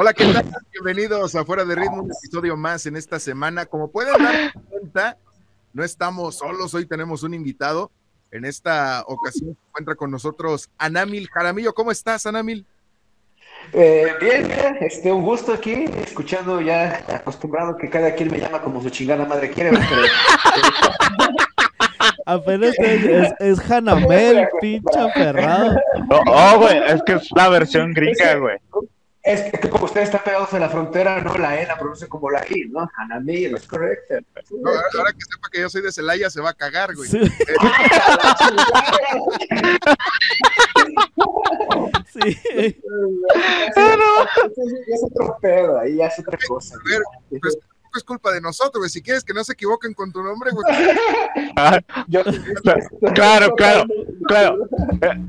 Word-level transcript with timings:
Hola, 0.00 0.14
¿qué 0.14 0.32
tal? 0.32 0.44
Bienvenidos 0.70 1.34
a 1.34 1.44
Fuera 1.44 1.64
de 1.64 1.74
Ritmo, 1.74 2.04
un 2.04 2.12
episodio 2.12 2.56
más 2.56 2.86
en 2.86 2.94
esta 2.94 3.18
semana. 3.18 3.66
Como 3.66 3.90
pueden 3.90 4.22
dar 4.22 4.52
cuenta, 4.70 5.16
no 5.72 5.82
estamos 5.82 6.36
solos, 6.36 6.72
hoy 6.72 6.86
tenemos 6.86 7.24
un 7.24 7.34
invitado. 7.34 7.90
En 8.30 8.44
esta 8.44 9.02
ocasión 9.08 9.56
se 9.56 9.68
encuentra 9.68 9.96
con 9.96 10.12
nosotros 10.12 10.70
Anamil 10.78 11.28
Jaramillo. 11.28 11.74
¿Cómo 11.74 11.90
estás, 11.90 12.26
Anamil? 12.26 12.64
Eh, 13.72 14.12
bien, 14.20 14.48
este, 14.78 15.10
un 15.10 15.24
gusto 15.24 15.52
aquí, 15.52 15.86
escuchando 16.04 16.60
ya 16.60 17.04
acostumbrado 17.12 17.76
que 17.76 17.90
cada 17.90 18.14
quien 18.14 18.30
me 18.30 18.38
llama 18.38 18.62
como 18.62 18.80
su 18.80 18.90
chingada 18.90 19.24
madre 19.24 19.50
quiere. 19.50 19.70
Pero, 19.70 19.84
Apenas 22.24 22.78
es, 22.78 23.02
es, 23.02 23.32
es 23.40 23.58
Hanamel, 23.68 24.46
pinche 24.60 24.96
aferrado. 24.96 25.76
No, 26.08 26.20
oh, 26.24 26.58
güey, 26.60 26.78
es 26.86 27.02
que 27.02 27.14
es 27.14 27.28
la 27.34 27.48
versión 27.48 27.92
gringa, 27.92 28.36
güey. 28.36 28.58
Es 29.22 29.42
que 29.52 29.68
como 29.68 29.84
ustedes 29.84 30.06
están 30.06 30.22
pegados 30.24 30.52
en 30.52 30.60
la 30.60 30.68
frontera, 30.68 31.20
no 31.20 31.36
la 31.36 31.60
E 31.60 31.66
la 31.66 31.76
pronuncia 31.76 32.08
como 32.08 32.30
la 32.30 32.44
I, 32.48 32.68
¿no? 32.68 32.88
Hanamil, 32.96 33.56
es 33.56 33.66
correcto. 33.66 34.14
No, 34.50 34.70
ahora 34.70 35.12
que 35.12 35.20
sepa 35.20 35.48
que 35.50 35.60
yo 35.60 35.68
soy 35.68 35.82
de 35.82 35.92
Celaya, 35.92 36.30
se 36.30 36.40
va 36.40 36.50
a 36.50 36.54
cagar, 36.54 36.94
güey. 36.94 37.08
Sí. 37.08 37.20
Sí. 42.12 42.36
Ya 43.76 43.94
es 44.94 45.02
otro 45.04 45.36
pedo, 45.40 45.78
ahí 45.78 45.96
ya 45.96 46.06
es 46.06 46.18
otra 46.18 46.38
cosa. 46.46 46.74
A 46.74 46.88
ver, 46.88 47.02
pues 47.40 47.58
es 47.96 48.04
culpa 48.04 48.30
de 48.32 48.40
nosotros, 48.42 48.80
güey. 48.80 48.90
Si 48.90 49.00
quieres 49.00 49.24
que 49.24 49.32
no 49.32 49.42
se 49.44 49.54
equivoquen 49.54 49.94
con 49.94 50.12
tu 50.12 50.22
nombre, 50.22 50.50
güey. 50.50 50.66
Ah, 51.56 51.80
Yo- 52.06 52.22
claro, 53.14 53.52
claro, 53.56 53.84
claro. 54.26 54.58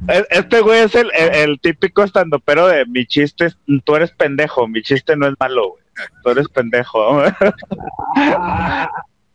Eh, 0.10 0.24
Este 0.30 0.60
güey 0.62 0.82
es 0.82 0.94
el, 0.96 1.10
el, 1.18 1.34
el 1.36 1.60
típico 1.62 2.04
estandopero 2.04 2.68
de 2.68 2.86
mi 2.86 3.06
chiste, 3.08 3.46
es, 3.46 3.58
tú 3.84 3.96
eres 3.96 4.12
pendejo, 4.12 4.68
mi 4.68 4.82
chiste 4.84 5.16
no 5.16 5.28
es 5.28 5.34
malo, 5.40 5.70
güey. 5.70 5.84
Tú 6.24 6.30
eres 6.30 6.48
pendejo. 6.50 7.14
güey. 7.16 7.32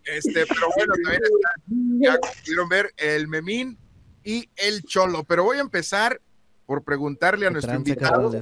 Este, 0.05 0.45
pero 0.47 0.67
bueno, 0.77 0.93
también 1.03 1.23
está, 1.23 1.51
ya 1.99 2.19
pudieron 2.43 2.69
ver 2.69 2.93
el 2.99 3.27
Memín 3.29 3.79
y 4.23 4.49
el 4.57 4.83
Cholo. 4.83 5.25
Pero 5.25 5.45
voy 5.45 5.59
a 5.59 5.63
empezar 5.63 6.21
por 6.67 6.83
preguntarle 6.85 7.47
a 7.47 7.51
nuestro 7.51 7.75
invitado, 7.75 8.33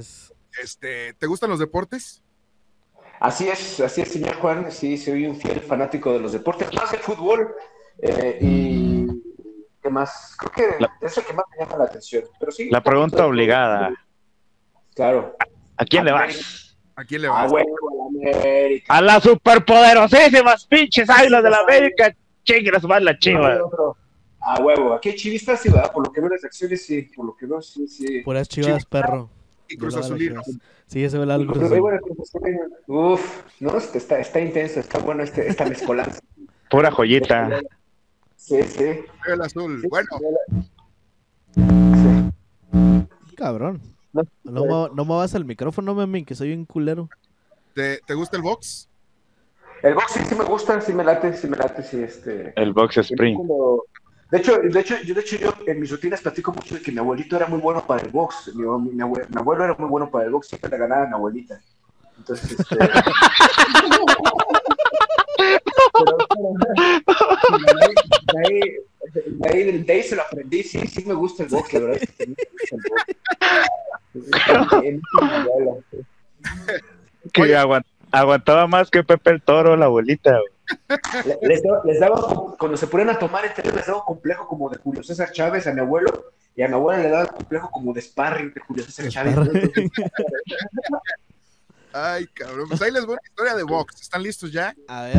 este, 0.61 1.13
¿te 1.13 1.25
gustan 1.27 1.49
los 1.49 1.59
deportes? 1.59 2.21
Así 3.23 3.47
es, 3.47 3.79
así 3.79 4.01
es, 4.01 4.09
señor 4.11 4.35
Juan. 4.35 4.69
Sí, 4.69 4.97
soy 4.97 5.25
un 5.25 5.37
fiel 5.37 5.61
fanático 5.61 6.11
de 6.11 6.19
los 6.19 6.33
deportes, 6.33 6.67
más 6.73 6.91
el 6.93 6.99
fútbol. 6.99 7.55
eh, 7.99 8.37
y 8.41 9.05
qué 9.81 9.89
más, 9.89 10.35
creo 10.37 10.51
que 10.51 10.75
La- 10.83 10.91
es 10.99 11.17
el 11.17 11.23
que 11.23 11.31
más 11.31 11.45
me 11.51 11.63
llama 11.63 11.77
la 11.77 11.83
atención. 11.85 12.23
Pero 12.39 12.51
sí, 12.51 12.69
La 12.69 12.81
pregunta 12.83 13.25
obligada, 13.25 13.93
Claro. 14.93 15.37
¿a 15.77 15.85
quién 15.85 16.03
le 16.03 16.11
vas? 16.11 16.75
¿A 16.97 17.05
quién 17.05 17.21
le 17.21 17.27
A 17.29 17.31
vas? 17.31 17.51
huevo, 17.51 17.69
a 17.91 17.95
la 17.95 18.29
América. 18.31 18.93
A 18.93 19.01
las 19.01 19.23
superpoderosísimas 19.23 20.65
pinches 20.65 21.09
águilas 21.09 21.43
de 21.43 21.49
la 21.49 21.59
América. 21.59 22.13
Chingas 22.43 22.83
más 22.83 23.01
la 23.01 23.17
chiva. 23.17 23.57
A 24.41 24.59
huevo. 24.59 24.93
Aquí 24.95 25.09
hay 25.09 25.15
chivistas, 25.15 25.61
sí, 25.61 25.69
¿verdad? 25.69 25.93
Por 25.93 26.05
lo 26.05 26.11
que 26.11 26.19
veo 26.19 26.29
las 26.29 26.43
acciones, 26.43 26.85
sí. 26.85 27.03
Por 27.15 27.25
lo 27.27 27.35
que 27.37 27.45
veo, 27.45 27.61
sí, 27.61 27.87
sí. 27.87 28.21
Puras 28.21 28.49
chivas, 28.49 28.85
perro. 28.85 29.29
Y 29.67 29.77
Cruz 29.77 29.95
Azulino. 29.95 30.41
Sí, 30.87 31.03
ese 31.03 31.17
ve 31.17 31.33
el 31.33 31.47
Cruz 31.47 31.71
Uf, 32.87 33.43
no, 33.59 33.77
está, 33.77 34.19
está 34.19 34.39
intenso, 34.39 34.79
está 34.79 34.99
bueno 34.99 35.23
este, 35.23 35.47
esta 35.47 35.65
mezcolanza. 35.65 36.19
Pura 36.69 36.91
joyita. 36.91 37.61
Sí, 38.35 38.61
sí. 38.63 38.85
El 39.27 39.41
azul. 39.41 39.79
sí, 39.81 39.87
Bueno, 39.89 40.07
sí. 41.55 43.35
Cabrón. 43.35 43.81
No, 44.11 44.23
No, 44.43 44.61
me- 44.89 44.95
no 44.95 45.05
me 45.05 45.15
vas 45.15 45.33
al 45.35 45.45
micrófono, 45.45 45.95
mami, 45.95 46.23
que 46.23 46.35
soy 46.35 46.53
un 46.53 46.65
culero. 46.65 47.09
¿te, 47.73 47.99
te 48.05 48.13
gusta 48.13 48.37
el 48.37 48.43
box? 48.43 48.87
El 49.81 49.95
boxing 49.95 50.25
sí 50.25 50.35
me 50.35 50.43
gusta, 50.45 50.79
sí 50.81 50.93
me 50.93 51.03
late, 51.03 51.33
sí 51.35 51.47
me 51.47 51.57
late, 51.57 51.83
sí, 51.83 52.01
este. 52.01 52.53
El 52.55 52.73
box 52.73 52.97
spring. 52.97 53.35
Como- 53.37 53.83
De 54.33 54.39
hecho, 54.39 54.57
de 54.57 54.79
hecho, 54.79 54.95
yo, 55.03 55.13
de 55.13 55.21
hecho, 55.21 55.35
yo 55.37 55.53
en 55.67 55.79
mis 55.79 55.91
rutinas 55.91 56.19
platico 56.21 56.51
mucho 56.51 56.73
de 56.73 56.81
que 56.81 56.91
mi 56.91 56.97
abuelito 56.97 57.35
era 57.35 57.45
muy 57.45 57.59
bueno 57.59 57.85
para 57.85 58.01
el 58.01 58.09
box. 58.09 58.51
Mi, 58.55 58.63
mi 58.63 59.03
abue- 59.03 59.27
mi 59.29 59.37
abuelo 59.39 59.63
era 59.63 59.75
muy 59.77 59.87
bueno 59.87 60.09
para 60.09 60.25
el 60.25 60.31
box, 60.31 60.47
siempre 60.47 60.71
le 60.71 60.77
ganaba 60.79 61.03
a 61.03 61.07
mi 61.07 61.13
abuelita. 61.13 61.61
Entonces, 62.17 62.59
este. 62.59 62.75
Pero, 65.95 66.17
de, 68.33 68.39
ahí, 68.47 68.59
de, 69.25 69.49
ahí, 69.49 69.77
de 69.83 69.93
ahí 69.93 70.03
se 70.03 70.15
lo 70.15 70.21
aprendí, 70.23 70.63
sí, 70.63 70.87
sí 70.87 71.03
me 71.05 71.13
gusta 71.13 71.43
el 71.43 71.49
box, 71.49 71.73
la 71.73 71.79
verdad. 71.79 72.01
es 77.25 77.31
que 77.31 77.41
aguant- 77.57 77.85
aguantaba 78.11 78.67
más 78.67 78.89
que 78.89 79.03
Pepe 79.03 79.31
el 79.31 79.41
Toro, 79.41 79.75
la 79.75 79.85
abuelita, 79.85 80.31
güey. 80.31 80.52
Le- 81.25 81.39
Les 81.41 81.61
daba, 81.63 81.81
les 81.85 81.99
daba- 81.99 82.55
cuando 82.57 82.77
se 82.77 82.87
ponían 82.87 83.09
a 83.09 83.19
tomar 83.19 83.45
entre 83.45 83.63
ellos, 83.63 83.75
les 83.75 83.85
daba 83.85 83.99
un 83.99 84.05
complejo 84.05 84.47
como 84.47 84.69
de 84.69 84.77
Julio 84.77 85.03
César 85.03 85.31
Chávez 85.31 85.67
a 85.67 85.73
mi 85.73 85.81
abuelo, 85.81 86.31
y 86.55 86.61
a 86.63 86.67
mi 86.67 86.73
abuela 86.75 87.01
le 87.03 87.09
daba 87.09 87.23
un 87.23 87.35
complejo 87.37 87.69
como 87.71 87.93
de 87.93 88.01
sparring 88.01 88.53
de 88.53 88.61
Julio 88.61 88.83
César 88.85 89.07
Chávez. 89.09 89.35
Ay, 91.91 92.25
cabrón. 92.27 92.67
Pues 92.69 92.81
ahí 92.81 92.91
les 92.91 93.05
voy 93.05 93.13
una 93.13 93.21
historia 93.27 93.55
de 93.55 93.63
box. 93.63 94.01
¿Están 94.01 94.23
listos 94.23 94.51
ya? 94.51 94.75
A 94.87 95.03
ver. 95.03 95.17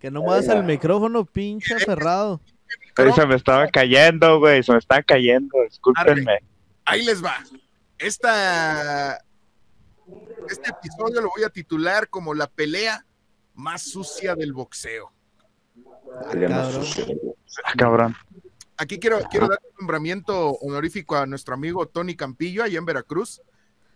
Que 0.00 0.10
no 0.10 0.22
me 0.22 0.28
vas 0.28 0.48
al 0.48 0.64
micrófono, 0.64 1.24
pinche 1.24 1.74
aferrado. 1.74 2.40
Ahí 2.96 3.12
se 3.12 3.26
me 3.26 3.36
estaba 3.36 3.66
cayendo, 3.68 4.38
güey. 4.40 4.62
Se 4.62 4.72
me 4.72 4.78
estaba 4.78 5.02
cayendo. 5.02 5.56
Discúlpenme. 5.68 6.38
Ahí 6.84 7.04
les 7.04 7.22
va. 7.24 7.36
Esta, 7.98 9.22
este 10.48 10.70
episodio 10.70 11.20
lo 11.20 11.28
voy 11.28 11.44
a 11.44 11.50
titular 11.50 12.08
como 12.08 12.34
la 12.34 12.46
pelea 12.48 13.04
más 13.54 13.82
sucia 13.82 14.34
del 14.34 14.52
boxeo. 14.52 15.12
Cabrón. 16.30 16.52
Ah, 17.64 17.72
cabrón. 17.76 18.16
Aquí 18.76 18.98
quiero, 18.98 19.20
quiero 19.30 19.48
dar 19.48 19.58
un 19.62 19.76
nombramiento 19.80 20.52
honorífico 20.52 21.16
a 21.16 21.26
nuestro 21.26 21.54
amigo 21.54 21.86
Tony 21.86 22.16
Campillo, 22.16 22.62
allá 22.64 22.78
en 22.78 22.86
Veracruz, 22.86 23.42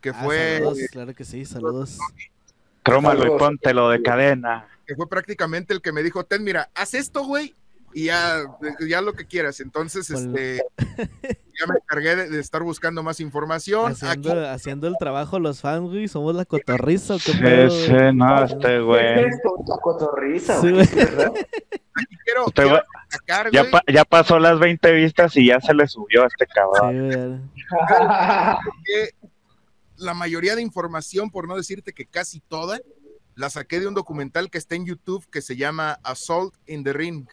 que 0.01 0.11
Ah, 0.11 0.21
fue, 0.23 0.59
saludos, 0.59 0.79
claro 0.91 1.15
que 1.15 1.25
sí, 1.25 1.45
saludos. 1.45 1.99
Crómalo 2.83 3.35
y 3.35 3.39
póntelo 3.39 3.89
de 3.89 4.03
cadena. 4.03 4.69
que 4.87 4.95
fue 4.95 5.09
prácticamente 5.09 5.73
el 5.73 5.81
que 5.81 5.93
me 5.93 6.03
dijo, 6.03 6.25
Ten, 6.25 6.45
mira, 6.45 6.71
haz 6.75 6.93
esto, 6.93 7.25
güey, 7.25 7.55
y 7.94 8.06
ya, 8.06 8.43
ya 8.87 9.00
lo 9.00 9.12
que 9.12 9.27
quieras. 9.27 9.60
Entonces, 9.60 10.10
este, 10.10 10.62
ya 10.78 11.66
me 11.69 11.77
encargué 11.81 12.16
de, 12.16 12.28
de 12.28 12.41
estar 12.41 12.62
buscando 12.62 13.03
más 13.03 13.21
información. 13.21 13.93
Haciendo, 13.93 14.32
Aquí, 14.32 14.41
haciendo 14.47 14.88
el 14.88 14.97
trabajo 14.99 15.38
los 15.38 15.60
fans, 15.60 15.91
güey. 15.91 16.09
Somos 16.09 16.34
la 16.34 16.44
cotorriza, 16.44 17.15
¿o 17.15 17.19
qué 17.19 17.69
Sí, 17.71 17.87
sí, 17.87 17.93
güey? 17.93 18.15
no, 18.15 18.44
este 18.44 18.81
güey. 18.81 19.25
Una 19.25 19.77
cotorriza, 19.81 20.60
Sí, 20.60 20.71
güey, 20.71 20.82
aquí 20.82 22.16
quiero, 22.25 22.47
Este 22.47 22.53
quiero 22.62 22.71
güey 22.71 22.81
destacar, 23.10 23.50
ya, 23.53 23.60
güey, 23.60 23.71
pa- 23.72 23.82
ya 23.93 24.05
pasó 24.05 24.38
las 24.38 24.59
20 24.59 24.93
vistas 24.93 25.37
y 25.37 25.47
ya 25.47 25.61
se 25.61 25.72
le 25.75 25.87
subió 25.87 26.25
a 26.25 26.26
este 26.26 26.47
Sí, 26.47 26.53
cabrón. 26.55 27.09
güey. 27.09 27.41
que 28.84 29.11
la 29.97 30.15
mayoría 30.15 30.56
de 30.56 30.62
información, 30.62 31.31
por 31.31 31.47
no 31.47 31.56
decirte 31.56 31.93
que 31.93 32.06
casi 32.06 32.40
toda, 32.40 32.79
la 33.37 33.50
saqué 33.50 33.81
de 33.81 33.87
un 33.87 33.94
documental 33.94 34.50
que 34.50 34.58
está 34.58 34.75
en 34.75 34.87
YouTube 34.87 35.25
que 35.31 35.43
se 35.43 35.56
llama 35.56 35.99
Assault 36.02 36.55
in 36.67 36.85
the 36.85 36.93
Ring. 36.93 37.26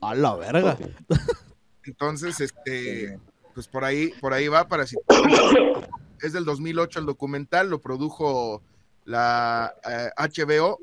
A 0.00 0.14
la 0.14 0.34
verga. 0.36 0.76
Entonces, 1.84 2.40
este, 2.40 3.18
pues 3.54 3.66
por 3.66 3.84
ahí, 3.84 4.12
por 4.20 4.32
ahí 4.32 4.48
va 4.48 4.68
para 4.68 4.86
si 4.86 4.96
es 6.22 6.32
del 6.32 6.44
2008 6.44 7.00
el 7.00 7.06
documental, 7.06 7.70
lo 7.70 7.80
produjo 7.80 8.62
la 9.04 9.74
eh, 9.88 10.10
HBO 10.16 10.78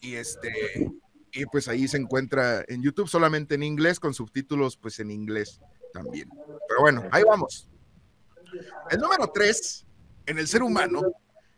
y 0.00 0.14
este 0.14 0.90
y 1.32 1.44
pues 1.46 1.68
ahí 1.68 1.88
se 1.88 1.96
encuentra 1.96 2.64
en 2.68 2.82
YouTube 2.82 3.08
solamente 3.08 3.56
en 3.56 3.62
inglés 3.62 4.00
con 4.00 4.14
subtítulos 4.14 4.76
pues 4.76 5.00
en 5.00 5.10
inglés 5.10 5.60
también. 5.92 6.30
Pero 6.68 6.80
bueno, 6.80 7.02
ahí 7.10 7.24
vamos. 7.24 7.68
El 8.90 9.00
número 9.00 9.30
3 9.32 9.86
en 10.26 10.38
el 10.38 10.48
ser 10.48 10.62
humano 10.62 11.02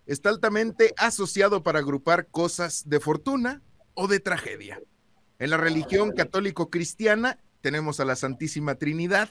está 0.07 0.29
altamente 0.31 0.95
asociado 0.97 1.63
para 1.63 1.79
agrupar 1.79 2.27
cosas 2.29 2.89
de 2.89 2.99
fortuna 2.99 3.63
o 3.95 4.09
de 4.09 4.21
tragedia. 4.21 4.81
En 5.41 5.51
la 5.51 5.57
religión 5.57 6.13
católico-cristiana 6.13 7.39
tenemos 7.63 7.99
a 7.99 8.05
la 8.05 8.15
Santísima 8.15 8.77
Trinidad, 8.77 9.31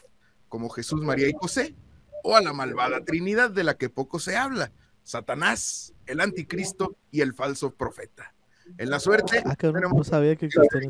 como 0.50 0.70
Jesús, 0.70 1.02
María 1.02 1.30
y 1.30 1.34
José, 1.40 1.76
o 2.24 2.36
a 2.36 2.42
la 2.42 2.52
malvada 2.52 3.06
Trinidad 3.06 3.52
de 3.52 3.64
la 3.64 3.76
que 3.78 3.90
poco 3.90 4.20
se 4.20 4.36
habla, 4.36 4.72
Satanás, 5.04 5.94
el 6.08 6.20
anticristo 6.20 6.98
y 7.12 7.22
el 7.22 7.34
falso 7.34 7.72
profeta. 7.74 8.34
En 8.78 8.90
la 8.90 9.00
suerte, 9.00 9.42
Ah, 9.46 9.56
cabrón, 9.56 9.82
tenemos- 9.82 9.98
no 9.98 10.04
sabía 10.04 10.36
que 10.36 10.48
existía. 10.48 10.82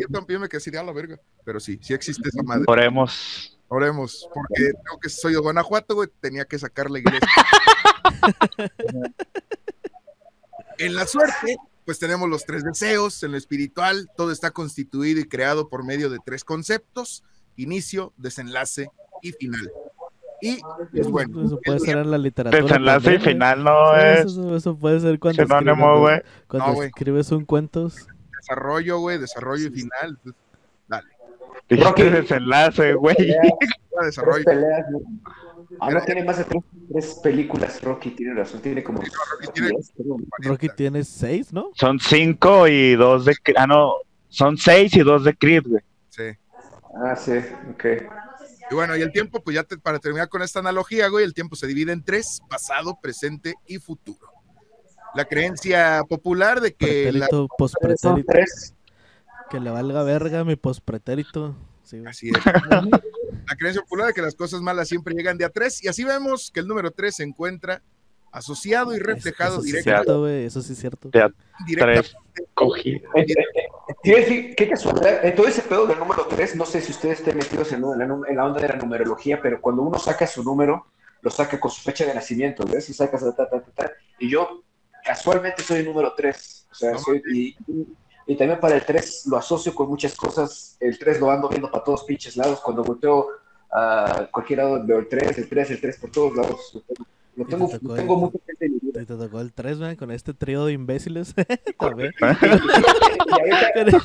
Yo 0.00 0.08
también 0.08 0.40
me 0.40 0.48
quedé 0.48 0.78
a 0.78 0.82
la 0.82 0.92
verga. 0.92 1.20
Pero 1.44 1.60
sí, 1.60 1.78
sí 1.82 1.94
existe 1.94 2.28
esa 2.28 2.42
madre. 2.42 2.64
Oremos. 2.66 3.58
Oremos, 3.68 4.28
porque 4.32 4.72
tengo 4.72 4.98
que 5.00 5.08
soy 5.08 5.34
de 5.34 5.38
Guanajuato, 5.38 5.94
güey, 5.94 6.08
tenía 6.20 6.44
que 6.46 6.58
sacar 6.58 6.90
la 6.90 7.00
iglesia. 7.00 7.28
en 10.78 10.94
la 10.94 11.06
suerte, 11.06 11.56
pues 11.88 11.98
tenemos 11.98 12.28
los 12.28 12.44
tres 12.44 12.64
deseos, 12.64 13.22
en 13.22 13.32
lo 13.32 13.38
espiritual, 13.38 14.10
todo 14.14 14.30
está 14.30 14.50
constituido 14.50 15.20
y 15.20 15.24
creado 15.24 15.70
por 15.70 15.86
medio 15.86 16.10
de 16.10 16.18
tres 16.22 16.44
conceptos, 16.44 17.24
inicio, 17.56 18.12
desenlace 18.18 18.90
y 19.22 19.32
final. 19.32 19.72
Y, 20.42 20.60
pues 20.92 21.08
bueno, 21.08 21.46
Eso 21.46 21.58
puede 21.64 21.80
ser 21.80 21.96
en 21.96 22.10
la 22.10 22.18
literatura. 22.18 22.62
Desenlace 22.62 22.98
y 22.98 23.02
también, 23.04 23.22
güey. 23.22 23.32
final 23.32 23.64
no 23.64 23.94
Sí, 23.94 24.00
es 24.02 24.26
Eso, 24.26 24.56
eso 24.56 24.76
puede 24.76 25.00
ser 25.00 25.18
cuando, 25.18 25.42
escribes, 25.42 25.64
cuando, 25.64 26.22
cuando 26.46 26.68
No, 26.68 26.74
güey. 26.74 26.88
escribes 26.88 27.30
un 27.32 27.46
cuento. 27.46 27.90
desarrollo, 28.36 28.98
güey, 28.98 29.16
desarrollo 29.16 29.68
y 29.68 29.70
final. 29.70 30.18
Rocky. 31.70 32.02
desenlace, 32.04 32.94
güey. 32.94 33.16
Desarrollo. 34.02 34.44
Ah, 35.80 35.90
no, 35.90 36.00
tiene 36.02 36.24
más 36.24 36.38
de 36.38 36.44
tres, 36.44 36.62
tres 36.90 37.20
películas, 37.22 37.82
Rocky, 37.82 38.10
tiene 38.10 38.34
razón, 38.34 38.60
tiene 38.62 38.82
como 38.82 39.00
Rocky 39.00 39.52
tiene. 39.52 39.70
Rocky 40.38 41.04
seis, 41.04 41.52
¿no? 41.52 41.70
Son 41.74 42.00
cinco 42.00 42.66
y 42.66 42.94
dos 42.96 43.24
de... 43.26 43.36
Ah, 43.56 43.66
no. 43.66 43.92
Son 44.28 44.56
seis 44.56 44.94
y 44.96 45.00
dos 45.00 45.24
de 45.24 45.36
Creed, 45.36 45.64
güey. 45.66 45.82
Sí. 46.08 46.22
Ah, 47.04 47.14
sí, 47.16 47.32
ok. 47.72 47.84
Y 48.70 48.74
bueno, 48.74 48.96
y 48.96 49.02
el 49.02 49.12
tiempo, 49.12 49.40
pues 49.42 49.54
ya 49.56 49.62
te- 49.62 49.78
para 49.78 49.98
terminar 49.98 50.28
con 50.28 50.42
esta 50.42 50.58
analogía, 50.60 51.08
güey, 51.08 51.24
el 51.24 51.34
tiempo 51.34 51.54
se 51.56 51.66
divide 51.66 51.92
en 51.92 52.02
tres, 52.02 52.40
pasado, 52.48 52.98
presente 53.00 53.54
y 53.66 53.78
futuro. 53.78 54.26
La 55.14 55.24
creencia 55.26 56.02
popular 56.08 56.60
de 56.60 56.74
que 56.74 57.12
la... 57.12 57.26
Pretérito, 57.26 57.36
Son 57.36 57.48
pospretérito. 57.58 58.24
tres. 58.26 58.74
Que 59.50 59.60
le 59.60 59.70
valga 59.70 60.02
verga 60.02 60.44
mi 60.44 60.56
pospretérito. 60.56 61.54
Sí. 61.82 62.02
Así 62.06 62.28
es. 62.28 62.44
La 62.44 63.56
creencia 63.56 63.80
popular 63.82 64.08
de 64.08 64.12
que 64.12 64.20
las 64.22 64.34
cosas 64.34 64.60
malas 64.60 64.88
siempre 64.88 65.14
llegan 65.14 65.38
de 65.38 65.44
a 65.46 65.48
tres, 65.48 65.82
y 65.82 65.88
así 65.88 66.04
vemos 66.04 66.50
que 66.52 66.60
el 66.60 66.68
número 66.68 66.90
tres 66.90 67.16
se 67.16 67.22
encuentra 67.22 67.80
asociado 68.30 68.94
y 68.94 68.98
reflejado 68.98 69.54
Eso 69.54 69.62
sí 69.62 69.68
es 69.68 69.84
directa- 69.84 70.02
cierto, 70.04 70.20
güey. 70.20 70.44
Eso 70.44 70.60
sí 70.60 70.72
es 70.74 70.78
cierto. 70.78 71.10
Ya, 71.14 71.30
directamente 71.66 72.10
tres. 72.10 72.14
Eh, 72.84 73.00
eh, 73.14 73.34
eh, 74.04 74.12
a 74.12 74.16
decir, 74.18 74.54
qué 74.54 74.68
casualidad. 74.68 75.24
En 75.24 75.34
todo 75.34 75.48
ese 75.48 75.62
pedo 75.62 75.86
del 75.86 75.98
número 75.98 76.26
3, 76.26 76.56
no 76.56 76.66
sé 76.66 76.80
si 76.82 76.92
ustedes 76.92 77.20
estén 77.20 77.36
metidos 77.38 77.72
en, 77.72 77.80
la, 77.80 78.04
en 78.04 78.36
la 78.36 78.44
onda 78.44 78.60
de 78.60 78.68
la 78.68 78.76
numerología, 78.76 79.40
pero 79.40 79.60
cuando 79.60 79.82
uno 79.82 79.98
saca 79.98 80.26
su 80.26 80.44
número, 80.44 80.86
lo 81.22 81.30
saca 81.30 81.58
con 81.58 81.70
su 81.70 81.80
fecha 81.82 82.04
de 82.04 82.14
nacimiento, 82.14 82.64
¿ves? 82.66 82.90
Y 82.90 82.94
sacas 82.94 83.22
ta, 83.22 83.34
ta, 83.34 83.48
ta, 83.48 83.60
ta. 83.74 83.92
Y 84.18 84.28
yo 84.30 84.62
casualmente 85.04 85.62
soy 85.62 85.78
el 85.80 85.86
número 85.86 86.12
3. 86.14 86.68
O 86.70 86.74
sea, 86.74 86.98
soy, 86.98 87.22
y, 87.32 87.56
y- 88.28 88.36
también 88.36 88.60
para 88.60 88.76
el 88.76 88.84
3 88.84 89.26
lo 89.26 89.36
asocio 89.36 89.74
con 89.74 89.88
muchas 89.88 90.14
cosas. 90.14 90.76
El 90.78 90.96
3 90.98 91.18
lo 91.20 91.30
ando 91.30 91.48
viendo 91.48 91.70
para 91.70 91.82
todos 91.82 92.04
pinches 92.04 92.36
lados. 92.36 92.60
Cuando 92.60 92.84
volteo 92.84 93.26
a 93.72 94.28
cualquier 94.32 94.60
lado 94.60 94.84
veo 94.86 94.98
el 95.00 95.08
3, 95.08 95.36
el 95.38 95.48
3, 95.48 95.70
el 95.72 95.80
3 95.80 95.96
por 95.98 96.10
todos 96.10 96.36
lados. 96.36 96.82
Lo 97.36 97.44
tengo, 97.46 97.70
lo 97.82 97.94
tengo, 97.94 98.14
el- 98.14 98.20
mucha 98.20 98.38
gente 98.46 98.66
en 98.66 98.72
mi 98.74 98.78
vida. 98.80 99.00
Te, 99.04 99.06
tocó 99.16 99.40
el 99.40 99.52
3, 99.52 99.78
güey, 99.78 99.96
con 99.96 100.10
este 100.10 100.34
trío 100.34 100.64
de 100.66 100.72
imbéciles. 100.72 101.34
También. 101.78 102.12
Y 102.20 103.78
ahorita- 103.78 103.98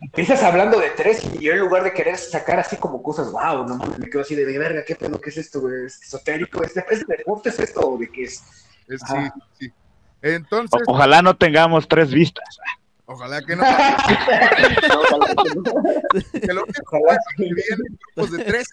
Empiezas 0.00 0.42
hablando 0.42 0.80
de 0.80 0.90
tres 0.90 1.22
y 1.38 1.44
yo 1.44 1.52
en 1.52 1.60
lugar 1.60 1.84
de 1.84 1.92
querer 1.92 2.16
sacar 2.18 2.58
así 2.58 2.76
como 2.76 3.00
cosas, 3.04 3.30
wow, 3.30 3.64
no 3.68 3.76
mames, 3.76 4.00
me 4.00 4.10
quedo 4.10 4.22
así 4.22 4.34
de 4.34 4.44
verga, 4.58 4.84
¿qué 4.84 4.96
pedo? 4.96 5.20
¿Qué 5.20 5.30
es 5.30 5.36
esto, 5.38 5.60
güey? 5.60 5.86
¿Es 5.86 6.02
esotérico? 6.02 6.60
¿Es 6.64 6.74
de, 6.74 6.84
¿Es 6.90 7.06
de 7.06 7.16
deporte? 7.18 7.50
¿Es 7.50 7.58
esto? 7.60 7.80
¿O 7.88 7.96
de 7.96 8.10
qué 8.10 8.24
es? 8.24 8.42
Es- 8.88 9.00
sí, 9.06 9.14
sí. 9.60 9.72
Entonces, 10.22 10.80
O- 10.86 10.92
ojalá 10.92 11.22
no 11.22 11.36
tengamos 11.36 11.88
tres 11.88 12.12
vistas. 12.12 12.44
ojalá 13.06 13.42
que 13.42 13.56
no. 13.56 13.62
Ojalá. 13.62 13.96
que 16.40 16.52
lo 16.52 16.64
único 16.64 17.00
que 17.36 17.44
en 17.44 17.98
grupos 18.14 18.30
de 18.32 18.44
tres 18.44 18.68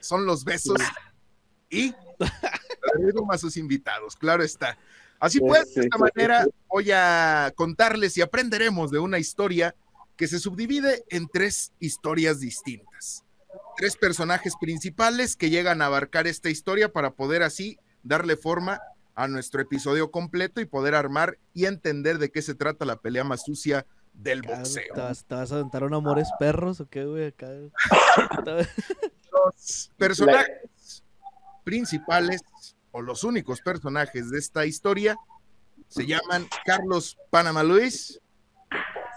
son 0.00 0.26
los 0.26 0.44
besos 0.44 0.78
y 1.70 1.94
a 3.30 3.38
sus 3.38 3.56
invitados, 3.56 4.16
claro 4.16 4.42
está. 4.42 4.78
Así 5.18 5.38
Sí, 5.38 5.44
pues, 5.46 5.68
sí, 5.68 5.80
de 5.80 5.86
esta 5.86 5.96
sí, 5.96 6.02
manera 6.02 6.44
sí. 6.44 6.50
voy 6.68 6.90
a 6.92 7.52
contarles 7.56 8.16
y 8.18 8.22
aprenderemos 8.22 8.90
de 8.90 8.98
una 8.98 9.18
historia 9.18 9.74
que 10.16 10.28
se 10.28 10.38
subdivide 10.38 11.04
en 11.08 11.28
tres 11.28 11.72
historias 11.80 12.40
distintas. 12.40 13.24
Tres 13.76 13.96
personajes 13.96 14.54
principales 14.60 15.36
que 15.36 15.50
llegan 15.50 15.82
a 15.82 15.86
abarcar 15.86 16.26
esta 16.26 16.50
historia 16.50 16.92
para 16.92 17.12
poder 17.14 17.42
así 17.42 17.78
darle 18.02 18.36
forma 18.36 18.80
a 19.14 19.28
nuestro 19.28 19.60
episodio 19.60 20.10
completo 20.10 20.60
y 20.60 20.64
poder 20.64 20.94
armar 20.94 21.38
y 21.52 21.66
entender 21.66 22.18
de 22.18 22.30
qué 22.30 22.42
se 22.42 22.54
trata 22.54 22.84
la 22.84 22.96
pelea 22.96 23.24
más 23.24 23.44
sucia 23.44 23.86
del 24.12 24.42
boxeo. 24.42 24.82
¿Te 24.94 25.00
vas, 25.00 25.24
te 25.24 25.34
vas 25.34 25.52
a 25.52 25.56
aventar 25.56 25.84
un 25.84 25.94
amores 25.94 26.28
perros 26.38 26.80
o 26.80 26.86
qué, 26.86 27.04
güey? 27.04 27.26
Acá. 27.26 27.48
los 29.32 29.90
personajes 29.96 31.02
principales 31.64 32.42
o 32.92 33.02
los 33.02 33.24
únicos 33.24 33.60
personajes 33.60 34.30
de 34.30 34.38
esta 34.38 34.66
historia 34.66 35.16
se 35.88 36.06
llaman 36.06 36.46
Carlos 36.64 37.16
Panama 37.30 37.62
Luis, 37.62 38.20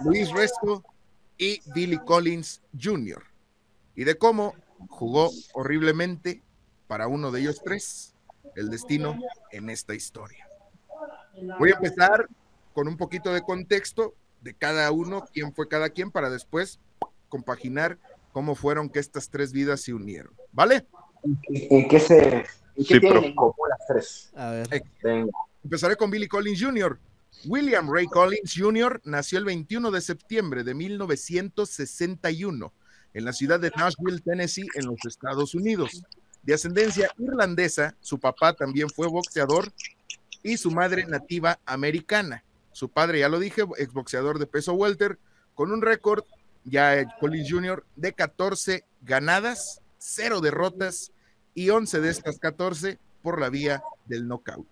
Luis 0.05 0.31
Resco 0.31 0.83
y 1.38 1.61
Billy 1.73 1.97
Collins 1.97 2.61
Jr. 2.79 3.23
Y 3.95 4.03
de 4.03 4.17
cómo 4.17 4.53
jugó 4.89 5.31
horriblemente 5.53 6.44
para 6.88 7.07
uno 7.07 7.31
de 7.31 7.41
ellos 7.41 7.61
tres 7.63 8.13
el 8.57 8.69
destino 8.69 9.18
en 9.51 9.69
esta 9.69 9.94
historia. 9.94 10.48
Voy 11.59 11.71
a 11.71 11.75
empezar 11.75 12.27
con 12.74 12.88
un 12.88 12.98
poquito 12.98 13.33
de 13.33 13.42
contexto 13.42 14.15
de 14.42 14.54
cada 14.54 14.92
uno, 14.92 15.25
quién 15.33 15.54
fue 15.54 15.68
cada 15.68 15.89
quien, 15.89 16.12
para 16.12 16.30
después 16.30 16.80
compaginar 17.30 17.98
cómo 18.31 18.56
fueron 18.56 18.89
que 18.89 19.00
estas 19.00 19.30
tres 19.30 19.51
vidas 19.51 19.81
se 19.81 19.94
unieron. 19.94 20.33
¿Vale? 20.51 20.86
¿En 21.24 21.88
qué 21.88 22.00
se 22.00 22.19
en 22.38 22.44
qué 22.44 22.83
Sí, 22.83 23.00
tienen 23.00 23.09
pero- 23.13 23.24
en 23.25 23.36
común 23.36 23.54
las 23.69 23.88
tres? 23.88 24.31
A 24.36 24.51
ver. 24.51 24.83
Venga. 25.04 25.31
Empezaré 25.63 25.95
con 25.95 26.12
Billy 26.12 26.27
Collins 26.27 26.62
Jr. 26.62 27.00
William 27.45 27.92
Ray 27.92 28.07
Collins 28.07 28.54
Jr. 28.56 29.01
nació 29.06 29.38
el 29.39 29.45
21 29.45 29.92
de 29.92 30.01
septiembre 30.01 30.63
de 30.63 30.74
1961 30.74 32.74
en 33.13 33.25
la 33.25 33.33
ciudad 33.33 33.59
de 33.59 33.71
Nashville, 33.75 34.21
Tennessee, 34.21 34.68
en 34.75 34.86
los 34.88 34.98
Estados 35.07 35.54
Unidos. 35.56 36.04
De 36.47 36.53
ascendencia 36.53 37.11
irlandesa, 37.17 37.94
su 37.99 38.21
papá 38.21 38.53
también 38.53 38.89
fue 38.89 39.09
boxeador 39.09 39.69
y 40.41 40.55
su 40.55 40.71
madre 40.71 41.05
nativa 41.05 41.59
americana. 41.65 42.41
Su 42.71 42.87
padre, 42.87 43.19
ya 43.19 43.27
lo 43.27 43.37
dije, 43.37 43.63
exboxeador 43.77 44.39
de 44.39 44.47
peso 44.47 44.71
welter, 44.71 45.19
con 45.56 45.73
un 45.73 45.81
récord, 45.81 46.23
ya 46.63 47.04
Collins 47.19 47.51
Jr., 47.51 47.85
de 47.97 48.13
14 48.13 48.85
ganadas, 49.01 49.81
0 49.97 50.39
derrotas 50.39 51.11
y 51.54 51.69
11 51.69 51.99
de 51.99 52.09
estas 52.11 52.39
14 52.39 52.97
por 53.21 53.42
la 53.42 53.49
vía 53.49 53.83
del 54.06 54.25
knockout. 54.25 54.66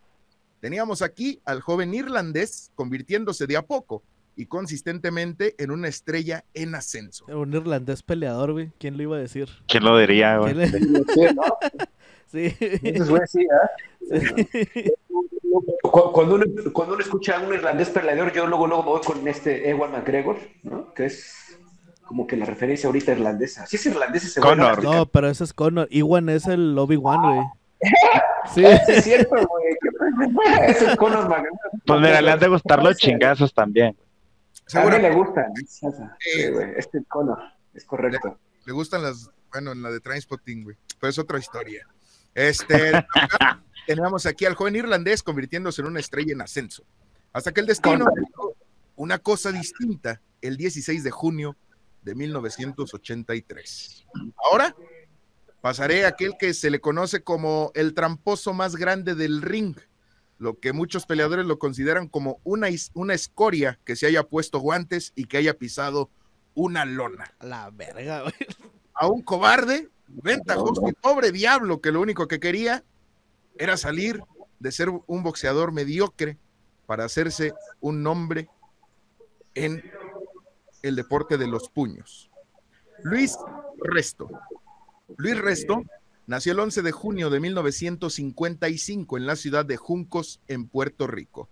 Teníamos 0.61 1.01
aquí 1.01 1.41
al 1.43 1.59
joven 1.59 1.93
irlandés 1.93 2.71
convirtiéndose 2.75 3.47
de 3.47 3.57
a 3.57 3.63
poco 3.63 4.01
y 4.35 4.45
consistentemente 4.47 5.55
en 5.57 5.71
una 5.71 5.87
estrella 5.87 6.43
en 6.53 6.75
ascenso. 6.75 7.25
Un 7.27 7.53
irlandés 7.53 8.03
peleador, 8.03 8.51
güey. 8.53 8.71
¿Quién 8.79 8.97
lo 8.97 9.03
iba 9.03 9.15
a 9.17 9.19
decir? 9.19 9.49
¿Quién 9.67 9.83
lo 9.83 9.97
diría, 9.97 10.37
güey? 10.37 10.53
¿Quién 10.55 10.71
le- 10.71 11.35
Sí. 12.27 12.53
Entonces, 12.59 13.09
güey, 13.09 13.21
sí, 13.27 13.45
¿ah? 13.51 13.69
Sí. 14.09 14.91
Cu- 15.81 16.11
Cuando 16.13 16.35
uno, 16.35 16.45
cuando 16.73 16.95
uno 16.95 17.03
escucha 17.03 17.37
a 17.37 17.39
un 17.41 17.53
irlandés 17.53 17.89
peleador, 17.89 18.33
yo 18.33 18.45
luego, 18.47 18.67
luego 18.67 18.83
me 18.83 18.89
voy 18.89 19.01
con 19.01 19.25
este 19.27 19.69
Ewan 19.69 19.91
McGregor, 19.91 20.37
¿no? 20.63 20.93
Que 20.93 21.05
es 21.05 21.57
como 22.03 22.27
que 22.27 22.35
la 22.35 22.45
referencia 22.45 22.87
ahorita 22.87 23.13
irlandesa. 23.13 23.65
Sí 23.65 23.77
es 23.77 23.85
irlandés 23.85 24.25
ese 24.25 24.41
güey, 24.41 24.55
¿no? 24.55 24.63
Connor. 24.75 24.83
No, 24.83 25.05
pero 25.07 25.29
ese 25.29 25.43
es 25.43 25.53
Connor. 25.53 25.87
Iwan 25.91 26.29
es 26.29 26.45
el 26.47 26.77
Obi-Wan, 26.77 27.21
güey. 27.21 27.45
Sí. 28.53 28.61
Sí, 28.63 28.91
es 28.91 29.03
cierto, 29.03 29.35
güey. 29.47 29.73
es 30.67 30.95
Conor 30.97 31.27
McGregor. 31.27 31.59
Pues 31.85 31.99
mira, 31.99 32.21
le 32.21 32.29
han 32.31 32.39
de 32.39 32.47
gustar 32.47 32.83
los 32.83 32.95
chingazos 32.97 33.51
también. 33.53 33.95
A 34.73 34.79
mí 34.79 34.81
Seguro 34.81 34.97
le 34.97 35.13
gusta. 35.13 35.47
Sí, 35.67 36.49
güey. 36.51 36.71
Este 36.77 36.97
es 36.97 37.03
Conor. 37.07 37.39
Es 37.73 37.85
correcto. 37.85 38.39
le 38.65 38.73
gustan 38.73 39.03
las, 39.03 39.29
bueno, 39.51 39.73
en 39.73 39.81
la 39.81 39.91
de 39.91 39.99
Transpotting, 39.99 40.63
güey, 40.63 40.77
pero 40.99 41.09
es 41.09 41.19
otra 41.19 41.37
historia. 41.37 41.85
Este, 42.33 43.05
teníamos 43.87 44.25
aquí 44.25 44.45
al 44.45 44.55
joven 44.55 44.75
irlandés 44.75 45.21
convirtiéndose 45.21 45.81
en 45.81 45.87
una 45.87 45.99
estrella 45.99 46.33
en 46.33 46.41
ascenso, 46.41 46.83
hasta 47.33 47.51
que 47.51 47.61
el 47.61 47.67
destino 47.67 48.05
dijo 48.15 48.55
una 48.95 49.19
cosa 49.19 49.51
distinta 49.51 50.21
el 50.41 50.57
16 50.57 51.03
de 51.03 51.11
junio 51.11 51.55
de 52.01 52.15
1983. 52.15 54.05
Ahora 54.49 54.75
pasaré 55.61 56.05
a 56.05 56.09
aquel 56.09 56.35
que 56.39 56.53
se 56.53 56.69
le 56.69 56.79
conoce 56.79 57.23
como 57.23 57.71
el 57.73 57.93
tramposo 57.93 58.53
más 58.53 58.75
grande 58.75 59.15
del 59.15 59.41
ring, 59.41 59.75
lo 60.37 60.59
que 60.59 60.73
muchos 60.73 61.05
peleadores 61.05 61.45
lo 61.45 61.59
consideran 61.59 62.07
como 62.07 62.39
una, 62.43 62.67
una 62.93 63.13
escoria 63.13 63.79
que 63.85 63.95
se 63.95 64.07
haya 64.07 64.23
puesto 64.23 64.59
guantes 64.59 65.13
y 65.15 65.25
que 65.25 65.37
haya 65.37 65.57
pisado 65.57 66.09
una 66.53 66.85
lona 66.85 67.33
La 67.41 67.69
verga, 67.71 68.21
güey. 68.21 68.33
a 68.93 69.07
un 69.07 69.21
cobarde, 69.21 69.89
ventajoso 70.07 70.87
y 70.87 70.93
pobre 70.93 71.31
diablo 71.31 71.81
que 71.81 71.91
lo 71.91 72.01
único 72.01 72.27
que 72.27 72.39
quería 72.39 72.83
era 73.57 73.77
salir 73.77 74.21
de 74.59 74.71
ser 74.71 74.89
un 74.89 75.23
boxeador 75.23 75.71
mediocre 75.71 76.37
para 76.85 77.05
hacerse 77.05 77.53
un 77.79 78.03
nombre 78.03 78.49
en 79.53 79.83
el 80.81 80.95
deporte 80.95 81.37
de 81.37 81.47
los 81.47 81.69
puños. 81.69 82.29
Luis 83.03 83.37
Resto. 83.79 84.29
Luis 85.17 85.37
Resto 85.39 85.83
nació 86.27 86.53
el 86.53 86.59
11 86.59 86.81
de 86.81 86.91
junio 86.91 87.29
de 87.29 87.39
1955 87.39 89.17
en 89.17 89.25
la 89.25 89.35
ciudad 89.35 89.65
de 89.65 89.77
Juncos, 89.77 90.39
en 90.47 90.67
Puerto 90.67 91.07
Rico. 91.07 91.49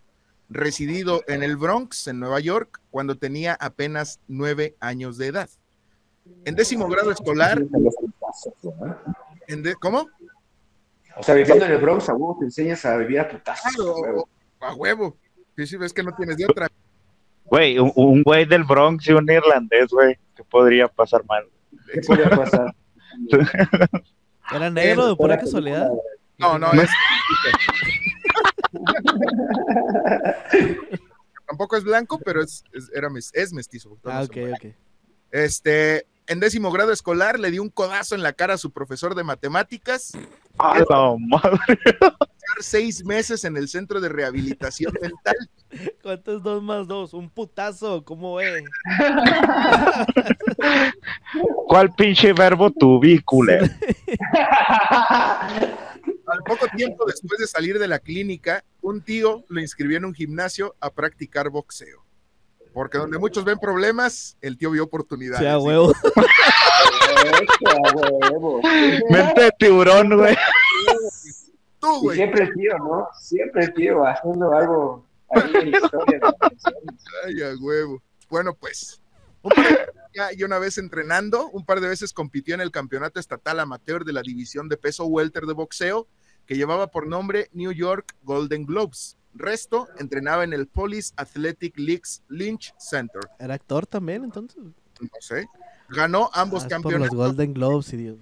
Residido 0.49 1.23
en 1.27 1.41
el 1.43 1.57
Bronx, 1.57 2.07
en 2.07 2.19
Nueva 2.19 2.39
York, 2.39 2.79
cuando 2.91 3.17
tenía 3.17 3.55
apenas 3.59 4.19
nueve 4.27 4.75
años 4.79 5.17
de 5.17 5.27
edad. 5.27 5.49
En 6.45 6.55
décimo 6.55 6.87
grado 6.87 7.11
escolar, 7.11 7.63
en 9.47 9.63
de- 9.63 9.75
¿cómo? 9.75 10.07
O 11.17 11.23
sea, 11.23 11.35
viviendo 11.35 11.65
en 11.65 11.71
el 11.71 11.77
Bronx, 11.79 12.09
a 12.09 12.13
huevo 12.13 12.37
te 12.39 12.45
enseñas 12.45 12.85
a 12.85 12.97
vivir 12.97 13.19
a 13.19 13.29
putazos. 13.29 13.73
Claro, 13.75 14.27
a 14.59 14.73
huevo. 14.73 15.17
Sí, 15.55 15.67
sí, 15.67 15.77
ves 15.77 15.93
que 15.93 16.01
no 16.03 16.13
tienes 16.15 16.37
de 16.37 16.45
otra. 16.45 16.67
Güey, 17.45 17.77
un, 17.77 17.91
un 17.95 18.23
güey 18.23 18.45
del 18.45 18.63
Bronx 18.63 19.07
y 19.07 19.11
un 19.13 19.29
irlandés, 19.29 19.89
güey. 19.91 20.17
¿Qué 20.35 20.43
podría 20.43 20.87
pasar 20.87 21.23
mal? 21.25 21.45
¿Qué 21.93 22.01
podía 22.01 22.29
pasar? 22.29 22.73
Era 24.55 24.69
negro 24.69 25.07
de 25.07 25.15
pura 25.15 25.37
casualidad. 25.39 25.89
No, 26.37 26.57
no, 26.59 26.71
es. 26.73 26.89
Tampoco 31.47 31.77
es 31.77 31.83
blanco, 31.83 32.19
pero 32.19 32.41
es, 32.41 32.63
es- 32.73 32.89
era 32.93 33.09
mes- 33.09 33.31
es 33.33 33.53
mestizo. 33.53 33.97
Ah, 34.05 34.23
ok, 34.23 34.37
ok. 34.55 34.65
Este, 35.31 36.07
en 36.27 36.39
décimo 36.39 36.71
grado 36.71 36.91
escolar 36.91 37.39
le 37.39 37.51
dio 37.51 37.61
un 37.61 37.69
codazo 37.69 38.15
en 38.15 38.23
la 38.23 38.33
cara 38.33 38.55
a 38.55 38.57
su 38.57 38.71
profesor 38.71 39.15
de 39.15 39.23
matemáticas, 39.23 40.13
¡A 40.57 40.79
la 40.79 41.15
madre! 41.19 41.79
Estar 42.53 42.63
seis 42.63 43.05
meses 43.05 43.43
en 43.43 43.57
el 43.57 43.67
centro 43.67 43.99
de 43.99 44.09
rehabilitación 44.09 44.93
mental. 45.01 45.35
¿Cuánto 46.01 46.37
es 46.37 46.43
dos 46.43 46.61
más 46.61 46.87
dos? 46.87 47.13
Un 47.13 47.29
putazo, 47.29 48.03
¿cómo 48.03 48.35
ve? 48.35 48.63
¿Cuál 51.67 51.93
pinche 51.95 52.33
verbo 52.33 52.71
tubícule? 52.71 53.59
Al 56.25 56.41
poco 56.45 56.67
tiempo 56.75 57.05
después 57.05 57.39
de 57.39 57.47
salir 57.47 57.77
de 57.77 57.87
la 57.87 57.99
clínica, 57.99 58.63
un 58.81 59.01
tío 59.01 59.43
lo 59.49 59.59
inscribió 59.59 59.97
en 59.97 60.05
un 60.05 60.13
gimnasio 60.13 60.75
a 60.79 60.89
practicar 60.89 61.49
boxeo. 61.49 62.03
Porque 62.71 62.97
donde 62.97 63.19
muchos 63.19 63.45
ven 63.45 63.59
problemas, 63.59 64.35
el 64.41 64.57
tío 64.57 64.71
vio 64.71 64.83
oportunidades. 64.83 65.41
Sí, 65.41 65.45
a 65.45 65.59
huevo. 65.59 65.91
Eso, 65.91 67.67
a 67.67 67.93
huevo. 67.93 68.61
Mente 69.09 69.41
de 69.41 69.51
tiburón, 69.59 70.17
güey. 70.17 70.35
Tú, 71.83 71.97
Y 71.97 72.01
güey. 72.01 72.17
siempre 72.17 72.43
el 72.45 72.53
tío, 72.53 72.77
¿no? 72.77 73.07
Siempre 73.19 73.63
el 73.65 73.73
tío 73.73 74.05
haciendo 74.05 74.51
algo 74.53 75.05
ahí 75.29 75.51
en 75.55 75.71
la 75.71 75.77
historia. 75.79 76.19
Ay, 77.25 77.41
a 77.41 77.53
huevo. 77.59 78.01
Bueno, 78.29 78.53
pues. 78.55 79.01
un 79.41 79.51
par 79.51 79.67
de- 79.67 80.35
y 80.37 80.43
una 80.43 80.59
vez 80.59 80.77
entrenando, 80.77 81.49
un 81.49 81.65
par 81.65 81.81
de 81.81 81.89
veces 81.89 82.13
compitió 82.13 82.53
en 82.55 82.61
el 82.61 82.71
campeonato 82.71 83.19
estatal 83.19 83.59
amateur 83.59 84.05
de 84.05 84.13
la 84.13 84.21
división 84.21 84.69
de 84.69 84.77
peso 84.77 85.05
welter 85.07 85.43
de 85.45 85.53
boxeo, 85.53 86.07
que 86.45 86.55
llevaba 86.55 86.87
por 86.91 87.07
nombre 87.07 87.49
New 87.51 87.71
York 87.71 88.15
Golden 88.21 88.65
Globes. 88.65 89.17
Resto 89.33 89.87
entrenaba 89.97 90.43
en 90.43 90.53
el 90.53 90.67
Police 90.67 91.11
Athletic 91.17 91.77
Leagues 91.79 92.21
Lynch 92.29 92.73
Center. 92.77 93.21
Era 93.39 93.55
actor 93.55 93.85
también, 93.87 94.23
entonces. 94.23 94.61
No 94.63 95.09
sé. 95.19 95.47
Ganó 95.95 96.29
ambos 96.33 96.63
Ah, 96.63 96.67
es 96.67 96.73
por 96.73 96.83
los 96.83 96.83
campeonatos. 96.83 97.15
Golden 97.17 97.53
Globes 97.53 97.93
y 97.93 97.97
Dios. 97.97 98.17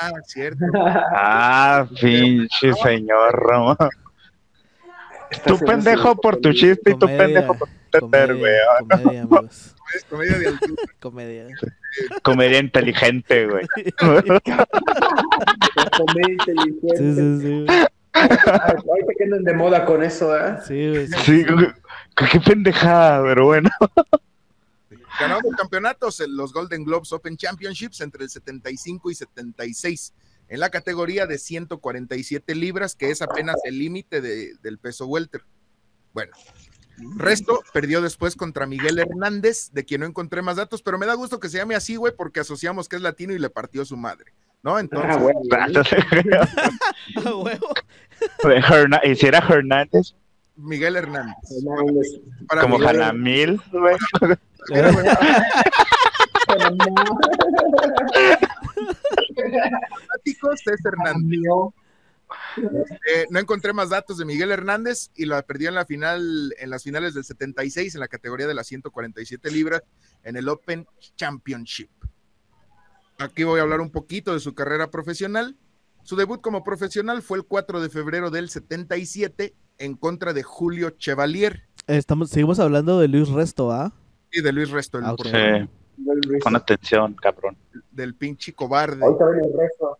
Ah, 0.00 0.10
cierto. 0.26 0.64
Ah, 0.74 1.86
pinche 2.00 2.72
señor, 2.82 3.32
Roma. 3.32 3.76
Tú 5.46 5.58
pendejo 5.58 6.14
por 6.16 6.36
tu 6.36 6.52
chiste 6.52 6.92
y 6.92 6.94
tú 6.98 7.06
pendejo 7.06 7.54
por 7.54 7.68
tu 7.68 7.74
entender, 8.06 8.36
güey. 8.36 8.52
Comedia, 8.78 9.26
comedia, 9.26 9.50
comedia 10.08 10.38
de 10.38 10.46
altura. 10.48 10.82
Comedia. 11.00 11.46
Comedia 12.22 12.58
inteligente, 12.58 13.46
güey. 13.46 13.66
Comedia 13.98 14.40
inteligente. 16.28 16.96
Sí, 16.96 17.14
sí, 17.14 17.40
sí. 17.40 17.66
Ah, 18.14 18.74
Ahorita 18.88 19.12
que 19.18 19.24
andan 19.24 19.42
de 19.44 19.54
moda 19.54 19.84
con 19.84 20.02
eso, 20.02 20.36
¿eh? 20.36 20.56
Sí, 20.66 20.88
güey. 20.90 21.06
sí. 21.08 21.44
Qué 22.30 22.40
pendejada, 22.40 23.22
pero 23.24 23.46
bueno. 23.46 23.70
Ganó 25.20 25.38
dos 25.42 25.54
campeonatos 25.56 26.20
en 26.20 26.36
los 26.36 26.52
Golden 26.52 26.84
Globes 26.84 27.12
Open 27.12 27.36
Championships 27.36 28.00
entre 28.00 28.24
el 28.24 28.30
75 28.30 29.10
y 29.10 29.14
76 29.14 30.12
en 30.48 30.60
la 30.60 30.70
categoría 30.70 31.26
de 31.26 31.38
147 31.38 32.54
libras, 32.54 32.94
que 32.94 33.10
es 33.10 33.22
apenas 33.22 33.56
el 33.64 33.78
límite 33.78 34.20
de- 34.20 34.54
del 34.62 34.78
peso 34.78 35.06
welter. 35.06 35.42
Bueno, 36.12 36.32
resto 37.16 37.60
perdió 37.72 38.02
después 38.02 38.36
contra 38.36 38.66
Miguel 38.66 38.98
Hernández, 38.98 39.70
de 39.72 39.84
quien 39.84 40.02
no 40.02 40.06
encontré 40.06 40.42
más 40.42 40.56
datos, 40.56 40.82
pero 40.82 40.98
me 40.98 41.06
da 41.06 41.14
gusto 41.14 41.40
que 41.40 41.48
se 41.48 41.58
llame 41.58 41.74
así, 41.74 41.96
güey, 41.96 42.12
porque 42.16 42.40
asociamos 42.40 42.88
que 42.88 42.96
es 42.96 43.02
latino 43.02 43.32
y 43.32 43.38
le 43.38 43.50
partió 43.50 43.84
su 43.84 43.96
madre, 43.96 44.32
¿no? 44.62 44.78
Entonces, 44.78 45.10
Ah, 45.12 45.18
bueno. 45.18 45.40
A 47.24 47.34
huevo. 47.36 47.68
De 48.44 48.56
Herna- 48.60 49.00
¿Y 49.04 49.16
si 49.16 49.26
era 49.26 49.38
Hernández? 49.38 50.14
Miguel 50.56 50.94
Hernández. 50.96 51.34
Hernández. 51.50 52.06
Para 52.46 52.62
Como 52.62 52.78
Miguel- 52.78 52.96
Janamil, 52.98 53.60
güey. 53.72 53.96
Es 60.72 60.84
Hernández. 60.84 61.40
Eh, 62.56 63.26
no 63.30 63.38
encontré 63.38 63.72
más 63.72 63.90
datos 63.90 64.18
de 64.18 64.24
Miguel 64.24 64.50
Hernández 64.50 65.10
y 65.14 65.26
la 65.26 65.42
perdió 65.42 65.68
en 65.68 65.74
la 65.74 65.84
final, 65.84 66.54
en 66.58 66.70
las 66.70 66.82
finales 66.82 67.14
del 67.14 67.24
76 67.24 67.94
en 67.94 68.00
la 68.00 68.08
categoría 68.08 68.46
de 68.46 68.54
las 68.54 68.66
147 68.66 69.50
libras 69.50 69.82
en 70.22 70.36
el 70.36 70.48
Open 70.48 70.86
Championship. 71.16 71.90
Aquí 73.18 73.44
voy 73.44 73.60
a 73.60 73.62
hablar 73.62 73.80
un 73.80 73.90
poquito 73.90 74.32
de 74.32 74.40
su 74.40 74.54
carrera 74.54 74.90
profesional. 74.90 75.56
Su 76.02 76.16
debut 76.16 76.40
como 76.40 76.64
profesional 76.64 77.22
fue 77.22 77.38
el 77.38 77.44
4 77.44 77.80
de 77.80 77.88
febrero 77.88 78.30
del 78.30 78.48
77 78.48 79.54
en 79.78 79.94
contra 79.94 80.32
de 80.32 80.42
Julio 80.42 80.90
Chevalier 80.90 81.68
Estamos, 81.86 82.30
seguimos 82.30 82.60
hablando 82.60 82.98
de 82.98 83.08
Luis 83.08 83.28
Resto, 83.28 83.70
¿ah? 83.70 83.92
Y 84.34 84.42
de 84.42 84.52
Luis 84.52 84.70
Resto, 84.70 84.98
el 84.98 85.04
Ah, 85.04 85.12
ok. 85.14 85.26
Sí, 85.26 86.38
pon 86.42 86.56
atención, 86.56 87.14
cabrón. 87.14 87.56
del 87.90 88.14
pinche 88.14 88.52
cobarde. 88.52 89.04
Ahorita 89.04 89.24
ven 89.26 89.44
el 89.44 89.52
resto. 89.58 89.98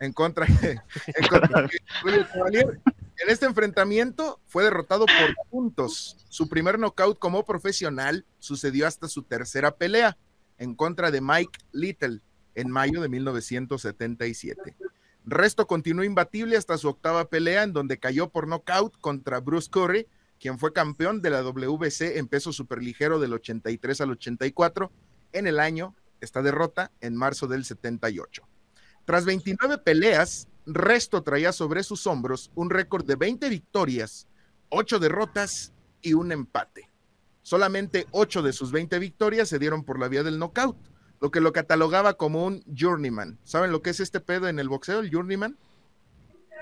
en 0.00 0.12
contra, 0.12 0.46
en 1.06 1.26
contra. 1.28 1.68
En 2.52 3.28
este 3.28 3.46
enfrentamiento 3.46 4.40
fue 4.46 4.64
derrotado 4.64 5.04
por 5.06 5.48
puntos. 5.50 6.24
Su 6.28 6.48
primer 6.48 6.78
knockout 6.78 7.18
como 7.18 7.44
profesional 7.44 8.24
sucedió 8.38 8.86
hasta 8.86 9.08
su 9.08 9.22
tercera 9.22 9.72
pelea 9.76 10.16
en 10.58 10.74
contra 10.74 11.10
de 11.10 11.20
Mike 11.20 11.58
Little 11.72 12.20
en 12.54 12.70
mayo 12.70 13.00
de 13.02 13.08
1977. 13.08 14.76
Resto 15.26 15.66
continuó 15.66 16.02
imbatible 16.04 16.56
hasta 16.56 16.78
su 16.78 16.88
octava 16.88 17.26
pelea 17.28 17.62
en 17.62 17.72
donde 17.74 17.98
cayó 17.98 18.30
por 18.30 18.46
knockout 18.48 18.96
contra 19.00 19.40
Bruce 19.40 19.68
Curry, 19.70 20.06
quien 20.40 20.58
fue 20.58 20.72
campeón 20.72 21.20
de 21.20 21.30
la 21.30 21.42
WBC 21.42 22.16
en 22.16 22.26
peso 22.26 22.52
superligero 22.52 23.20
del 23.20 23.34
83 23.34 24.00
al 24.00 24.12
84 24.12 24.90
en 25.32 25.46
el 25.46 25.60
año, 25.60 25.94
esta 26.20 26.42
derrota, 26.42 26.90
en 27.00 27.14
marzo 27.14 27.46
del 27.46 27.64
78. 27.64 28.42
Tras 29.04 29.24
29 29.26 29.78
peleas, 29.78 30.48
Resto 30.66 31.22
traía 31.22 31.52
sobre 31.52 31.82
sus 31.82 32.06
hombros 32.06 32.50
un 32.54 32.70
récord 32.70 33.04
de 33.04 33.16
20 33.16 33.48
victorias, 33.48 34.26
8 34.70 34.98
derrotas 34.98 35.72
y 36.00 36.14
un 36.14 36.32
empate. 36.32 36.88
Solamente 37.42 38.06
8 38.12 38.42
de 38.42 38.52
sus 38.52 38.72
20 38.72 38.98
victorias 38.98 39.48
se 39.48 39.58
dieron 39.58 39.84
por 39.84 39.98
la 39.98 40.08
vía 40.08 40.22
del 40.22 40.38
knockout, 40.38 40.76
lo 41.20 41.30
que 41.30 41.40
lo 41.40 41.52
catalogaba 41.52 42.14
como 42.14 42.46
un 42.46 42.62
journeyman. 42.74 43.38
¿Saben 43.44 43.72
lo 43.72 43.82
que 43.82 43.90
es 43.90 44.00
este 44.00 44.20
pedo 44.20 44.48
en 44.48 44.58
el 44.58 44.68
boxeo, 44.68 45.00
el 45.00 45.10
journeyman? 45.10 45.58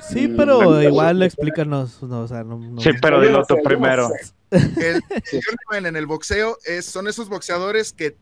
Sí, 0.01 0.29
pero 0.29 0.83
igual 0.83 1.23
explícanos. 1.23 2.03
No, 2.03 2.21
o 2.23 2.29
sea, 2.29 2.45
no, 2.45 2.59
no- 2.59 2.81
Sí, 2.81 2.91
pero 3.01 3.21
dilo 3.21 3.45
tú 3.45 3.57
primero. 3.65 4.09
El 4.51 5.03
en 5.87 5.97
el 5.97 6.07
boxeo 6.07 6.57
es, 6.65 6.87
son 6.87 7.09
esos 7.09 7.29
boxeadores 7.29 7.93
que 7.93 8.17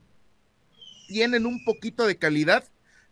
tienen 1.08 1.46
un 1.46 1.64
poquito 1.64 2.06
de 2.06 2.16
calidad, 2.16 2.64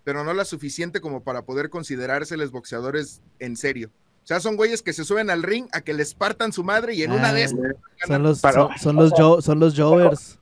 pero 0.02 0.24
no 0.24 0.32
la 0.34 0.44
suficiente 0.44 1.00
como 1.00 1.22
para 1.22 1.42
poder 1.42 1.70
considerárseles 1.70 2.50
boxeadores 2.50 3.20
en 3.38 3.56
serio. 3.56 3.90
O 4.22 4.26
sea, 4.26 4.40
son 4.40 4.56
güeyes 4.56 4.80
que 4.82 4.92
se 4.94 5.04
suben 5.04 5.28
al 5.30 5.42
ring 5.42 5.66
a 5.72 5.82
que 5.82 5.92
les 5.92 6.14
partan 6.14 6.52
su 6.52 6.64
madre 6.64 6.94
y 6.94 7.02
en 7.02 7.12
una 7.12 7.28
Ah, 7.28 7.32
de 7.34 7.42
esas 7.44 7.58
son 8.06 8.22
los, 8.22 8.40
Pero- 8.40 8.70
son, 8.70 8.78
son 8.78 8.96
los, 8.96 9.12
jo- 9.12 9.42
son 9.42 9.60
los 9.60 9.78
Jovers. 9.78 10.38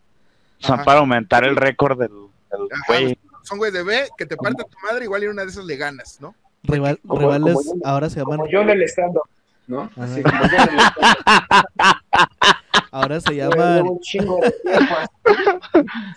Son 0.58 0.74
Ajá. 0.76 0.84
para 0.84 1.00
aumentar 1.00 1.42
el 1.44 1.56
récord 1.56 1.98
del, 1.98 2.08
del 2.08 2.60
Ajá, 2.72 2.84
güey. 2.86 3.18
son 3.42 3.58
güeyes 3.58 3.74
de 3.74 3.82
B 3.82 4.08
que 4.16 4.24
te 4.24 4.36
partan 4.36 4.64
tu 4.70 4.76
madre, 4.88 5.04
igual 5.06 5.24
en 5.24 5.30
una 5.30 5.42
de 5.44 5.50
esas 5.50 5.64
le 5.64 5.76
ganas, 5.76 6.18
¿no? 6.20 6.34
Rival- 6.64 6.98
Como- 7.06 7.20
rivales 7.20 7.54
como 7.54 7.74
yo- 7.76 7.80
ahora 7.84 8.08
se 8.10 8.18
llaman, 8.20 8.38
Como 8.38 8.50
yo 8.50 8.60
en 8.62 8.70
el 8.70 8.82
stand-up, 8.82 9.22
¿no? 9.66 9.82
Ajá. 9.82 10.04
Así, 10.04 10.22
como 10.22 10.42
yo 10.42 10.56
en 10.56 10.62
el 10.62 10.68
ahora 12.92 13.20
se 13.20 13.34
llaman, 13.34 13.88
un 13.88 14.00
chingo 14.00 14.38
de 14.42 14.50
tiempo 14.52 14.94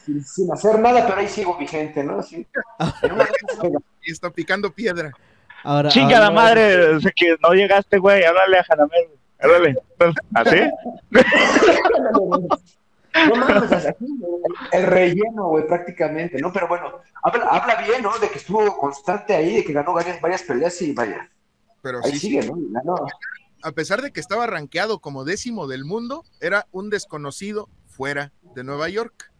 sin, 0.05 0.23
sin 0.23 0.51
hacer 0.51 0.79
nada, 0.79 1.05
pero 1.07 1.19
ahí 1.19 1.27
sigo 1.27 1.57
vigente, 1.57 2.03
¿no? 2.03 2.19
Así. 2.19 2.45
Y 4.07 4.11
está 4.11 4.29
picando 4.29 4.71
piedra. 4.71 5.11
ahora, 5.63 5.89
Chinga 5.89 6.17
ahora- 6.17 6.19
la 6.19 6.29
madre, 6.31 6.99
que 7.15 7.35
no 7.41 7.53
llegaste, 7.53 7.97
güey. 7.97 8.23
Háblale 8.23 8.59
a 8.59 8.63
Janamel. 8.63 9.07
Háblale. 9.39 9.75
¿Así? 10.35 10.57
No 13.29 13.35
mames, 13.35 13.71
así, 13.71 13.87
el, 13.99 14.79
el 14.81 14.85
relleno, 14.87 15.47
güey, 15.49 15.67
prácticamente, 15.67 16.39
¿no? 16.39 16.51
Pero 16.51 16.67
bueno, 16.67 16.99
habla, 17.23 17.45
habla 17.45 17.75
bien, 17.83 18.03
¿no? 18.03 18.17
De 18.19 18.29
que 18.29 18.37
estuvo 18.39 18.77
constante 18.77 19.33
ahí, 19.35 19.55
de 19.57 19.63
que 19.63 19.73
ganó 19.73 19.93
varias, 19.93 20.19
varias 20.21 20.43
peleas 20.43 20.81
y 20.81 20.93
vaya, 20.93 21.29
Pero 21.81 21.99
ahí 22.03 22.11
sí, 22.11 22.19
sigue, 22.19 22.45
¿no? 22.47 22.53
Ganó. 22.71 22.95
a 23.63 23.71
pesar 23.71 24.01
de 24.01 24.11
que 24.11 24.19
estaba 24.19 24.45
rankeado 24.47 24.99
como 24.99 25.23
décimo 25.23 25.67
del 25.67 25.85
mundo, 25.85 26.23
era 26.41 26.67
un 26.71 26.89
desconocido 26.89 27.69
fuera 27.87 28.31
de 28.55 28.63
Nueva 28.63 28.89
York. 28.89 29.31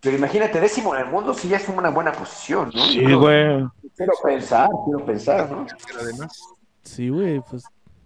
Pero 0.00 0.16
imagínate, 0.16 0.60
décimo 0.60 0.94
en 0.94 1.02
el 1.02 1.06
mundo, 1.10 1.34
sí 1.34 1.48
ya 1.48 1.56
es 1.56 1.68
una 1.68 1.90
buena 1.90 2.12
posición, 2.12 2.70
¿no? 2.74 2.84
Sí, 2.84 2.98
Quiero- 3.00 3.18
güey. 3.20 3.64
Quiero 3.96 4.12
pensar, 4.22 4.68
quiero 4.84 5.04
pensar, 5.04 5.50
¿no? 5.50 5.66
Pero 5.86 6.00
además, 6.00 6.40
Sí, 6.84 7.08
güey, 7.08 7.40
pues. 7.50 7.64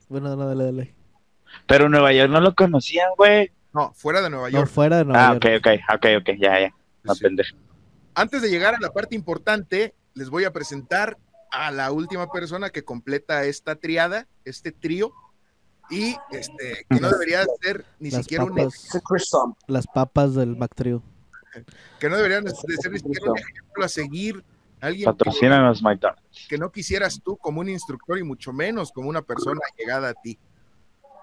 Bueno, 0.08 0.34
no, 0.34 0.46
dale, 0.46 0.64
dale. 0.64 0.94
Pero 1.66 1.88
Nueva 1.88 2.12
York 2.12 2.30
no 2.30 2.40
lo 2.40 2.54
conocían, 2.54 3.08
güey. 3.16 3.52
No, 3.74 3.92
fuera 3.94 4.20
de 4.20 4.30
Nueva 4.30 4.50
No, 4.50 4.58
York. 4.58 4.70
fuera 4.70 4.98
de 4.98 5.04
Nueva 5.04 5.28
Ah, 5.28 5.32
ok, 5.34 5.44
York. 5.46 5.66
ok, 5.66 5.94
ok, 5.96 6.06
ok, 6.20 6.30
ya, 6.38 6.60
ya. 6.60 6.74
No 7.04 7.14
Sí. 7.14 7.26
Antes 8.14 8.42
de 8.42 8.50
llegar 8.50 8.74
a 8.74 8.80
la 8.80 8.92
parte 8.92 9.14
importante, 9.14 9.94
les 10.14 10.28
voy 10.30 10.44
a 10.44 10.52
presentar 10.52 11.16
a 11.50 11.70
la 11.70 11.90
última 11.92 12.30
persona 12.30 12.70
que 12.70 12.84
completa 12.84 13.44
esta 13.44 13.74
triada, 13.76 14.26
este 14.44 14.72
trío, 14.72 15.12
y 15.90 16.16
este, 16.30 16.86
que 16.88 17.00
no 17.00 17.10
debería 17.10 17.44
ser 17.60 17.84
ni 17.98 18.10
Las 18.10 18.22
siquiera 18.22 18.44
un 18.44 18.54
papas, 18.54 18.88
Sum. 19.24 19.54
las 19.66 19.86
papas 19.86 20.34
del 20.34 20.54
Bactrio. 20.54 21.02
que 21.98 22.08
no 22.08 22.16
deberían 22.16 22.44
de 22.44 22.50
ser 22.52 22.92
ni 22.92 22.98
siquiera 22.98 23.30
un 23.32 23.38
ejemplo 23.38 23.84
a 23.84 23.88
seguir, 23.88 24.44
alguien 24.80 25.04
que, 25.04 25.12
Patrocínanos 25.12 25.82
McDonald's. 25.82 26.46
que 26.48 26.56
no 26.56 26.70
quisieras 26.72 27.20
tú 27.22 27.36
como 27.36 27.60
un 27.60 27.68
instructor 27.68 28.18
y 28.18 28.22
mucho 28.22 28.52
menos 28.52 28.90
como 28.92 29.08
una 29.08 29.20
persona 29.22 29.60
llegada 29.78 30.10
a 30.10 30.14
ti. 30.14 30.38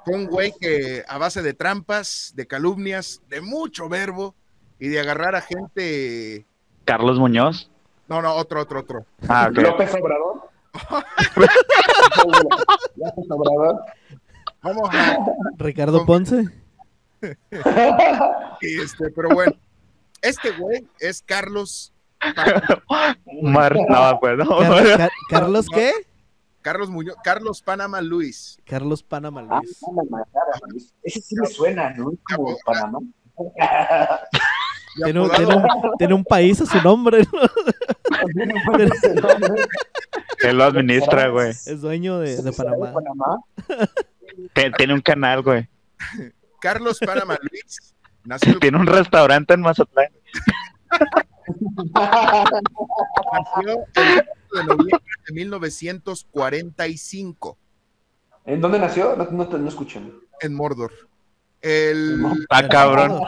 Fue 0.05 0.15
un 0.15 0.25
güey 0.27 0.53
que 0.59 1.03
a 1.07 1.17
base 1.17 1.41
de 1.41 1.53
trampas, 1.53 2.33
de 2.35 2.47
calumnias, 2.47 3.21
de 3.29 3.41
mucho 3.41 3.89
verbo 3.89 4.33
y 4.79 4.87
de 4.87 4.99
agarrar 4.99 5.35
a 5.35 5.41
gente. 5.41 6.45
Carlos 6.85 7.19
Muñoz. 7.19 7.69
No, 8.07 8.21
no, 8.21 8.33
otro, 8.33 8.61
otro, 8.61 8.79
otro. 8.79 9.05
Ah. 9.27 9.49
López 9.51 9.93
Obrador. 9.93 10.49
López 12.95 13.25
Obrador. 13.29 13.81
Vamos 14.61 14.89
a. 14.91 15.17
Ricardo 15.57 16.05
Ponce. 16.05 16.45
Este, 18.61 19.09
pero 19.11 19.29
bueno, 19.29 19.53
este 20.21 20.51
güey 20.51 20.87
es 20.99 21.21
Carlos. 21.21 21.91
Mar, 23.41 23.75
no, 23.89 24.19
pues 24.19 24.37
no. 24.37 24.57
Car- 24.59 24.97
Car- 24.97 25.11
¿Carlos 25.29 25.67
qué? 25.73 25.91
Carlos 26.61 26.89
Muñoz, 26.89 27.15
Carlos 27.23 27.61
Panamá 27.61 28.01
Luis. 28.01 28.57
Carlos 28.65 29.01
Panamá 29.03 29.45
Ah, 29.49 29.59
Luis. 29.63 29.79
Panamá, 29.79 30.23
cara, 30.33 30.59
Ese 31.03 31.21
sí 31.21 31.35
me 31.35 31.47
suena, 31.47 31.91
¿no? 31.91 32.11
Como 32.35 32.57
Panamá. 32.65 32.99
Tiene 35.03 35.19
un, 35.21 35.29
tiene 35.31 35.55
un- 35.55 35.63
tiene 35.97 36.13
un 36.13 36.23
país 36.25 36.59
a 36.61 36.65
su 36.65 36.81
nombre, 36.81 37.23
¿no? 37.31 37.39
Él 40.39 40.57
lo 40.57 40.63
administra, 40.65 41.27
güey. 41.29 41.49
Es 41.51 41.81
dueño 41.81 42.19
de, 42.19 42.41
de 42.41 42.51
Panamá. 42.51 42.93
Tiene 44.77 44.93
un 44.93 45.01
canal, 45.01 45.41
güey. 45.41 45.67
Carlos 46.61 46.99
Panamá 46.99 47.37
Luis 47.41 47.93
nació 48.25 48.59
Tiene 48.59 48.77
un 48.77 48.85
restaurante 48.87 49.53
en 49.53 49.61
Mazatlán. 49.61 50.07
Nació 53.31 53.85
el 53.93 53.93
4 53.93 54.25
de 54.53 54.63
noviembre 54.63 54.99
de 55.27 55.33
1945 55.33 57.57
¿En 58.45 58.61
dónde 58.61 58.79
nació? 58.79 59.15
No, 59.15 59.25
no, 59.29 59.47
te- 59.47 59.59
no 59.59 59.69
escuché. 59.69 60.01
en 60.41 60.55
Mordor. 60.55 60.91
El 61.61 62.25
Ah, 62.49 62.67
cabrón. 62.67 63.21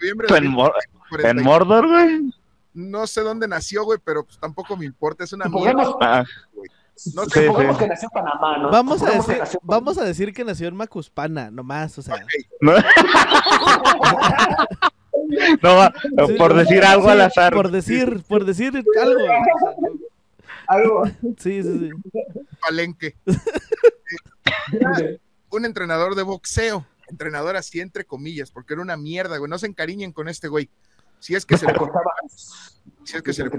noviembre 0.00 0.26
de 0.28 0.36
En, 0.38 0.46
Mor- 0.48 0.74
1945. 0.74 1.28
en 1.28 1.42
Mordor, 1.42 1.88
güey. 1.88 2.30
No 2.74 3.06
sé 3.06 3.22
dónde 3.22 3.48
nació, 3.48 3.84
güey, 3.84 3.98
pero 4.04 4.24
pues 4.24 4.38
tampoco 4.38 4.76
me 4.76 4.84
importa. 4.84 5.24
Es 5.24 5.32
una 5.32 5.46
mierda. 5.46 5.84
Supongamos, 5.84 5.96
Ah, 6.02 6.24
No 7.14 7.24
Sí, 7.26 7.30
sé, 7.30 7.48
sí. 7.48 7.54
que 7.78 7.86
nació 7.88 8.08
en 8.08 8.12
Panamá, 8.24 8.58
¿no? 8.58 8.70
Vamos 8.70 9.02
a, 9.02 9.10
decir, 9.10 9.36
nació 9.38 9.60
en 9.62 9.66
vamos 9.66 9.98
a 9.98 10.04
decir 10.04 10.32
que 10.32 10.44
nació 10.44 10.68
en 10.68 10.76
Macuspana, 10.76 11.50
nomás, 11.50 11.98
o 11.98 12.02
sea. 12.02 12.16
no. 15.28 15.56
No, 15.62 15.76
va, 15.76 15.94
Sí, 16.26 16.32
por 16.34 16.54
decir 16.54 16.84
algo 16.84 17.06
sí, 17.06 17.10
al 17.10 17.20
azar. 17.20 17.52
Por 17.52 17.70
decir, 17.70 18.22
por 18.28 18.44
decir 18.44 18.84
algo. 19.00 19.20
Algo. 20.68 21.04
Sí, 21.38 21.62
sí, 21.62 21.78
sí. 21.78 21.90
Palenque. 22.60 23.14
Un 25.50 25.64
entrenador 25.64 26.16
de 26.16 26.24
boxeo. 26.24 26.84
Entrenador 27.08 27.56
así 27.56 27.80
entre 27.80 28.04
comillas, 28.04 28.50
porque 28.50 28.74
era 28.74 28.82
una 28.82 28.96
mierda, 28.96 29.38
güey. 29.38 29.48
No 29.48 29.58
se 29.58 29.68
encariñen 29.68 30.12
con 30.12 30.28
este 30.28 30.48
güey. 30.48 30.68
Si 31.20 31.34
es 31.36 31.46
que 31.46 31.56
se 31.56 31.66
le, 31.66 31.74
Costaba 31.78 32.12
si 33.04 33.16
es 33.16 33.22
que 33.22 33.32
se 33.32 33.44
le. 33.44 33.50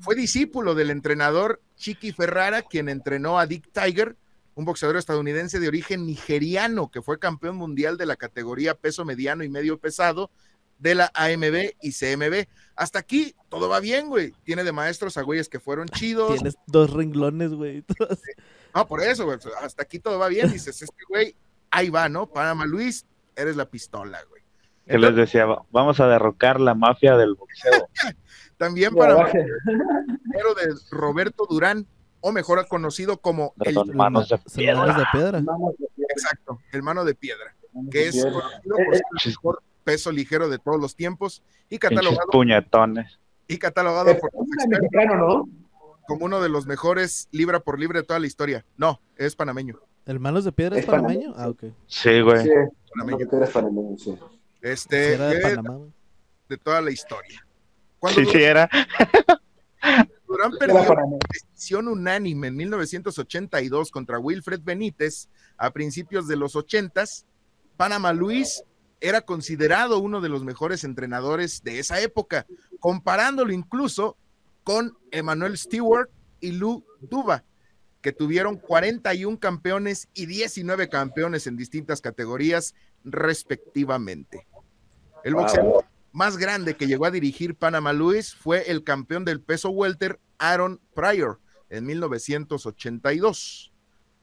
Fue 0.00 0.14
discípulo 0.14 0.74
del 0.74 0.90
entrenador 0.90 1.60
Chiqui 1.76 2.12
Ferrara, 2.12 2.62
quien 2.62 2.88
entrenó 2.88 3.38
a 3.38 3.46
Dick 3.46 3.70
Tiger, 3.70 4.16
un 4.54 4.64
boxeador 4.64 4.96
estadounidense 4.96 5.58
de 5.60 5.68
origen 5.68 6.06
nigeriano 6.06 6.90
que 6.90 7.02
fue 7.02 7.18
campeón 7.18 7.56
mundial 7.56 7.96
de 7.96 8.06
la 8.06 8.16
categoría 8.16 8.74
peso 8.74 9.04
mediano 9.04 9.44
y 9.44 9.48
medio 9.48 9.78
pesado 9.78 10.30
de 10.78 10.94
la 10.94 11.10
AMB 11.14 11.72
y 11.82 11.92
CMB. 11.92 12.46
Hasta 12.74 12.98
aquí 12.98 13.34
todo 13.48 13.68
va 13.68 13.80
bien, 13.80 14.08
güey. 14.08 14.32
Tiene 14.44 14.64
de 14.64 14.72
maestros 14.72 15.16
a 15.18 15.22
güeyes 15.22 15.48
que 15.48 15.60
fueron 15.60 15.88
chidos. 15.92 16.34
Tienes 16.34 16.56
dos 16.66 16.90
renglones, 16.92 17.52
güey. 17.52 17.84
No, 18.74 18.86
por 18.86 19.02
eso, 19.02 19.24
güey. 19.24 19.36
Hasta 19.62 19.82
aquí 19.82 19.98
todo 19.98 20.18
va 20.20 20.28
bien. 20.28 20.50
Dices, 20.52 20.80
este 20.80 21.02
güey, 21.08 21.34
ahí 21.72 21.90
va, 21.90 22.08
¿no? 22.08 22.26
Panamá 22.28 22.66
Luis, 22.66 23.04
eres 23.34 23.56
la 23.56 23.64
pistola, 23.68 24.22
güey. 24.28 24.42
Él 24.86 25.00
les 25.00 25.16
decía, 25.16 25.44
"Va- 25.44 25.62
vamos 25.72 25.98
a 25.98 26.06
derrocar 26.06 26.60
la 26.60 26.74
mafia 26.74 27.16
del 27.16 27.34
boxeo. 27.34 27.88
También 28.56 28.94
para 28.94 29.26
pero 29.32 30.54
de 30.54 30.74
Roberto 30.92 31.46
Durán, 31.50 31.84
o 32.20 32.32
mejor 32.32 32.66
conocido 32.68 33.18
como 33.18 33.54
el, 33.60 33.74
manos 33.94 34.28
de 34.28 34.38
piedra. 35.12 35.42
exacto, 36.08 36.60
el 36.72 36.82
mano 36.82 37.04
de 37.04 37.14
piedra, 37.14 37.54
que 37.90 38.08
es 38.08 38.22
conocido 38.24 38.76
por 38.76 38.94
ser 38.96 39.02
el 39.24 39.30
mejor 39.30 39.62
peso 39.84 40.12
ligero 40.12 40.48
de 40.48 40.58
todos 40.58 40.80
los 40.80 40.94
tiempos 40.96 41.42
y 41.68 41.78
catalogado, 41.78 42.26
puñetones. 42.30 43.18
y 43.48 43.58
catalogado 43.58 44.10
Eh, 44.10 44.14
por 44.20 44.30
los 44.34 44.42
es 44.42 44.64
expertos 44.64 44.80
mexicano, 44.80 45.16
¿no? 45.16 45.48
como 46.06 46.24
uno 46.26 46.40
de 46.40 46.48
los 46.48 46.66
mejores 46.66 47.28
libra 47.30 47.60
por 47.60 47.78
libra 47.78 48.00
de 48.00 48.06
toda 48.06 48.18
la 48.18 48.26
historia. 48.26 48.64
No, 48.76 49.00
es 49.16 49.36
panameño. 49.36 49.78
¿El 50.06 50.18
manos 50.18 50.44
de 50.44 50.50
piedra 50.52 50.76
es 50.76 50.80
Es 50.84 50.90
panameño, 50.90 51.32
panameño? 51.32 51.34
Ah, 51.36 51.48
ok. 51.50 51.72
Sí, 51.86 52.20
güey. 52.20 52.42
Sí, 52.42 52.50
Panameño. 52.94 53.28
eres 53.32 53.50
panameño, 53.50 53.96
sí. 53.96 54.18
Este, 54.60 55.06
Sí, 55.08 55.12
era 55.14 55.28
de 55.28 55.36
es 55.36 55.42
Panamá. 55.42 55.74
güey. 55.76 55.90
de 56.48 56.56
toda 56.58 56.80
la 56.80 56.90
historia. 56.90 57.46
Sí, 58.14 58.24
sí, 58.26 58.42
era. 58.42 58.68
Durán 60.30 60.52
perdió 60.52 60.96
decisión 61.28 61.88
unánime 61.88 62.46
en 62.46 62.56
1982 62.56 63.90
contra 63.90 64.20
Wilfred 64.20 64.60
Benítez 64.62 65.28
a 65.56 65.72
principios 65.72 66.28
de 66.28 66.36
los 66.36 66.54
80s, 66.54 67.24
Panamá 67.76 68.12
Luis 68.12 68.62
era 69.00 69.22
considerado 69.22 69.98
uno 69.98 70.20
de 70.20 70.28
los 70.28 70.44
mejores 70.44 70.84
entrenadores 70.84 71.64
de 71.64 71.80
esa 71.80 72.00
época, 72.00 72.46
comparándolo 72.78 73.52
incluso 73.52 74.16
con 74.62 74.96
Emmanuel 75.10 75.58
Stewart 75.58 76.08
y 76.38 76.52
Lou 76.52 76.84
Duba, 77.00 77.42
que 78.00 78.12
tuvieron 78.12 78.56
41 78.56 79.40
campeones 79.40 80.08
y 80.14 80.26
19 80.26 80.88
campeones 80.88 81.48
en 81.48 81.56
distintas 81.56 82.00
categorías 82.00 82.76
respectivamente. 83.02 84.46
El 85.24 85.34
boxeador 85.34 85.89
más 86.12 86.36
grande 86.36 86.74
que 86.74 86.86
llegó 86.86 87.06
a 87.06 87.10
dirigir 87.10 87.54
Panamá 87.54 87.92
Luis 87.92 88.34
fue 88.34 88.70
el 88.70 88.82
campeón 88.84 89.24
del 89.24 89.40
peso 89.40 89.70
welter 89.70 90.18
Aaron 90.38 90.80
Pryor 90.94 91.38
en 91.68 91.86
1982. 91.86 93.72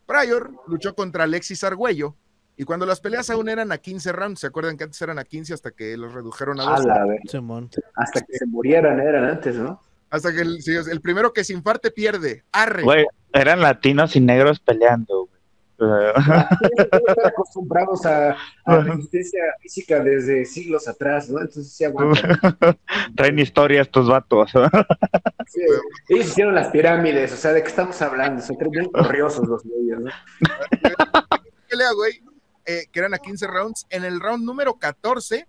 Pryor 0.06 0.52
luchó 0.67 0.95
contra 0.95 1.26
Alexis 1.26 1.63
Argüello 1.63 2.15
y 2.56 2.63
cuando 2.63 2.86
las 2.86 3.00
peleas 3.02 3.30
aún 3.30 3.50
eran 3.50 3.71
a 3.71 3.78
15 3.78 4.12
rounds, 4.12 4.39
¿se 4.39 4.47
acuerdan 4.47 4.78
que 4.78 4.86
antes 4.86 5.02
eran 5.02 5.19
a 5.19 5.23
15 5.23 5.54
hasta 5.54 5.71
que 5.71 5.95
los 5.95 6.13
redujeron 6.13 6.60
a 6.60 6.63
A 6.63 6.78
12? 6.78 6.88
la 6.88 7.06
vez. 7.06 7.21
Simón. 7.30 7.69
Hasta 7.95 8.21
que 8.21 8.34
se 8.38 8.45
murieran 8.47 9.00
eran 9.00 9.26
antes, 9.26 9.56
¿no? 9.56 9.80
Hasta 10.10 10.34
que 10.34 10.41
el, 10.41 10.58
el 10.89 11.02
primero 11.02 11.34
que 11.34 11.43
se 11.43 11.54
infarte 11.54 11.91
pierde. 11.91 12.43
Arre. 12.52 12.84
Güey, 12.84 13.06
eran 13.34 13.62
latinos 13.62 14.15
y 14.15 14.21
negros 14.21 14.60
peleando, 14.60 15.26
güey. 15.28 15.37
Están 15.80 17.26
acostumbrados 17.26 18.06
a, 18.06 18.36
a 18.66 18.78
resistencia 18.80 19.42
física 19.62 20.00
desde 20.00 20.46
siglos 20.46 20.88
atrás, 20.88 21.30
¿no? 21.30 21.40
Entonces 21.40 21.72
sí 21.72 21.84
aguantan. 21.84 22.40
Traen 23.16 23.40
historia 23.40 23.82
estos 23.82 24.08
vatos. 24.08 24.52
Sí. 25.48 25.62
Ellos 26.10 26.28
hicieron 26.28 26.56
las 26.56 26.68
pirámides, 26.70 27.32
o 27.34 27.38
sea, 27.38 27.54
¿de 27.54 27.62
qué 27.62 27.70
estamos 27.70 28.02
hablando? 28.02 28.42
Son 28.42 28.58
bien 28.72 28.86
corriosos 28.86 29.48
los 29.48 29.63
medios, 29.66 30.02
¿no? 30.02 30.12
pelea, 31.70 31.92
güey, 31.94 32.22
eh, 32.66 32.86
que 32.92 33.00
eran 33.00 33.13
a 33.13 33.20
15 33.20 33.48
rounds. 33.48 33.86
En 33.90 34.04
el 34.04 34.20
round 34.20 34.44
número 34.44 34.74
14, 34.76 35.48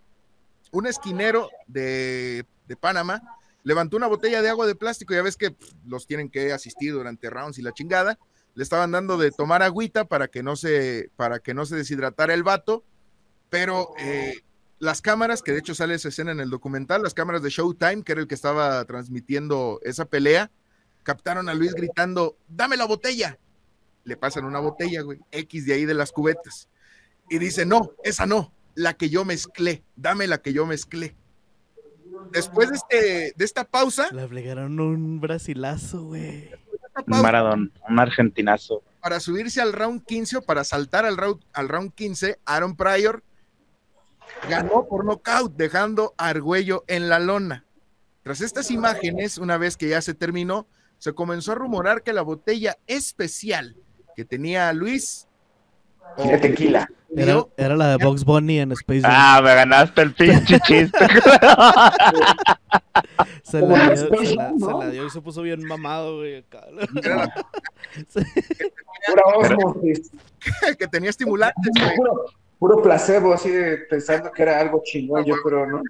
un 0.72 0.86
esquinero 0.86 1.48
de, 1.66 2.44
de 2.66 2.76
Panamá 2.76 3.22
levantó 3.62 3.96
una 3.96 4.06
botella 4.06 4.42
de 4.42 4.48
agua 4.48 4.66
de 4.66 4.74
plástico. 4.74 5.14
Ya 5.14 5.22
ves 5.22 5.36
que 5.36 5.50
pff, 5.50 5.72
los 5.86 6.06
tienen 6.06 6.28
que 6.28 6.52
asistir 6.52 6.92
durante 6.92 7.30
rounds 7.30 7.58
y 7.58 7.62
la 7.62 7.72
chingada. 7.72 8.18
Le 8.58 8.64
estaban 8.64 8.90
dando 8.90 9.18
de 9.18 9.30
tomar 9.30 9.62
agüita 9.62 10.06
para 10.06 10.26
que 10.26 10.42
no 10.42 10.56
se, 10.56 11.12
para 11.14 11.38
que 11.38 11.54
no 11.54 11.64
se 11.64 11.76
deshidratara 11.76 12.34
el 12.34 12.42
vato. 12.42 12.82
Pero 13.50 13.90
eh, 14.00 14.34
las 14.80 15.00
cámaras, 15.00 15.42
que 15.42 15.52
de 15.52 15.60
hecho 15.60 15.76
sale 15.76 15.94
esa 15.94 16.08
escena 16.08 16.32
en 16.32 16.40
el 16.40 16.50
documental, 16.50 17.04
las 17.04 17.14
cámaras 17.14 17.40
de 17.44 17.50
Showtime, 17.50 18.02
que 18.02 18.10
era 18.10 18.20
el 18.20 18.26
que 18.26 18.34
estaba 18.34 18.84
transmitiendo 18.84 19.78
esa 19.84 20.06
pelea, 20.06 20.50
captaron 21.04 21.48
a 21.48 21.54
Luis 21.54 21.72
gritando, 21.72 22.36
dame 22.48 22.76
la 22.76 22.86
botella. 22.86 23.38
Le 24.02 24.16
pasan 24.16 24.44
una 24.44 24.58
botella, 24.58 25.02
güey, 25.02 25.20
X 25.30 25.64
de 25.64 25.74
ahí 25.74 25.84
de 25.84 25.94
las 25.94 26.10
cubetas. 26.10 26.68
Y 27.30 27.38
dice, 27.38 27.64
no, 27.64 27.92
esa 28.02 28.26
no, 28.26 28.52
la 28.74 28.94
que 28.94 29.08
yo 29.08 29.24
mezclé, 29.24 29.84
dame 29.94 30.26
la 30.26 30.38
que 30.38 30.52
yo 30.52 30.66
mezclé. 30.66 31.14
Después 32.32 32.70
de, 32.70 32.74
este, 32.74 33.34
de 33.36 33.44
esta 33.44 33.62
pausa, 33.62 34.08
Le 34.10 34.24
obligaron 34.24 34.80
un 34.80 35.20
brasilazo, 35.20 36.02
güey. 36.06 36.50
Un 37.06 37.22
maradón, 37.22 37.72
un 37.88 37.98
argentinazo. 37.98 38.82
para 39.00 39.20
subirse 39.20 39.60
al 39.60 39.72
round 39.72 40.04
15 40.04 40.38
o 40.38 40.42
para 40.42 40.64
saltar 40.64 41.04
al 41.04 41.16
round, 41.16 41.42
al 41.52 41.68
round 41.68 41.92
15, 41.94 42.38
Aaron 42.44 42.76
Pryor 42.76 43.22
ganó 44.48 44.86
por 44.88 45.04
nocaut, 45.04 45.54
dejando 45.56 46.14
a 46.18 46.28
Argüello 46.28 46.84
en 46.86 47.08
la 47.08 47.18
lona. 47.18 47.64
Tras 48.22 48.40
estas 48.40 48.70
imágenes, 48.70 49.38
una 49.38 49.56
vez 49.56 49.76
que 49.76 49.88
ya 49.88 50.02
se 50.02 50.14
terminó, 50.14 50.66
se 50.98 51.14
comenzó 51.14 51.52
a 51.52 51.54
rumorar 51.54 52.02
que 52.02 52.12
la 52.12 52.22
botella 52.22 52.76
especial 52.86 53.76
que 54.16 54.24
tenía 54.24 54.72
Luis 54.72 55.26
De 56.16 56.38
tequila. 56.38 56.88
Era, 57.56 57.76
la 57.76 57.96
de 57.96 58.04
Box 58.04 58.24
Bunny 58.24 58.58
en 58.58 58.72
Space 58.72 59.00
Jam. 59.00 59.10
Ah, 59.14 59.40
me 59.42 59.54
ganaste 59.54 60.02
el 60.02 60.12
pinche 60.12 60.60
chiste. 60.66 60.98
se, 63.50 63.60
la 63.60 63.88
dio, 63.88 63.96
se, 63.96 64.34
la, 64.34 64.44
Jam, 64.44 64.58
¿no? 64.58 64.66
se 64.66 64.86
la 64.86 64.90
dio 64.90 65.06
y 65.06 65.10
se 65.10 65.20
puso 65.20 65.42
bien 65.42 65.64
mamado, 65.64 66.18
güey. 66.18 66.44
era 67.02 67.34
Pura 69.06 69.22
osmosis. 69.36 70.10
que 70.78 70.86
tenía 70.88 71.10
estimulantes, 71.10 71.72
güey. 71.80 71.96
Puro, 71.96 72.26
puro 72.58 72.82
placebo, 72.82 73.32
así 73.32 73.50
de 73.50 73.78
pensando 73.78 74.30
que 74.32 74.42
era 74.42 74.60
algo 74.60 74.82
chingón, 74.84 75.24
yo 75.24 75.36
creo, 75.42 75.66
¿no? 75.66 75.82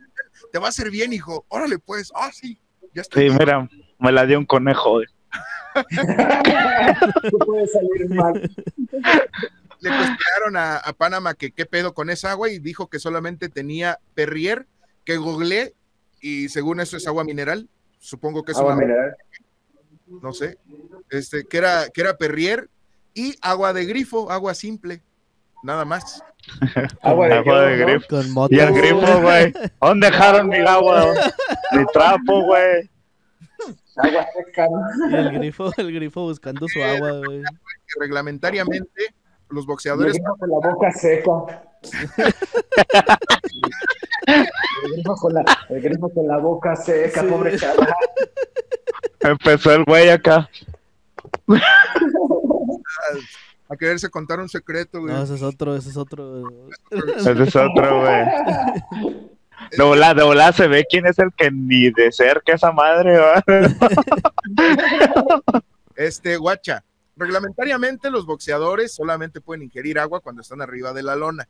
te 0.53 0.59
va 0.59 0.67
a 0.67 0.69
hacer 0.69 0.91
bien, 0.91 1.13
hijo. 1.13 1.45
Órale, 1.49 1.79
pues. 1.79 2.13
Ah, 2.15 2.31
sí. 2.33 2.61
Ya 2.95 3.03
estoy. 3.03 3.23
Sí, 3.23 3.29
bien. 3.29 3.39
mira, 3.39 3.69
me 3.99 4.13
la 4.13 4.25
dio 4.27 4.39
un 4.39 4.47
conejo. 4.47 4.93
güey. 4.93 5.07
No 7.33 7.39
puede 7.47 7.67
salir 7.67 8.09
mal. 8.11 8.51
Le 9.81 9.91
cuestionaron 9.91 10.57
a, 10.57 10.77
a 10.77 10.93
Panamá 10.93 11.35
que 11.35 11.53
qué 11.53 11.67
pedo 11.67 11.95
con 11.95 12.11
esa 12.11 12.33
agua 12.33 12.51
y 12.51 12.59
dijo 12.59 12.89
que 12.89 12.99
solamente 12.99 13.49
tenía 13.49 13.99
Perrier, 14.15 14.67
que 15.05 15.17
googleé 15.17 15.75
y 16.21 16.49
según 16.49 16.81
eso 16.81 16.97
es 16.97 17.07
agua 17.07 17.25
mineral. 17.25 17.69
Supongo 17.99 18.45
que 18.45 18.53
es 18.53 18.59
Agua 18.59 18.75
una, 18.75 18.85
mineral. 18.85 19.17
no 20.07 20.33
sé, 20.33 20.59
este, 21.11 21.45
que 21.45 21.59
era, 21.59 21.89
que 21.89 22.01
era 22.01 22.17
Perrier 22.17 22.71
y 23.13 23.35
agua 23.43 23.73
de 23.73 23.85
grifo, 23.85 24.31
agua 24.31 24.55
simple, 24.55 25.03
nada 25.63 25.85
más. 25.85 26.23
Agua 27.03 27.29
de, 27.29 27.35
Agua 27.35 27.61
de 27.63 27.77
grifo. 27.77 28.07
Con 28.09 28.31
moto. 28.31 28.55
Y 28.55 28.61
el 28.61 28.73
grifo, 28.73 29.21
güey. 29.21 29.53
¿Dónde 29.81 30.07
dejaron 30.07 30.49
mi 30.49 30.59
agua? 30.59 31.13
Mi 31.73 31.85
trapo, 31.93 32.43
güey. 32.45 32.89
Agua 33.97 34.27
seca, 34.33 34.69
el 35.11 35.33
grifo, 35.33 35.73
el 35.77 35.93
grifo 35.93 36.23
buscando 36.23 36.69
su 36.69 36.81
agua, 36.81 37.19
güey. 37.19 37.43
Reglamentariamente 37.99 39.15
los 39.51 39.67
boxeadores 39.67 40.15
grifo 40.15 40.37
con 40.37 40.51
la 40.51 40.57
boca 40.59 40.93
seca. 40.93 41.63
El 44.85 44.93
grifo 44.93 45.15
con 45.17 45.33
la, 45.35 45.45
el 45.71 45.81
grifo 45.81 46.09
con 46.11 46.27
la 46.27 46.39
boca 46.39 46.77
seca, 46.77 47.21
Sí. 47.23 47.27
pobre 47.29 47.57
chaval. 47.57 47.89
Empezó 49.21 49.73
el 49.73 49.85
güey 49.85 50.11
acá. 50.11 50.49
a 53.69 53.77
quererse 53.77 54.09
contar 54.11 54.39
un 54.41 54.49
secreto, 54.49 55.01
güey. 55.01 55.13
No, 55.15 55.23
ese 55.23 55.35
es 55.35 55.43
otro, 55.43 55.77
ese 55.77 55.91
es 55.91 55.97
otro. 55.97 56.43
Ese 57.17 57.43
es 57.43 57.57
otro, 57.57 58.01
güey. 58.01 58.25
De 59.77 59.83
volada, 59.85 60.15
de 60.15 60.23
volada 60.23 60.53
se 60.53 60.69
ve 60.69 60.85
quién 60.89 61.07
es 61.07 61.19
el 61.19 61.33
que 61.37 61.51
ni 61.51 61.91
de 61.91 62.13
cerca 62.13 62.55
esa 62.55 62.71
madre, 62.73 63.19
¿va? 63.19 63.43
Este, 65.97 66.37
guacha, 66.37 66.85
reglamentariamente 67.19 68.11
los 68.11 68.27
boxeadores 68.27 68.95
solamente 68.95 69.41
pueden 69.41 69.63
ingerir 69.63 69.99
agua 69.99 70.21
cuando 70.21 70.43
están 70.43 70.63
arriba 70.63 70.93
de 70.93 71.03
la 71.03 71.17
lona. 71.17 71.49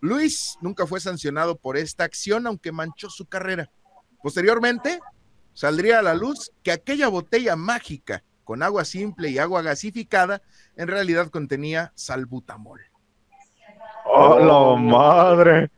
Luis 0.00 0.56
nunca 0.60 0.86
fue 0.86 1.00
sancionado 1.00 1.56
por 1.56 1.76
esta 1.76 2.04
acción, 2.04 2.46
aunque 2.46 2.72
manchó 2.72 3.08
su 3.08 3.26
carrera. 3.26 3.70
Posteriormente, 4.22 5.00
saldría 5.54 6.00
a 6.00 6.02
la 6.02 6.14
luz 6.14 6.52
que 6.62 6.72
aquella 6.72 7.08
botella 7.08 7.56
mágica 7.56 8.22
con 8.44 8.62
agua 8.62 8.84
simple 8.84 9.30
y 9.30 9.38
agua 9.38 9.62
gasificada 9.62 10.42
en 10.76 10.88
realidad 10.88 11.30
contenía 11.30 11.92
salbutamol, 11.96 12.80
¡Oh, 14.04 14.38
la 14.38 14.80
madre! 14.80 15.70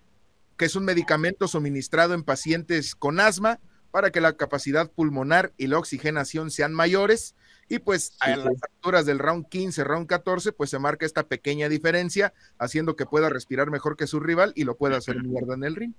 que 0.58 0.66
es 0.66 0.76
un 0.76 0.84
medicamento 0.84 1.48
suministrado 1.48 2.12
en 2.12 2.24
pacientes 2.24 2.94
con 2.94 3.20
asma 3.20 3.60
para 3.90 4.10
que 4.10 4.20
la 4.20 4.34
capacidad 4.34 4.90
pulmonar 4.90 5.52
y 5.56 5.68
la 5.68 5.78
oxigenación 5.78 6.50
sean 6.50 6.74
mayores. 6.74 7.34
Y 7.68 7.78
pues 7.80 8.16
a 8.20 8.26
Sí, 8.26 8.36
las 8.36 8.62
alturas 8.62 9.06
del 9.06 9.18
round 9.18 9.48
15, 9.48 9.84
round 9.84 10.06
14, 10.06 10.52
pues 10.52 10.70
se 10.70 10.78
marca 10.78 11.04
esta 11.04 11.24
pequeña 11.24 11.68
diferencia, 11.68 12.32
haciendo 12.58 12.96
que 12.96 13.06
pueda 13.06 13.28
respirar 13.28 13.70
mejor 13.70 13.96
que 13.96 14.06
su 14.06 14.20
rival 14.20 14.52
y 14.54 14.64
lo 14.64 14.76
pueda 14.76 14.96
hacer 14.96 15.22
mierda 15.22 15.54
en 15.54 15.64
el 15.64 15.76
ring. 15.76 15.92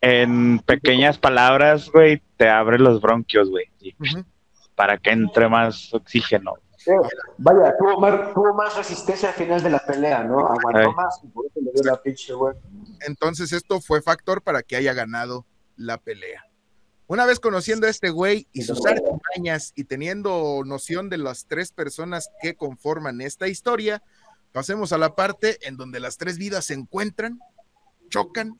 En 0.00 0.60
pequeñas 0.60 1.18
palabras, 1.18 1.90
güey, 1.92 2.22
te 2.38 2.48
abre 2.48 2.78
los 2.78 3.02
bronquios, 3.02 3.50
güey. 3.50 3.66
Para 4.74 4.96
que 4.96 5.10
entre 5.10 5.48
más 5.48 5.92
oxígeno. 5.92 6.54
Eh, 6.86 6.92
Vaya, 7.36 7.76
tuvo 7.78 8.00
más, 8.00 8.32
tuvo 8.32 8.54
más 8.54 8.74
resistencia 8.74 9.28
al 9.28 9.34
final 9.34 9.62
de 9.62 9.68
la 9.68 9.78
pelea, 9.80 10.24
¿no? 10.24 10.38
Aguantó 10.38 10.88
Ay. 10.88 10.94
más 10.94 11.20
y 11.22 11.28
por 11.28 11.44
eso 11.44 11.60
le 11.60 11.70
dio 11.72 11.82
la 11.84 12.00
pinche, 12.00 12.32
güey. 12.32 12.56
Entonces 13.06 13.52
esto 13.52 13.82
fue 13.82 14.00
factor 14.00 14.40
para 14.40 14.62
que 14.62 14.76
haya 14.76 14.94
ganado 14.94 15.44
la 15.76 15.98
pelea. 15.98 16.46
Una 17.10 17.26
vez 17.26 17.40
conociendo 17.40 17.88
a 17.88 17.90
este 17.90 18.10
güey 18.10 18.46
y 18.52 18.62
sus 18.62 18.86
artimañas 18.86 19.72
y 19.74 19.82
teniendo 19.82 20.62
noción 20.64 21.08
de 21.08 21.18
las 21.18 21.44
tres 21.46 21.72
personas 21.72 22.30
que 22.40 22.54
conforman 22.54 23.20
esta 23.20 23.48
historia, 23.48 24.00
pasemos 24.52 24.92
a 24.92 24.98
la 24.98 25.16
parte 25.16 25.58
en 25.66 25.76
donde 25.76 25.98
las 25.98 26.18
tres 26.18 26.38
vidas 26.38 26.66
se 26.66 26.74
encuentran, 26.74 27.40
chocan 28.10 28.56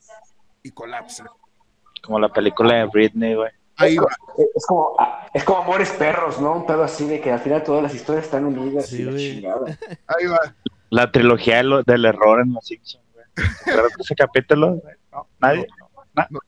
y 0.63 0.71
colapsan. 0.71 1.27
Como 2.03 2.19
la 2.19 2.27
película 2.27 2.75
de 2.75 2.85
Britney, 2.87 3.35
güey. 3.35 3.51
Ahí 3.77 3.95
va. 3.95 4.11
Eh, 4.37 4.43
Es 4.53 4.65
como, 4.65 4.95
ah, 4.99 5.27
es 5.33 5.45
como 5.45 5.59
Amores 5.61 5.91
Perros, 5.91 6.41
¿no? 6.41 6.51
Un 6.53 6.65
pedo 6.65 6.83
así 6.83 7.07
de 7.07 7.21
que 7.21 7.31
al 7.31 7.39
final 7.39 7.63
todas 7.63 7.81
las 7.81 7.95
historias 7.95 8.25
están 8.25 8.43
unidas 8.43 8.87
Sí, 8.87 9.01
y 9.01 9.05
la 9.05 9.17
chingada. 9.17 9.77
Ahí 10.07 10.25
va. 10.25 10.55
La 10.89 11.09
trilogía 11.09 11.55
de 11.57 11.63
lo- 11.63 11.83
del 11.83 12.03
error 12.03 12.41
en 12.41 12.51
los 12.53 12.65
Simpsons, 12.65 13.05
güey. 13.13 13.25
¿Te 13.33 13.71
acuerdas 13.71 13.93
de 13.97 14.03
ese 14.03 14.15
capítulo? 14.15 14.73
güey? 14.75 14.95
No, 15.13 15.25
nadie. 15.39 15.67
No. 15.69 15.85
No, 15.85 15.90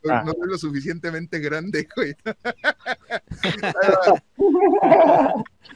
Ah. 0.09 0.23
no 0.25 0.33
soy 0.33 0.47
lo 0.49 0.57
suficientemente 0.57 1.39
grande, 1.39 1.87
güey. 1.95 2.15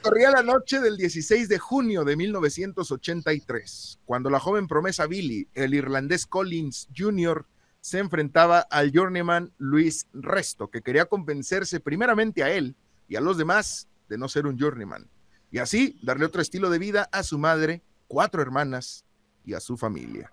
Corría 0.04 0.32
la 0.32 0.44
noche 0.44 0.80
del 0.80 0.98
16 0.98 1.50
de 1.50 1.60
junio 1.60 2.04
de 2.04 2.16
1983, 2.16 4.00
cuando 4.06 4.30
la 4.30 4.40
joven 4.40 4.68
promesa 4.68 5.08
Billy, 5.08 5.48
el 5.54 5.74
irlandés 5.74 6.26
Collins 6.26 6.88
Jr., 6.96 7.46
se 7.82 8.00
enfrentaba 8.00 8.60
al 8.60 8.92
journeyman 8.92 9.54
Luis 9.58 10.08
Resto, 10.14 10.70
que 10.70 10.82
quería 10.82 11.06
convencerse 11.06 11.80
primeramente 11.80 12.44
a 12.44 12.52
él 12.52 12.76
y 13.08 13.16
a 13.16 13.22
los 13.22 13.38
demás 13.38 13.88
de 14.10 14.18
no 14.18 14.28
ser 14.28 14.46
un 14.46 14.60
journeyman, 14.60 15.10
y 15.52 15.60
así 15.60 15.98
darle 16.04 16.26
otro 16.26 16.42
estilo 16.42 16.70
de 16.70 16.80
vida 16.80 17.10
a 17.12 17.24
su 17.24 17.38
madre, 17.38 17.82
cuatro 18.08 18.42
hermanas 18.42 19.06
y 19.46 19.54
a 19.54 19.60
su 19.60 19.78
familia. 19.78 20.32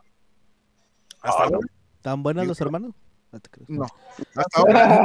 Hasta 1.22 1.44
Ah, 1.44 1.48
no. 1.50 1.56
ahora, 1.56 1.68
¿Tan 2.02 2.22
buenos 2.22 2.46
los 2.46 2.60
hermanos? 2.60 2.94
No 3.34 3.40
te 3.40 3.50
creas. 3.50 3.68
no. 3.68 3.86
Hasta 4.36 4.60
ahora 4.60 5.04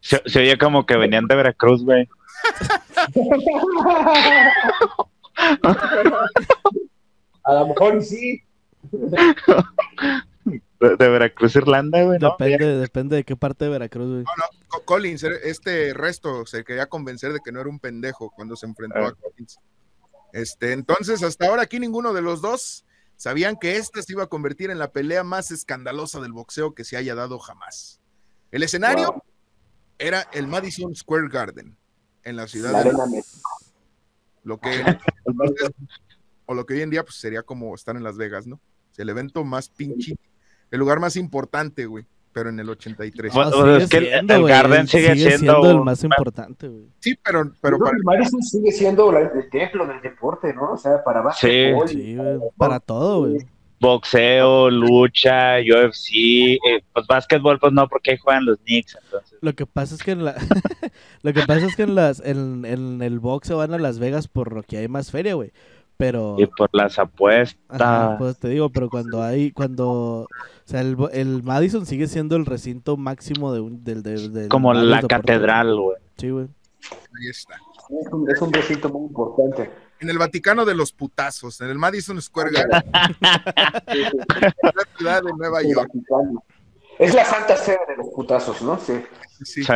Se, 0.00 0.20
se 0.26 0.40
oye 0.40 0.58
como 0.58 0.84
que 0.86 0.96
venían 0.96 1.26
de 1.28 1.36
Veracruz, 1.36 1.84
güey. 1.84 2.08
A 7.44 7.52
lo 7.54 7.68
mejor 7.68 8.02
sí. 8.02 8.42
De, 10.80 10.96
de 10.96 11.08
Veracruz, 11.08 11.56
Irlanda, 11.56 12.02
güey, 12.04 12.18
¿no? 12.18 12.30
Depende, 12.38 12.78
depende 12.78 13.16
de 13.16 13.24
qué 13.24 13.36
parte 13.36 13.64
de 13.64 13.70
Veracruz, 13.70 14.08
güey. 14.10 14.24
Co- 14.68 14.84
Collins, 14.84 15.24
eh, 15.24 15.30
este 15.44 15.92
resto 15.94 16.46
se 16.46 16.62
quería 16.64 16.86
convencer 16.86 17.32
de 17.32 17.40
que 17.44 17.50
no 17.52 17.60
era 17.60 17.68
un 17.68 17.80
pendejo 17.80 18.30
cuando 18.30 18.54
se 18.56 18.66
enfrentó 18.66 18.98
a 18.98 19.08
Ah. 19.08 19.12
Collins. 19.20 19.58
Este, 20.32 20.72
entonces, 20.72 21.22
hasta 21.22 21.46
ahora 21.46 21.62
aquí 21.62 21.80
ninguno 21.80 22.12
de 22.12 22.22
los 22.22 22.40
dos 22.42 22.84
sabían 23.18 23.56
que 23.56 23.76
esta 23.76 24.00
se 24.00 24.12
iba 24.14 24.22
a 24.22 24.28
convertir 24.28 24.70
en 24.70 24.78
la 24.78 24.92
pelea 24.92 25.22
más 25.24 25.50
escandalosa 25.50 26.20
del 26.20 26.32
boxeo 26.32 26.74
que 26.74 26.84
se 26.84 26.96
haya 26.96 27.14
dado 27.14 27.38
jamás. 27.38 28.00
El 28.50 28.62
escenario 28.62 29.12
Wow. 29.12 29.22
era 29.98 30.22
el 30.32 30.46
Madison 30.46 30.94
Square 30.94 31.28
Garden 31.28 31.76
en 32.24 32.36
la 32.36 32.46
ciudad 32.48 32.72
La 32.72 32.84
de 32.84 32.92
México. 33.10 33.50
lo 34.44 34.58
que 34.58 34.70
o 36.46 36.54
lo 36.54 36.64
que 36.64 36.74
hoy 36.74 36.80
en 36.80 36.90
día 36.90 37.02
pues 37.04 37.16
sería 37.16 37.42
como 37.42 37.74
estar 37.74 37.94
en 37.96 38.02
Las 38.02 38.16
Vegas, 38.16 38.46
¿no? 38.46 38.58
El 38.96 39.10
evento 39.10 39.44
más 39.44 39.68
pinche, 39.68 40.16
el 40.70 40.78
lugar 40.80 40.98
más 40.98 41.14
importante, 41.16 41.86
güey, 41.86 42.06
pero 42.32 42.50
en 42.50 42.60
el 42.60 42.68
83. 42.70 43.32
Bueno, 43.34 43.50
No, 43.50 43.76
es 43.76 43.88
que 43.88 43.96
el- 43.98 44.06
el 44.30 44.40
güey, 44.40 44.52
Garden 44.52 44.86
sigue 44.86 45.16
siendo 45.16 45.70
el 45.70 45.76
un- 45.76 45.84
más 45.84 46.02
importante, 46.04 46.68
güey. 46.68 46.84
Sí, 47.00 47.18
pero 47.24 47.50
pero 47.60 47.78
para 47.78 47.96
el 47.96 48.02
Madison 48.04 48.42
sigue 48.42 48.70
siendo 48.72 49.10
la- 49.12 49.20
el 49.20 49.50
templo 49.50 49.86
del 49.86 50.00
deporte, 50.00 50.52
¿no? 50.54 50.72
O 50.72 50.76
sea, 50.76 51.02
para 51.02 51.20
básquetbol. 51.22 51.88
Sí, 51.88 52.16
güey. 52.16 52.38
Para 52.56 52.80
todo, 52.80 53.20
güey. 53.28 53.38
boxeo, 53.80 54.70
lucha, 54.70 55.56
UFC, 55.60 56.54
eh, 56.54 56.82
pues 56.92 57.06
básquetbol, 57.06 57.58
pues 57.60 57.72
no, 57.72 57.86
porque 57.88 58.10
ahí 58.10 58.16
juegan 58.18 58.44
los 58.44 58.58
Knicks, 58.58 58.98
entonces. 59.04 59.38
Lo 59.40 59.52
que 59.54 59.66
pasa 59.66 59.94
es 59.94 60.02
que 60.02 60.10
en 60.10 60.24
la 60.24 60.34
lo 61.22 61.32
que 61.32 61.42
pasa 61.46 61.64
es 61.66 61.76
que 61.76 61.82
en 61.84 61.94
las 61.94 62.20
en, 62.20 62.64
en 62.64 63.02
el 63.02 63.20
boxeo 63.20 63.58
van 63.58 63.74
a 63.74 63.78
Las 63.78 63.98
Vegas 64.00 64.26
por 64.28 64.52
lo 64.52 64.62
que 64.64 64.78
hay 64.78 64.88
más 64.88 65.10
feria, 65.12 65.34
güey. 65.34 65.52
Pero 65.98 66.36
Y 66.38 66.46
por 66.46 66.70
las 66.72 66.96
apuestas. 66.98 67.58
Ajá, 67.68 68.16
pues 68.18 68.38
te 68.38 68.48
digo, 68.48 68.70
pero 68.70 68.88
cuando 68.88 69.20
hay, 69.20 69.50
cuando, 69.50 69.88
o 69.88 70.28
sea, 70.64 70.80
el, 70.80 70.96
el 71.12 71.42
Madison 71.42 71.84
sigue 71.86 72.06
siendo 72.06 72.36
el 72.36 72.46
recinto 72.46 72.96
máximo 72.96 73.52
de 73.52 73.60
un, 73.60 73.82
del, 73.82 74.04
del, 74.04 74.32
del 74.32 74.48
como 74.48 74.72
la 74.72 75.02
catedral, 75.02 75.76
güey. 75.76 75.96
Sí, 76.16 76.30
güey. 76.30 76.46
Ahí 76.46 77.28
está. 77.28 77.56
Es 78.00 78.12
un, 78.12 78.30
es 78.30 78.40
un 78.40 78.52
recinto 78.52 78.88
muy 78.90 79.08
importante. 79.08 79.70
En 79.98 80.08
el 80.08 80.18
Vaticano 80.18 80.64
de 80.64 80.76
los 80.76 80.92
putazos, 80.92 81.60
en 81.60 81.70
el 81.70 81.78
Madison 81.78 82.22
Square 82.22 82.52
Garden, 82.52 82.92
en 83.88 84.02
la 84.62 84.84
ciudad 84.96 85.22
de 85.24 85.32
Nueva 85.36 85.62
York. 85.64 85.90
Es 87.00 87.12
la 87.12 87.24
santa 87.24 87.56
sede 87.56 87.80
de 87.88 87.96
los 87.96 88.06
putazos, 88.14 88.62
¿no? 88.62 88.78
Sí. 88.78 89.02
Sí. 89.44 89.64
Sí. 89.64 89.72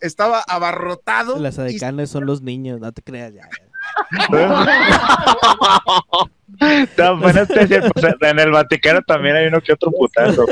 Estaba 0.00 0.40
abarrotado. 0.40 1.38
Las 1.38 1.58
y 1.58 1.60
adecanes 1.60 2.10
son 2.10 2.26
los 2.26 2.42
niños, 2.42 2.80
no 2.80 2.90
te 2.90 3.02
creas 3.02 3.34
ya. 3.34 3.48
Pues, 7.92 8.14
en 8.20 8.38
el 8.38 8.50
Vaticano 8.50 9.00
también 9.02 9.36
hay 9.36 9.46
uno 9.46 9.60
que 9.60 9.72
otro 9.72 9.90
putazo. 9.90 10.46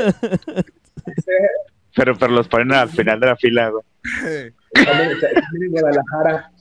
Pero, 1.95 2.17
pero 2.17 2.31
los 2.33 2.47
ponen 2.47 2.71
al 2.73 2.89
final 2.89 3.19
de 3.19 3.27
la 3.27 3.35
fila, 3.35 3.69
güey. 3.69 3.83
En 4.25 5.71
Guadalajara. 5.71 6.51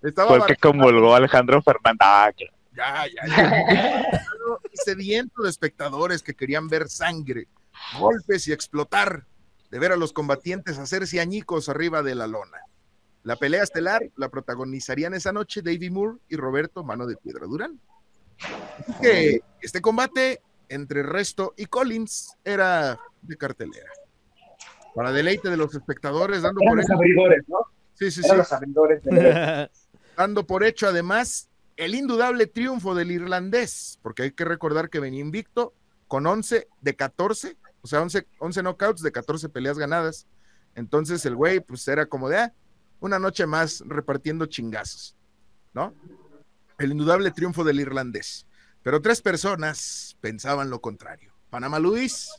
Fue 0.00 0.36
el 0.38 0.44
que 0.46 0.56
convulgó 0.56 1.14
Alejandro 1.14 1.62
Fernández. 1.62 1.98
Ah, 2.00 2.30
que- 2.36 2.46
Ya, 2.74 3.04
ya, 3.06 3.26
ya. 3.36 4.24
Sediento 4.72 5.42
de 5.42 5.50
espectadores 5.50 6.22
que 6.22 6.34
querían 6.34 6.68
ver 6.68 6.88
sangre, 6.88 7.46
golpes 7.98 8.48
y 8.48 8.52
explotar, 8.52 9.24
de 9.72 9.78
ver 9.78 9.90
a 9.90 9.96
los 9.96 10.12
combatientes 10.12 10.78
hacerse 10.78 11.18
añicos 11.18 11.68
arriba 11.70 12.02
de 12.02 12.14
la 12.14 12.26
lona. 12.26 12.58
La 13.24 13.36
pelea 13.36 13.62
estelar 13.62 14.02
la 14.16 14.28
protagonizarían 14.28 15.14
esa 15.14 15.32
noche 15.32 15.62
Davey 15.62 15.88
Moore 15.90 16.18
y 16.28 16.36
Roberto 16.36 16.84
Mano 16.84 17.06
de 17.06 17.16
Piedra 17.16 17.46
Durán. 17.46 17.80
Así 18.78 18.92
que 19.00 19.40
este 19.62 19.80
combate 19.80 20.42
entre 20.68 21.02
Resto 21.02 21.54
y 21.56 21.64
Collins 21.66 22.36
era 22.44 22.98
de 23.22 23.36
cartelera. 23.38 23.90
Para 24.94 25.10
deleite 25.10 25.48
de 25.48 25.56
los 25.56 25.74
espectadores, 25.74 26.42
dando 26.42 26.60
Eran 26.60 26.70
por 26.72 26.76
los 26.76 26.84
hecho, 26.86 26.94
abridores, 26.94 27.44
¿no? 27.48 27.58
sí, 27.94 28.10
sí, 28.10 28.22
sí, 28.22 28.36
los 28.36 28.52
abridores. 28.52 29.02
de- 29.04 29.70
dando 30.18 30.46
por 30.46 30.64
hecho 30.64 30.86
además 30.88 31.48
el 31.76 31.94
indudable 31.94 32.46
triunfo 32.46 32.94
del 32.94 33.10
irlandés, 33.10 33.98
porque 34.02 34.24
hay 34.24 34.32
que 34.32 34.44
recordar 34.44 34.90
que 34.90 35.00
venía 35.00 35.20
invicto 35.22 35.72
con 36.08 36.26
11 36.26 36.68
de 36.82 36.94
14, 36.94 37.56
o 37.82 37.86
sea, 37.86 38.00
11, 38.00 38.26
11 38.38 38.62
knockouts 38.62 39.02
de 39.02 39.12
14 39.12 39.48
peleas 39.48 39.78
ganadas. 39.78 40.26
Entonces 40.74 41.24
el 41.26 41.36
güey, 41.36 41.60
pues 41.60 41.86
era 41.88 42.06
como 42.06 42.28
de 42.28 42.38
ah, 42.38 42.54
una 43.00 43.18
noche 43.18 43.46
más 43.46 43.82
repartiendo 43.86 44.46
chingazos, 44.46 45.16
¿no? 45.74 45.94
El 46.78 46.92
indudable 46.92 47.30
triunfo 47.32 47.64
del 47.64 47.80
irlandés. 47.80 48.46
Pero 48.82 49.00
tres 49.02 49.20
personas 49.20 50.16
pensaban 50.20 50.70
lo 50.70 50.80
contrario. 50.80 51.32
Panamá 51.50 51.78
Luis, 51.78 52.30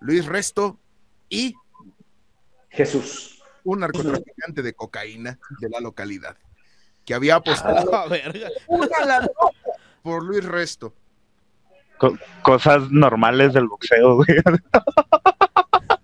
Luis 0.00 0.26
Resto 0.26 0.78
y 1.28 1.54
Jesús. 2.70 3.42
un 3.64 3.80
narcotraficante 3.80 4.62
de 4.62 4.74
cocaína 4.74 5.38
de 5.60 5.68
la 5.68 5.80
localidad, 5.80 6.36
que 7.04 7.14
había 7.14 7.36
apostado 7.36 7.90
Ah, 7.94 8.06
por 10.02 10.24
Luis 10.24 10.44
Resto. 10.44 10.94
Co- 12.00 12.16
cosas 12.42 12.90
normales 12.90 13.52
del 13.52 13.68
boxeo, 13.68 14.16
güey. 14.24 14.28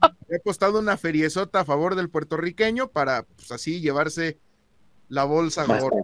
Había 0.01 0.39
apostado 0.39 0.79
una 0.79 0.97
feriezota 0.97 1.61
a 1.61 1.65
favor 1.65 1.95
del 1.95 2.11
puertorriqueño 2.11 2.89
para 2.89 3.23
pues, 3.25 3.51
así 3.53 3.81
llevarse 3.81 4.39
la 5.09 5.25
bolsa 5.25 5.65
gorda. 5.65 6.03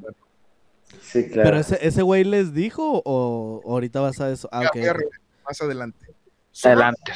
Sí, 1.02 1.28
claro. 1.28 1.48
Pero 1.50 1.60
ese, 1.60 1.78
ese 1.86 2.02
güey 2.02 2.24
les 2.24 2.52
dijo 2.54 3.02
o 3.04 3.62
ahorita 3.66 4.00
vas 4.00 4.20
a 4.20 4.30
eso. 4.30 4.48
Ah, 4.52 4.70
Más 5.44 5.60
adelante. 5.60 6.06
Adelante. 6.64 7.12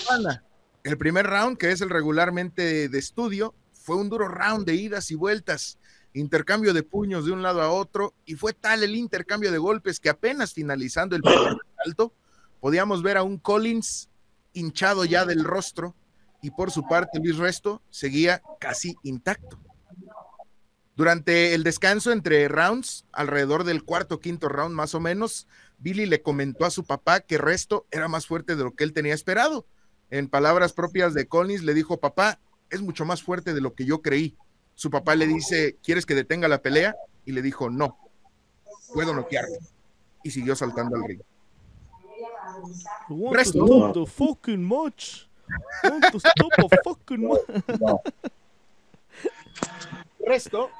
El 0.83 0.99
primer 0.99 1.27
round, 1.27 1.59
que 1.59 1.73
es 1.73 1.81
el 1.81 1.91
regularmente 1.91 2.89
de 2.89 2.99
estudio, 2.99 3.55
fue 3.73 3.97
un 3.97 4.09
duro 4.09 4.29
round 4.29 4.67
de 4.67 4.75
idas 4.75 5.11
y 5.11 5.15
vueltas, 5.15 5.79
intercambio 6.15 6.73
de 6.73 6.83
puños 6.83 7.27
de 7.27 7.33
un 7.33 7.43
lado 7.43 7.61
a 7.61 7.71
otro, 7.71 8.15
y 8.25 8.35
fue 8.35 8.53
tal 8.53 8.83
el 8.83 8.95
intercambio 8.97 9.51
de 9.53 9.59
golpes 9.59 10.01
que 10.01 10.09
apenas 10.09 10.53
finalizando 10.55 11.15
el 11.17 11.23
primer 11.23 11.57
asalto, 11.79 12.12
podíamos 12.61 13.03
ver 13.03 13.16
a 13.16 13.23
un 13.23 13.38
Collins 13.38 14.09
hinchado 14.53 15.05
ya 15.05 15.25
del 15.25 15.45
rostro, 15.45 15.95
y 16.42 16.51
por 16.51 16.71
su 16.71 16.87
parte 16.87 17.19
Luis 17.19 17.37
Resto 17.38 17.83
seguía 17.90 18.42
casi 18.61 18.97
intacto. 19.03 19.59
Durante 20.95 21.55
el 21.55 21.62
descanso 21.62 22.11
entre 22.11 22.49
rounds, 22.49 23.05
alrededor 23.12 23.64
del 23.64 23.85
cuarto 23.85 24.21
quinto 24.21 24.49
round 24.49 24.75
más 24.75 24.95
o 24.95 25.01
menos, 25.01 25.47
Billy 25.79 26.07
le 26.07 26.23
comentó 26.23 26.64
a 26.64 26.71
su 26.71 26.85
papá 26.85 27.21
que 27.21 27.37
Resto 27.37 27.87
era 27.90 28.09
más 28.09 28.27
fuerte 28.27 28.57
de 28.57 28.64
lo 28.64 28.75
que 28.75 28.85
él 28.85 28.95
tenía 28.95 29.12
esperado. 29.12 29.66
En 30.09 30.29
palabras 30.29 30.73
propias 30.73 31.12
de 31.12 31.27
Collins, 31.27 31.64
le 31.64 31.75
dijo, 31.75 32.01
papá, 32.01 32.38
es 32.71 32.81
mucho 32.81 33.05
más 33.05 33.23
fuerte 33.23 33.53
de 33.53 33.61
lo 33.61 33.75
que 33.75 33.85
yo 33.85 34.01
creí. 34.01 34.37
Su 34.75 34.90
papá 34.90 35.14
le 35.16 35.27
dice, 35.27 35.77
¿quieres 35.83 36.07
que 36.07 36.14
detenga 36.14 36.49
la 36.49 36.62
pelea? 36.62 36.97
Y 37.27 37.33
le 37.33 37.42
dijo, 37.42 37.69
no, 37.69 37.99
puedo 38.95 39.12
noquearlo. 39.14 39.57
Y 40.23 40.31
siguió 40.31 40.57
saltando 40.57 40.97
al 40.97 41.05
ring. 41.07 41.21
You 43.09 43.16
want 43.16 43.37
Resto. 43.37 43.66
to 43.66 43.66
stop 43.66 43.95
the 43.95 44.07
fucking 44.07 44.66
match. 44.69 45.27
You 45.85 45.90
want 45.90 46.05
to 46.12 46.19
stop 46.19 46.53
a 46.59 46.69
fucking 46.85 47.23
match. 47.29 48.01
Resto, 50.25 50.71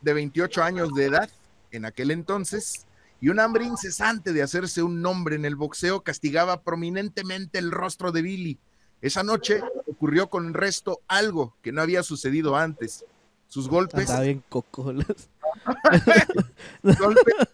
de 0.00 0.12
28 0.14 0.62
años 0.62 0.94
de 0.94 1.06
edad 1.06 1.28
en 1.70 1.84
aquel 1.84 2.10
entonces, 2.10 2.86
y 3.20 3.28
un 3.28 3.40
hambre 3.40 3.64
incesante 3.64 4.32
de 4.32 4.42
hacerse 4.42 4.82
un 4.82 5.00
nombre 5.00 5.36
en 5.36 5.44
el 5.44 5.56
boxeo 5.56 6.02
castigaba 6.02 6.60
prominentemente 6.62 7.58
el 7.58 7.70
rostro 7.70 8.12
de 8.12 8.22
Billy. 8.22 8.58
Esa 9.00 9.22
noche 9.22 9.62
ocurrió 9.90 10.28
con 10.28 10.54
Resto 10.54 11.00
algo 11.08 11.54
que 11.62 11.72
no 11.72 11.82
había 11.82 12.02
sucedido 12.02 12.56
antes. 12.56 13.04
Sus 13.48 13.68
golpes 13.68 14.08
bien 14.20 14.42
cocolas. 14.48 15.28
golpes- 16.82 17.48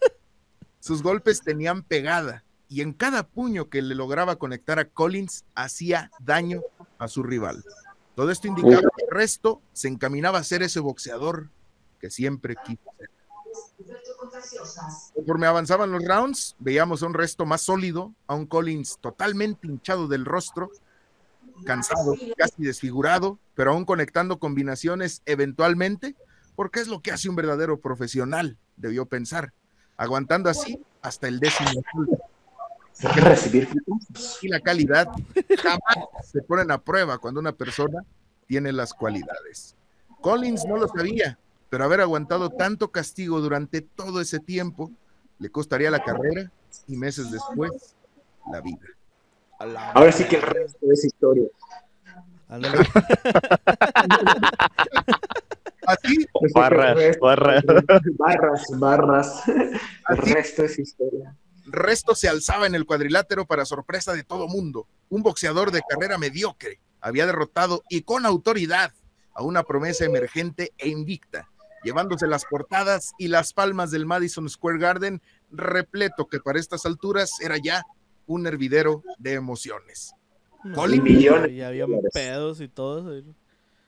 sus 0.79 1.03
golpes 1.03 1.41
tenían 1.41 1.83
pegada 1.83 2.43
y 2.69 2.81
en 2.81 2.93
cada 2.93 3.23
puño 3.23 3.69
que 3.69 3.81
le 3.81 3.95
lograba 3.95 4.37
conectar 4.37 4.77
a 4.79 4.85
Collins 4.85 5.43
hacía 5.55 6.11
daño 6.19 6.61
a 6.99 7.07
su 7.07 7.23
rival. 7.23 7.65
Todo 8.15 8.29
esto 8.29 8.47
indicaba 8.47 8.81
que 8.95 9.05
el 9.05 9.11
resto 9.11 9.61
se 9.73 9.87
encaminaba 9.87 10.37
a 10.37 10.43
ser 10.43 10.61
ese 10.61 10.79
boxeador 10.79 11.49
que 11.99 12.11
siempre 12.11 12.55
quiso 12.63 12.83
ser. 12.97 13.09
Conforme 15.15 15.47
avanzaban 15.47 15.91
los 15.91 16.05
rounds, 16.05 16.55
veíamos 16.59 17.01
a 17.01 17.07
un 17.07 17.13
resto 17.15 17.45
más 17.45 17.61
sólido, 17.61 18.13
a 18.27 18.35
un 18.35 18.45
Collins 18.45 18.99
totalmente 19.01 19.67
hinchado 19.67 20.07
del 20.07 20.25
rostro, 20.25 20.69
cansado, 21.65 22.15
casi 22.37 22.63
desfigurado, 22.63 23.39
pero 23.55 23.71
aún 23.71 23.85
conectando 23.85 24.37
combinaciones 24.37 25.23
eventualmente, 25.25 26.15
porque 26.55 26.81
es 26.81 26.87
lo 26.87 27.01
que 27.01 27.11
hace 27.11 27.29
un 27.29 27.35
verdadero 27.35 27.79
profesional, 27.79 28.57
debió 28.77 29.05
pensar, 29.07 29.53
aguantando 29.97 30.49
así 30.49 30.79
hasta 31.01 31.27
el 31.27 31.39
décimo 31.39 31.69
asalto. 31.69 32.28
Hay 33.03 33.15
que 33.15 33.21
recibir 33.21 33.69
y 34.41 34.47
la 34.49 34.59
calidad 34.59 35.07
jamás 35.61 36.09
se 36.23 36.41
ponen 36.41 36.69
a 36.71 36.77
prueba 36.79 37.17
cuando 37.17 37.39
una 37.39 37.53
persona 37.53 38.03
tiene 38.47 38.71
las 38.71 38.93
cualidades. 38.93 39.75
Collins 40.21 40.65
no 40.65 40.77
lo 40.77 40.87
sabía, 40.87 41.37
pero 41.69 41.85
haber 41.85 42.01
aguantado 42.01 42.49
tanto 42.49 42.91
castigo 42.91 43.39
durante 43.39 43.81
todo 43.81 44.19
ese 44.21 44.39
tiempo 44.39 44.91
le 45.37 45.49
costaría 45.49 45.89
la 45.89 46.03
carrera 46.03 46.51
y 46.87 46.97
meses 46.97 47.31
después 47.31 47.95
la 48.51 48.59
vida. 48.61 48.85
Ahora 49.93 50.11
sí 50.11 50.25
que 50.25 50.37
el 50.37 50.41
resto 50.41 50.91
es 50.91 51.05
historia. 51.05 51.47
Así, 55.85 56.25
Barras, 56.53 57.17
barras. 57.19 57.63
barras, 58.17 58.63
barras. 58.77 59.43
El 59.47 60.17
resto 60.17 60.63
es 60.63 60.79
historia. 60.79 61.35
Resto 61.71 62.15
se 62.15 62.29
alzaba 62.29 62.67
en 62.67 62.75
el 62.75 62.85
cuadrilátero 62.85 63.45
para 63.45 63.65
sorpresa 63.65 64.13
de 64.13 64.23
todo 64.23 64.47
mundo. 64.47 64.87
Un 65.09 65.23
boxeador 65.23 65.71
de 65.71 65.81
carrera 65.87 66.17
mediocre 66.17 66.79
había 67.01 67.25
derrotado 67.25 67.83
y 67.89 68.01
con 68.01 68.25
autoridad 68.25 68.93
a 69.33 69.43
una 69.43 69.63
promesa 69.63 70.05
emergente 70.05 70.73
e 70.77 70.89
invicta, 70.89 71.49
llevándose 71.83 72.27
las 72.27 72.45
portadas 72.45 73.13
y 73.17 73.27
las 73.27 73.53
palmas 73.53 73.91
del 73.91 74.05
Madison 74.05 74.49
Square 74.49 74.79
Garden, 74.79 75.21
repleto 75.51 76.27
que 76.27 76.39
para 76.39 76.59
estas 76.59 76.85
alturas 76.85 77.31
era 77.41 77.57
ya 77.57 77.83
un 78.25 78.47
hervidero 78.47 79.03
de 79.17 79.33
emociones. 79.33 80.13
No, 80.63 80.75
Collins. 80.75 81.03
Millones 81.03 81.51
Y 81.51 81.61
había 81.61 81.85
pedos 82.13 82.59
y 82.61 82.67
todo 82.67 83.15
eso. 83.15 83.33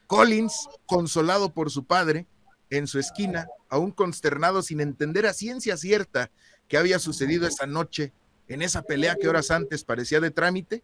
Collins, 0.08 0.70
consolado 0.86 1.54
por 1.54 1.70
su 1.70 1.86
padre, 1.86 2.28
en 2.70 2.88
su 2.88 3.00
esquina, 3.00 3.48
aún 3.70 3.92
consternado 3.92 4.62
sin 4.62 4.80
entender 4.80 5.26
a 5.26 5.34
ciencia 5.34 5.78
cierta 5.78 6.32
qué 6.72 6.78
había 6.78 7.00
sucedido 7.00 7.46
esa 7.46 7.66
noche 7.66 8.14
en 8.48 8.62
esa 8.62 8.82
pelea 8.82 9.18
que 9.20 9.28
horas 9.28 9.52
antes 9.52 9.84
parecía 9.84 10.22
de 10.22 10.32
trámite. 10.32 10.82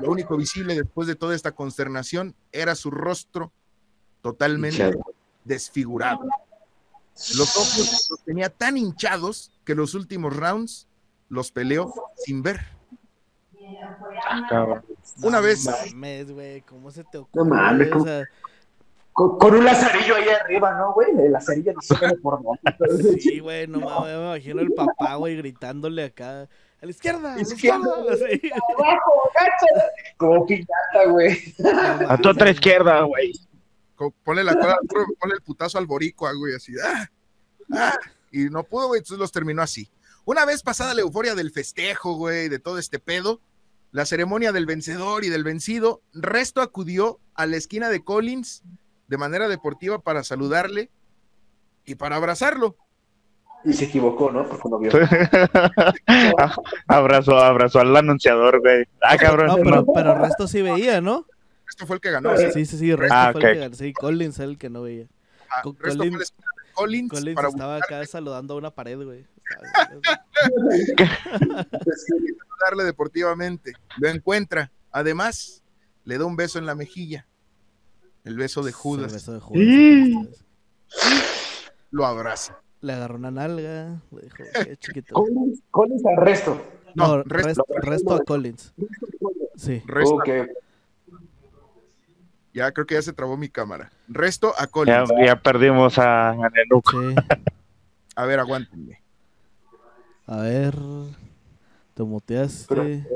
Lo 0.00 0.10
único 0.10 0.38
visible 0.38 0.74
después 0.74 1.06
de 1.06 1.14
toda 1.16 1.34
esta 1.36 1.52
consternación 1.52 2.34
era 2.50 2.74
su 2.74 2.90
rostro 2.90 3.52
totalmente 4.22 4.96
desfigurado. 5.44 6.22
Los 7.36 7.56
ojos 7.56 8.06
los 8.10 8.24
tenía 8.24 8.48
tan 8.48 8.78
hinchados 8.78 9.50
que 9.66 9.74
los 9.74 9.92
últimos 9.92 10.34
rounds 10.34 10.86
los 11.28 11.52
peleó 11.52 11.92
sin 12.16 12.42
ver. 12.42 12.60
Ah. 14.30 14.80
Una 15.22 15.40
vez- 15.40 15.66
mames, 15.92 16.32
güey, 16.32 16.62
¿cómo 16.62 16.90
se 16.90 17.04
te 17.04 17.18
ocurre? 17.18 17.50
mames, 17.50 17.88
O 17.88 17.92
¿cómo? 17.92 18.04
sea, 18.06 18.24
Con, 19.18 19.36
con 19.36 19.52
un 19.52 19.64
lazarillo 19.64 20.14
ahí 20.14 20.28
arriba, 20.28 20.78
¿no, 20.78 20.92
güey? 20.92 21.10
El 21.10 21.32
lazarillo 21.32 21.72
no 21.72 21.82
se 21.82 21.92
ve 22.06 22.16
por 22.18 22.40
dónde. 22.40 23.18
sí, 23.20 23.40
güey, 23.40 23.66
no 23.66 23.80
mames, 23.80 24.16
me 24.16 24.24
imagino 24.26 24.60
el 24.60 24.72
papá, 24.74 25.16
güey, 25.16 25.36
gritándole 25.36 26.04
acá. 26.04 26.42
A 26.42 26.48
la 26.82 26.90
izquierda, 26.92 27.32
a 27.32 27.34
la 27.34 27.42
Izquierda. 27.42 28.14
izquierda. 28.32 28.56
Abajo, 28.78 29.30
gacha. 29.34 29.90
Como 30.18 30.46
piñata, 30.46 31.06
güey. 31.08 31.36
A 32.08 32.16
tu 32.16 32.28
otra 32.28 32.48
izquierda, 32.50 33.02
güey. 33.02 33.32
Ponle 34.22 34.44
la 34.44 34.54
cola, 34.54 34.78
ponle 35.18 35.34
el 35.34 35.42
putazo 35.42 35.78
al 35.78 35.86
boricua, 35.86 36.32
güey, 36.34 36.54
así. 36.54 36.74
¡ah! 36.80 37.10
¡ah! 37.72 37.98
Y 38.30 38.44
no 38.44 38.62
pudo, 38.62 38.86
güey, 38.86 38.98
entonces 38.98 39.18
los 39.18 39.32
terminó 39.32 39.62
así. 39.62 39.90
Una 40.26 40.44
vez 40.44 40.62
pasada 40.62 40.94
la 40.94 41.00
euforia 41.00 41.34
del 41.34 41.50
festejo, 41.50 42.14
güey, 42.14 42.48
de 42.48 42.60
todo 42.60 42.78
este 42.78 43.00
pedo, 43.00 43.40
la 43.90 44.06
ceremonia 44.06 44.52
del 44.52 44.66
vencedor 44.66 45.24
y 45.24 45.28
del 45.28 45.42
vencido, 45.42 46.02
Resto 46.12 46.60
acudió 46.60 47.18
a 47.34 47.46
la 47.46 47.56
esquina 47.56 47.88
de 47.88 48.04
Collins 48.04 48.62
de 49.08 49.16
manera 49.18 49.48
deportiva 49.48 49.98
para 49.98 50.22
saludarle 50.22 50.90
y 51.84 51.94
para 51.96 52.16
abrazarlo. 52.16 52.76
Y 53.64 53.72
se 53.72 53.86
equivocó, 53.86 54.30
¿no? 54.30 54.46
Porque 54.48 54.68
no 54.68 54.78
vio. 54.78 54.90
abrazó, 56.86 57.38
abrazó 57.38 57.80
al 57.80 57.96
anunciador, 57.96 58.60
güey. 58.60 58.84
Ah, 59.02 59.16
cabrón. 59.16 59.46
No, 59.48 59.56
pero, 59.56 59.84
pero 59.92 60.12
el 60.12 60.20
resto 60.20 60.46
sí 60.46 60.62
veía, 60.62 61.00
¿no? 61.00 61.26
Esto 61.68 61.86
fue 61.86 61.96
el 61.96 62.00
que 62.00 62.10
ganó. 62.12 62.36
¿sí? 62.36 62.44
Sí, 62.52 62.64
sí, 62.66 62.78
sí, 62.78 62.90
el 62.90 62.98
resto 62.98 63.14
Ah, 63.16 63.30
fue 63.32 63.42
el 63.42 63.52
que 63.54 63.60
ganó. 63.60 63.74
Sí, 63.74 63.92
Collins 63.92 64.38
era 64.38 64.48
el 64.48 64.58
que 64.58 64.70
no 64.70 64.82
veía. 64.82 65.06
Ah, 65.50 65.62
Con- 65.62 65.76
Resto 65.76 66.04
Collins- 66.04 66.22
esquina 66.22 66.46
de 66.66 66.72
Collins, 66.72 67.10
Collins 67.10 67.34
para 67.34 67.48
estaba 67.48 67.76
acá 67.76 68.06
saludando 68.06 68.54
a 68.54 68.56
una 68.58 68.70
pared, 68.70 69.02
güey. 69.02 69.26
saludarle 72.06 72.84
deportivamente. 72.84 73.72
Lo 73.98 74.08
encuentra. 74.08 74.70
Además, 74.92 75.62
le 76.04 76.18
da 76.18 76.24
un 76.24 76.36
beso 76.36 76.58
en 76.58 76.66
la 76.66 76.74
mejilla. 76.74 77.26
El 78.24 78.36
beso 78.36 78.62
de 78.62 78.68
El 78.70 78.74
Judas. 78.74 79.12
beso 79.12 79.32
de 79.32 79.40
Judas, 79.40 79.62
Sí. 79.62 80.28
Lo 81.90 82.04
abraza. 82.06 82.58
Le 82.80 82.92
agarró 82.92 83.16
una 83.16 83.30
nalga. 83.30 84.00
Le 84.12 84.22
dijo, 84.22 84.36
qué 84.64 84.76
chiquito. 84.76 85.14
Collins, 85.14 85.60
Collins 85.70 86.02
al 86.06 86.16
resto. 86.24 86.62
No, 86.94 87.16
No, 87.18 87.24
resto- 87.24 87.64
resto, 87.64 87.64
resto 87.82 88.14
a 88.14 88.24
Collins. 88.24 88.72
Sí. 89.56 89.82
Resto, 89.86 90.14
Ok. 90.16 90.28
Ya 92.54 92.72
creo 92.72 92.86
que 92.86 92.94
ya 92.94 93.02
se 93.02 93.12
trabó 93.12 93.36
mi 93.36 93.48
cámara. 93.48 93.92
Resto 94.08 94.52
a 94.58 94.66
Collins. 94.66 95.10
ya 95.24 95.36
perdimos 95.40 95.98
a, 95.98 96.30
a. 96.30 96.50
Sí. 96.90 97.14
A 98.16 98.24
ver, 98.24 98.40
aguántenme. 98.40 99.00
A 100.26 100.38
ver. 100.38 100.74
Te 101.94 102.02
muteaste. 102.02 103.06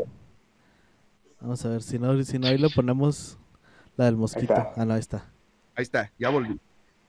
Vamos 1.41 1.65
a 1.65 1.69
ver, 1.71 1.83
si 1.83 1.99
no, 1.99 2.23
si 2.23 2.39
no 2.39 2.47
ahí 2.47 2.59
le 2.59 2.69
ponemos 2.71 3.37
la 3.97 4.07
del 4.07 4.17
mosquito. 4.17 4.55
Ah, 4.77 4.85
no, 4.85 4.95
ahí 4.95 5.01
está. 5.01 5.31
Ahí 5.75 5.83
está, 5.83 6.13
ya 6.19 6.29
volví. 6.31 6.59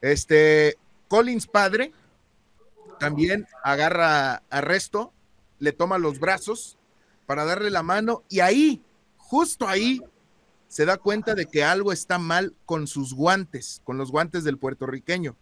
Este, 0.02 0.78
Collins 1.08 1.48
padre 1.48 1.92
también 3.00 3.48
agarra 3.64 4.44
a 4.50 4.62
Resto, 4.62 5.14
le 5.60 5.72
toma 5.72 5.98
los 5.98 6.20
brazos 6.20 6.78
para 7.26 7.46
darle 7.46 7.70
la 7.70 7.84
mano 7.84 8.24
y 8.30 8.40
ahí, 8.40 8.82
justo 9.18 9.68
ahí, 9.68 10.02
se 10.68 10.86
da 10.86 10.98
cuenta 10.98 11.36
de 11.36 11.46
que 11.46 11.64
algo 11.64 11.92
está 11.92 12.18
mal 12.18 12.56
con 12.66 12.88
sus 12.88 13.14
guantes, 13.14 13.82
con 13.84 13.98
los 13.98 14.12
guantes 14.12 14.44
del 14.44 14.58
puertorriqueño. 14.58 15.36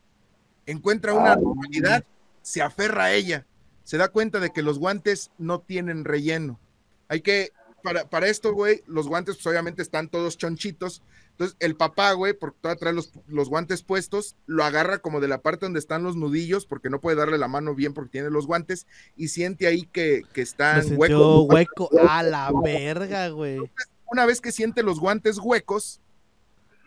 Encuentra 0.65 1.13
una 1.13 1.33
anormalidad, 1.33 2.03
se 2.41 2.61
aferra 2.61 3.05
a 3.05 3.13
ella, 3.13 3.45
se 3.83 3.97
da 3.97 4.09
cuenta 4.09 4.39
de 4.39 4.51
que 4.51 4.61
los 4.61 4.77
guantes 4.77 5.31
no 5.37 5.61
tienen 5.61 6.03
relleno. 6.03 6.59
Hay 7.07 7.21
que, 7.21 7.51
para, 7.81 8.09
para 8.09 8.27
esto, 8.27 8.53
güey, 8.53 8.83
los 8.87 9.07
guantes 9.07 9.35
pues 9.35 9.47
obviamente 9.47 9.81
están 9.81 10.09
todos 10.09 10.37
chonchitos, 10.37 11.01
entonces, 11.41 11.57
el 11.59 11.75
papá, 11.75 12.11
güey, 12.11 12.33
porque 12.33 12.59
todavía 12.61 12.79
trae 12.79 12.93
los, 12.93 13.11
los 13.25 13.49
guantes 13.49 13.81
puestos, 13.81 14.35
lo 14.45 14.63
agarra 14.63 14.99
como 14.99 15.19
de 15.19 15.27
la 15.27 15.41
parte 15.41 15.65
donde 15.65 15.79
están 15.79 16.03
los 16.03 16.15
nudillos, 16.15 16.67
porque 16.67 16.91
no 16.91 17.01
puede 17.01 17.17
darle 17.17 17.39
la 17.39 17.47
mano 17.47 17.73
bien 17.73 17.95
porque 17.95 18.11
tiene 18.11 18.29
los 18.29 18.45
guantes, 18.45 18.85
y 19.15 19.29
siente 19.29 19.65
ahí 19.65 19.89
que, 19.91 20.21
que 20.33 20.43
están 20.43 20.83
huecos. 20.95 21.47
hueco. 21.49 21.89
A 22.07 22.21
la 22.21 22.51
verga, 22.63 23.29
güey. 23.29 23.57
Una 24.05 24.27
vez 24.27 24.39
que 24.39 24.51
siente 24.51 24.83
los 24.83 24.99
guantes 24.99 25.39
huecos, 25.39 25.99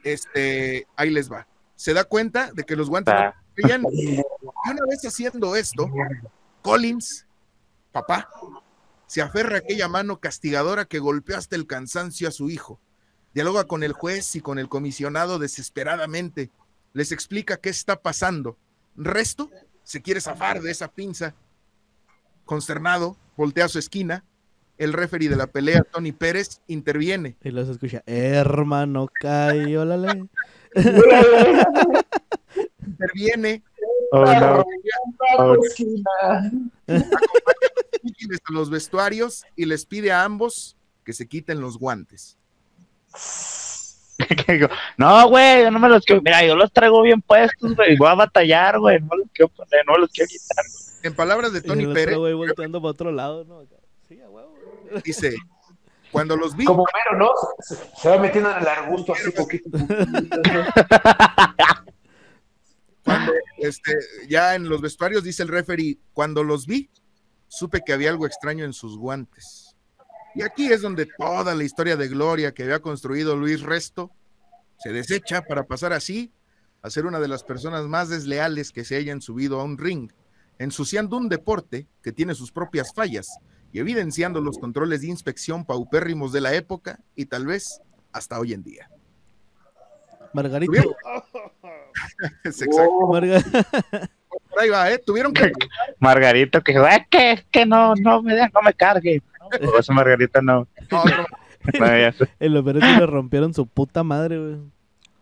este, 0.05 0.87
ahí 0.95 1.11
les 1.11 1.33
va. 1.33 1.49
Se 1.75 1.93
da 1.93 2.05
cuenta 2.05 2.53
de 2.53 2.63
que 2.63 2.77
los 2.77 2.89
guantes 2.89 3.13
no 3.13 3.21
Ah, 3.21 3.35
brillan. 3.57 3.83
Y 3.91 4.19
una 4.71 4.87
vez 4.89 5.05
haciendo 5.05 5.57
esto, 5.57 5.91
Collins, 6.63 7.27
papá, 7.91 8.31
se 9.09 9.21
aferra 9.21 9.57
a 9.57 9.59
aquella 9.59 9.89
mano 9.89 10.21
castigadora 10.21 10.85
que 10.85 11.01
golpeó 11.01 11.37
hasta 11.37 11.57
el 11.57 11.67
cansancio 11.67 12.29
a 12.29 12.31
su 12.31 12.51
hijo. 12.51 12.79
Dialoga 13.35 13.65
con 13.65 13.83
el 13.83 13.93
juez 13.93 14.37
y 14.37 14.41
con 14.41 14.61
el 14.61 14.69
comisionado 14.69 15.41
desesperadamente. 15.41 16.51
Les 16.93 17.11
explica 17.11 17.57
qué 17.57 17.69
está 17.69 18.01
pasando. 18.01 18.57
Resto 18.97 19.51
se 19.83 20.03
quiere 20.03 20.21
zafar 20.21 20.63
de 20.63 20.71
esa 20.71 20.87
pinza. 20.89 21.35
Consternado, 22.45 23.17
voltea 23.37 23.65
a 23.65 23.69
su 23.69 23.81
esquina. 23.81 24.23
El 24.79 24.93
referee 24.93 25.29
de 25.29 25.37
la 25.37 25.49
pelea, 25.49 25.83
Tony 25.83 26.13
Pérez, 26.13 26.61
interviene. 26.69 27.37
Y 27.43 27.51
se 27.51 27.71
escucha, 27.71 28.03
hermano, 28.07 29.09
cayó 29.21 29.85
la 29.85 29.97
ley. 29.97 30.29
Interviene 32.87 33.63
oh, 34.13 34.25
no. 34.25 34.65
útiles 38.03 38.41
a 38.45 38.53
los 38.53 38.71
vestuarios 38.71 39.45
y 39.57 39.65
les 39.65 39.87
pide 39.87 40.13
a 40.13 40.25
ambos 40.25 40.77
que 41.05 41.13
se 41.13 41.27
quiten 41.27 41.61
los 41.61 41.79
guantes. 41.79 42.39
Que 44.47 44.53
digo, 44.53 44.69
No, 44.97 45.29
güey, 45.29 45.63
yo 45.63 45.71
no 45.71 45.79
me 45.79 45.89
los 45.89 46.05
quiero. 46.05 46.23
Mira, 46.23 46.45
yo 46.45 46.55
los 46.55 46.73
traigo 46.73 47.03
bien 47.03 47.21
puestos, 47.21 47.75
güey. 47.75 47.97
Voy 47.97 48.09
a 48.09 48.15
batallar, 48.15 48.79
güey. 48.79 49.01
No 49.01 49.17
los 49.17 49.29
quiero 49.33 49.49
poner, 49.49 49.85
no 49.87 49.95
me 49.95 50.01
los 50.01 50.11
quiero 50.11 50.29
quitar. 50.29 50.65
En 51.03 51.15
palabras 51.15 51.53
de 51.53 51.59
Y 51.59 51.63
Tony 51.63 51.87
Pérez, 51.93 52.17
volteando 52.17 52.81
para 52.81 52.91
otro 52.91 53.13
lado, 53.13 53.45
¿no? 53.45 53.63
Sí, 54.09 54.21
a 54.21 54.29
huevo. 54.29 54.55
dice, 55.05 55.35
cuando 56.13 56.37
los 56.37 56.57
vi, 56.57 56.65
Como 56.65 56.85
Mero, 56.85 57.19
¿no? 57.19 57.31
Se, 57.61 57.75
se 57.75 58.09
va 58.09 58.19
metiendo 58.19 58.51
en 58.53 58.59
el 58.59 58.69
arbusto 58.69 59.13
así 59.13 59.31
poquito. 59.33 59.69
cuando 63.05 63.33
este, 63.59 63.99
ya 64.29 64.55
en 64.55 64.69
los 64.69 64.81
vestuarios, 64.81 65.25
dice 65.25 65.43
el 65.43 65.49
referee, 65.49 65.99
cuando 66.13 66.45
los 66.45 66.67
vi, 66.67 66.91
supe 67.49 67.83
que 67.85 67.93
había 67.93 68.11
algo 68.11 68.27
extraño 68.27 68.65
en 68.65 68.73
sus 68.73 68.97
guantes. 68.97 69.64
Y 70.35 70.43
aquí 70.43 70.73
es 70.73 70.83
donde 70.83 71.07
toda 71.07 71.55
la 71.55 71.65
historia 71.65 71.97
de 71.97 72.09
gloria 72.09 72.53
que 72.53 72.65
había 72.65 72.81
construido 72.81 73.37
Luis 73.37 73.63
Resto 73.63 74.11
se 74.79 74.93
desecha 74.93 75.43
para 75.43 75.65
pasar 75.65 75.93
así 75.93 76.33
a 76.83 76.91
ser 76.91 77.07
una 77.07 77.21
de 77.21 77.29
las 77.29 77.45
personas 77.45 77.85
más 77.85 78.09
desleales 78.09 78.73
que 78.73 78.85
se 78.85 78.97
hayan 78.97 79.23
subido 79.23 79.61
a 79.61 79.65
un 79.65 79.79
ring, 79.79 80.11
ensuciando 80.59 81.17
un 81.17 81.29
deporte 81.29 81.87
que 82.03 82.13
tiene 82.13 82.35
sus 82.35 82.53
propias 82.53 82.93
fallas 82.93 83.39
y 83.73 83.79
evidenciando 83.79 84.41
los 84.41 84.59
controles 84.59 85.01
de 85.01 85.09
inspección 85.09 85.65
paupérrimos 85.65 86.33
de 86.33 86.41
la 86.41 86.55
época 86.55 87.01
y 87.15 87.27
tal 87.27 87.47
vez 87.47 87.81
hasta 88.13 88.39
hoy 88.39 88.53
en 88.53 88.63
día. 88.63 88.91
Margarito. 90.33 90.73
¿Tuvieron? 90.73 90.95
Es 92.45 92.61
exacto. 92.61 92.91
Oh, 92.91 93.09
Por 93.09 94.61
ahí 94.61 94.69
va, 94.69 94.91
¿eh? 94.91 94.99
Tuvieron 94.99 95.33
que 95.33 95.53
Margarito, 96.01 96.61
que 96.61 96.73
dijo, 96.73 96.87
es 96.87 97.07
que, 97.09 97.33
es 97.33 97.45
que 97.51 97.65
no, 97.65 97.95
no 97.95 98.21
me, 98.21 98.37
no 98.37 98.63
me 98.63 98.75
cargue. 98.75 99.23
No, 99.61 99.79
esa 99.79 99.93
Margarita 99.93 100.41
no. 100.43 100.67
No, 100.91 101.05
no 101.81 101.87
perros 102.63 102.83
le 102.83 103.07
rompieron 103.07 103.55
su 103.55 103.67
puta 103.67 104.03
madre, 104.03 104.39
güey. 104.39 104.57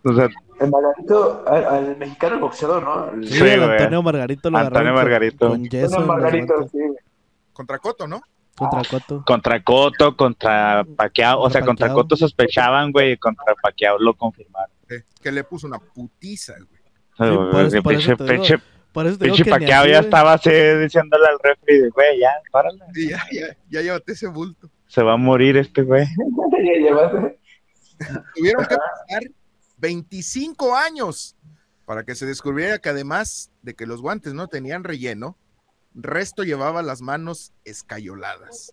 O 0.05 0.13
sea, 0.15 0.29
el 0.61 0.71
Margarito, 0.71 1.45
al, 1.47 1.65
al 1.65 1.97
mexicano 1.97 2.35
el 2.35 2.41
boxeador, 2.41 2.83
¿no? 2.83 3.11
El- 3.13 3.29
Sí, 3.29 3.35
Sí, 3.35 3.45
el. 3.45 3.63
Antonio 3.63 4.03
Margarito 4.03 4.51
lo 4.51 4.59
Antonio 4.59 4.93
con- 4.93 5.03
Margarito. 5.03 5.49
Con, 5.49 5.65
yeso 5.69 5.95
en 5.95 6.01
los 6.01 6.07
Margarito, 6.09 6.69
sí. 6.73 6.79
contra 7.53 7.79
Coto, 7.79 8.07
¿no? 8.09 8.21
contra 8.57 8.83
Coto. 8.85 9.23
contra 9.25 9.63
Coto, 9.63 10.17
contra 10.17 10.85
Paquiao, 10.97 11.41
o 11.41 11.51
sea, 11.51 11.65
contra. 11.65 11.93
Coto 11.93 12.17
sospechaban, 12.17 12.91
güey, 12.93 13.13
y 13.13 13.17
contra 13.17 13.55
Paquiao 13.61 13.99
lo 13.99 14.15
confirmaron. 14.15 14.71
Eh, 14.91 15.03
que 15.23 15.33
le 15.33 15.45
puso 15.45 15.67
una 15.69 15.79
putiza, 15.79 16.55
güey. 16.55 16.83
por 17.51 17.61
eso- 17.65 17.77
El 17.77 17.83
por 17.83 17.93
eso 17.95 18.11
digo, 18.17 18.25
pinche, 18.27 18.59
Por 18.93 19.07
eso 19.07 19.19
te 19.19 19.25
digo 19.25 19.37
que 19.37 19.45
Pacquiao 19.47 19.87
ya 19.87 20.01
estaba 20.01 20.35
así 20.35 20.51
diciéndole 20.51 21.27
al 21.27 21.39
refri 21.43 21.79
de, 21.81 21.89
güey, 21.91 22.19
ya, 22.21 22.31
párale. 22.51 22.79
Sí, 22.93 23.09
ya, 23.09 23.23
ya, 23.33 23.57
ya 23.71 23.81
llévate 23.81 24.13
ese 24.13 24.27
bulto. 24.27 24.71
Se 24.87 25.03
va 25.03 25.15
a 25.15 25.17
morir 25.17 25.57
este 25.57 25.83
güey. 25.83 26.07
Tuvieron 28.35 28.67
que 28.67 28.77
pasar 28.77 29.23
25 29.79 30.75
años 30.77 31.37
para 31.87 32.05
que 32.05 32.15
se 32.15 32.27
descubriera 32.27 32.79
que 32.79 32.91
además 32.91 33.51
de 33.63 33.75
que 33.75 33.87
los 33.87 34.03
guantes 34.03 34.35
no 34.35 34.49
tenían 34.49 34.85
relleno, 34.85 35.37
Resto 35.95 36.43
llevaba 36.43 36.83
las 36.83 37.03
manos 37.03 37.53
escayoladas. 37.65 38.73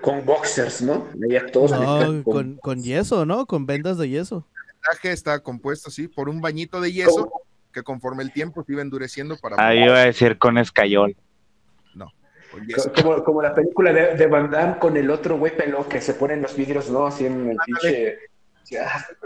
Con 0.00 0.24
boxers, 0.24 0.82
¿no? 0.82 1.08
Todos 1.52 1.70
No, 1.70 2.24
con- 2.24 2.56
con, 2.56 2.82
yeso, 2.82 3.24
¿no? 3.24 3.46
Con 3.46 3.66
vendas 3.66 3.96
de 3.98 4.08
yeso. 4.08 4.46
El 4.74 4.80
traje 4.80 5.12
está 5.12 5.40
compuesto, 5.40 5.90
sí, 5.90 6.08
por 6.08 6.28
un 6.28 6.40
bañito 6.40 6.80
de 6.80 6.92
yeso 6.92 7.30
que 7.76 7.82
conforme 7.82 8.22
el 8.22 8.32
tiempo 8.32 8.64
se 8.64 8.72
iba 8.72 8.80
endureciendo 8.80 9.36
para 9.36 9.56
Ahí 9.58 9.84
iba 9.84 9.96
a 9.96 10.06
decir 10.06 10.38
con 10.38 10.56
escayol. 10.56 11.14
con 12.50 12.66
yeso. 12.66 12.90
Como, 12.94 13.22
como 13.22 13.42
la 13.42 13.54
película 13.54 13.92
de, 13.92 14.14
de 14.14 14.26
Van 14.28 14.50
Damme 14.50 14.78
con 14.78 14.96
el 14.96 15.10
otro 15.10 15.36
güey 15.36 15.54
pelón 15.54 15.84
que 15.84 16.00
se 16.00 16.14
ponen 16.14 16.40
los 16.40 16.56
vidrios, 16.56 16.88
¿no? 16.88 17.06
Así 17.06 17.26
en 17.26 17.50
el 17.50 17.56
pinche. 17.66 18.16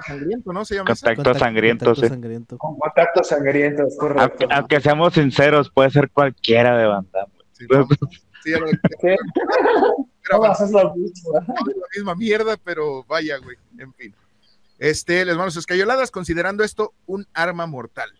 Sangriento, 0.05 0.53
¿no? 0.53 0.64
Se 0.64 0.74
llama? 0.74 0.88
Contacto 0.88 1.22
Contac- 1.22 1.38
sangriento, 1.38 1.84
contacto 1.84 2.03
sí. 2.07 2.12
sangriento. 2.12 2.59
Con 2.59 2.76
contactos 2.76 3.28
sangrientos, 3.28 3.96
correcto. 3.96 4.22
Aunque, 4.40 4.46
aunque 4.55 4.80
seamos 4.80 5.14
sinceros, 5.14 5.70
puede 5.70 5.90
ser 5.90 6.11
cualquiera 6.11 6.76
de 6.76 6.86
banda. 6.86 7.26
Sí, 7.53 7.66
no, 7.70 7.86
sí, 8.42 8.53
era, 8.53 8.66
Sí. 8.66 9.16
lo 10.72 10.94
mismo. 10.96 11.32
la 11.34 11.86
misma 11.94 12.14
mierda, 12.16 12.57
pero 12.64 13.05
vaya, 13.05 13.36
güey. 13.38 13.57
En 13.78 13.94
fin. 13.94 14.12
Este, 14.80 15.24
las 15.24 15.36
manos 15.36 15.57
escayoladas, 15.57 16.11
considerando 16.11 16.64
esto 16.64 16.94
un 17.07 17.26
arma 17.32 17.66
mortal. 17.66 18.11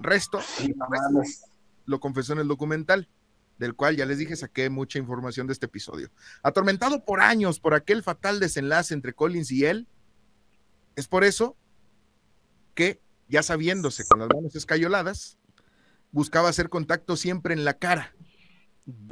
Resto, 0.00 0.40
mames. 0.76 1.44
lo 1.86 2.00
confesó 2.00 2.32
en 2.34 2.40
el 2.40 2.48
documental, 2.48 3.08
del 3.58 3.74
cual 3.74 3.96
ya 3.96 4.06
les 4.06 4.18
dije, 4.18 4.36
saqué 4.36 4.70
mucha 4.70 4.98
información 4.98 5.46
de 5.46 5.52
este 5.52 5.66
episodio. 5.66 6.10
Atormentado 6.42 7.04
por 7.04 7.20
años 7.20 7.58
por 7.60 7.74
aquel 7.74 8.02
fatal 8.02 8.40
desenlace 8.40 8.94
entre 8.94 9.14
Collins 9.14 9.50
y 9.50 9.64
él, 9.64 9.88
es 10.96 11.08
por 11.08 11.24
eso 11.24 11.56
que, 12.74 13.00
ya 13.28 13.42
sabiéndose 13.42 14.04
con 14.06 14.20
las 14.20 14.28
manos 14.34 14.54
escayoladas, 14.54 15.38
buscaba 16.12 16.48
hacer 16.48 16.68
contacto 16.68 17.16
siempre 17.16 17.54
en 17.54 17.64
la 17.64 17.74
cara. 17.74 18.14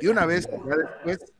Y 0.00 0.06
una 0.06 0.24
vez, 0.26 0.48
ya 0.48 0.76
después, 0.76 1.32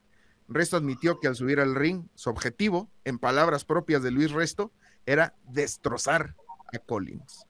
Resto 0.48 0.76
admitió 0.76 1.18
que 1.18 1.28
al 1.28 1.36
subir 1.36 1.60
al 1.60 1.74
ring, 1.74 2.06
su 2.14 2.30
objetivo, 2.30 2.90
en 3.04 3.18
palabras 3.18 3.64
propias 3.64 4.02
de 4.02 4.10
Luis 4.10 4.30
Resto, 4.30 4.72
era 5.06 5.34
destrozar 5.44 6.36
a 6.72 6.78
Collins. 6.78 7.46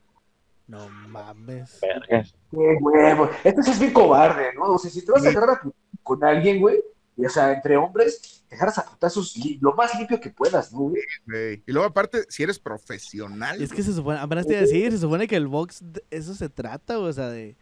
No 0.69 0.89
mames. 1.09 1.79
Vergas. 1.81 2.35
Qué 2.51 2.77
huevo. 2.81 3.31
Esto 3.45 3.63
sí 3.63 3.71
es 3.71 3.79
bien 3.79 3.93
cobarde, 3.93 4.53
¿no? 4.55 4.73
O 4.75 4.79
sea, 4.79 4.91
si 4.91 5.05
te 5.05 5.13
vas 5.13 5.25
a 5.25 5.29
agarrar 5.29 5.51
a 5.51 5.61
con 6.03 6.23
alguien, 6.25 6.61
güey, 6.61 6.81
y, 7.17 7.25
o 7.25 7.31
sea, 7.31 7.53
entre 7.53 7.77
hombres, 7.77 8.45
te 8.49 8.55
agarras 8.57 8.79
a 8.79 8.85
putazos 8.85 9.35
lo 9.61 9.75
más 9.75 9.97
limpio 9.99 10.21
que 10.21 10.31
puedas, 10.31 10.73
¿no, 10.73 10.81
güey? 10.81 11.63
Y 11.67 11.73
luego, 11.73 11.89
aparte, 11.89 12.25
si 12.29 12.43
eres 12.43 12.59
profesional, 12.59 13.61
Es 13.63 13.73
que 13.73 13.83
se 13.83 13.93
supone, 13.93 14.19
apenas 14.19 14.47
te 14.47 14.53
iba 14.53 14.59
a 14.61 14.63
decir, 14.65 14.93
se 14.93 14.99
supone 14.99 15.27
que 15.27 15.37
el 15.37 15.47
box, 15.47 15.81
de 15.83 16.05
eso 16.11 16.35
se 16.35 16.49
trata, 16.49 16.99
o 16.99 17.13
sea, 17.13 17.29
de, 17.29 17.57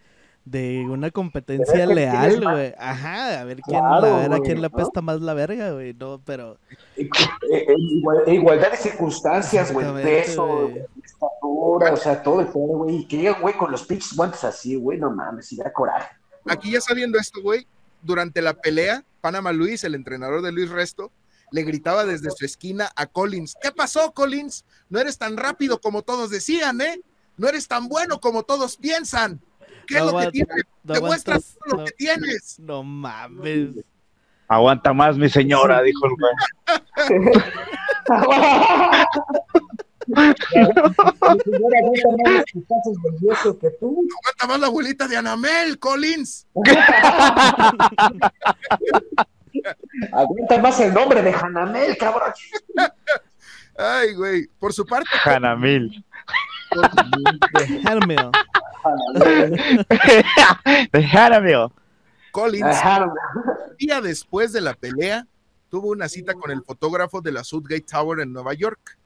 de 0.45 0.85
una 0.89 1.11
competencia 1.11 1.87
leal, 1.87 2.43
güey. 2.43 2.75
Ajá, 2.79 3.41
a 3.41 3.45
ver 3.45 3.61
quién, 3.61 3.79
Claro, 3.81 4.07
a 4.07 4.19
ver 4.29 4.33
a 4.35 4.41
quién 4.41 4.57
le 4.61 4.69
¿no? 4.69 4.75
apesta 4.77 5.01
más 5.01 5.21
la 5.21 5.33
verga, 5.35 5.71
güey. 5.73 5.95
No, 5.95 6.21
pero. 6.25 6.59
Igual- 6.97 8.25
eh, 8.27 8.35
igualdad 8.35 8.71
de 8.73 8.77
circunstancias, 8.77 9.73
güey, 9.73 9.87
peso, 10.03 10.69
güey. 10.69 10.85
Estatura, 11.27 11.93
o 11.93 11.97
sea, 11.97 12.23
todo 12.23 12.41
el 12.41 12.47
pedo, 12.47 12.57
güey. 12.57 12.97
Y 12.97 13.05
que 13.07 13.31
güey, 13.33 13.55
con 13.57 13.71
los 13.71 13.85
pinches 13.85 14.15
guantes 14.17 14.45
así, 14.45 14.77
güey, 14.77 14.99
no 14.99 15.11
mames, 15.11 15.53
y 15.53 15.57
da 15.57 15.73
coraje. 15.73 16.09
aquí 16.49 16.73
ya 16.73 16.81
sabiendo 16.81 17.19
esto, 17.19 17.41
güey, 17.43 17.67
durante 18.03 18.43
la 18.43 18.55
pelea, 18.55 19.05
Panama 19.21 19.53
Luis, 19.53 19.85
el 19.85 19.95
entrenador 19.95 20.43
de 20.43 20.53
Luis 20.53 20.71
Resto, 20.71 21.11
le 21.51 21.63
gritaba 21.63 22.05
desde 22.05 22.31
su 22.31 22.45
esquina 22.45 22.91
a 22.97 23.07
Collins, 23.07 23.55
¿qué 23.63 23.71
pasó, 23.71 24.13
Collins? 24.13 24.65
No 24.89 24.99
eres 24.99 25.19
tan 25.19 25.37
rápido 25.37 25.81
como 25.81 26.03
todos 26.03 26.31
decían, 26.31 26.81
¿eh? 26.81 27.01
No 27.37 27.49
eres 27.49 27.69
tan 27.69 27.89
bueno 27.89 28.21
como 28.21 28.43
todos 28.43 28.77
piensan. 28.77 29.41
¿Qué 29.87 29.97
es 29.99 30.05
No 30.05 30.13
lo 30.13 30.19
que 30.19 30.31
tienes? 30.31 30.65
no 30.83 30.95
Demuestra 30.95 31.39
todo 31.39 31.59
lo 31.67 31.77
no- 31.79 31.85
que 31.85 31.93
tienes. 31.93 32.59
No 32.59 32.83
mames. 32.83 33.77
Aguanta 34.49 34.93
más, 34.93 35.17
mi 35.17 35.29
señora, 35.29 35.81
dijo 35.83 36.07
el 36.07 36.13
güey. 36.17 37.33
Aguanta 44.13 44.47
más 44.47 44.61
la 44.61 44.67
abuelita 44.67 45.09
de 45.09 45.17
Anamel, 45.17 45.79
Collins. 45.79 46.47
Aguanta 50.13 50.59
más 50.59 50.81
el 50.81 50.93
nombre 50.93 51.23
de 51.23 51.33
Hanamel, 51.33 51.97
cabrón. 51.97 52.33
Ay, 53.77 54.15
güey. 54.15 54.47
Por 54.59 54.73
su 54.73 54.85
parte, 54.85 55.09
Hanamil. 55.25 56.05
Déjame. 57.59 58.17
De 60.93 61.07
Hanamil. 61.07 61.69
Collins, 62.31 62.79
un 62.85 63.77
día 63.79 64.01
después 64.01 64.53
de 64.53 64.61
la 64.61 64.75
pelea, 64.75 65.27
tuvo 65.71 65.91
una 65.91 66.09
cita 66.09 66.35
con 66.35 66.51
el 66.51 66.63
fotógrafo 66.63 67.21
de 67.21 67.31
la 67.33 67.45
Southgate 67.45 67.87
Tower 67.89 68.21
en 68.21 68.33
Nueva 68.33 68.55
York 68.55 68.99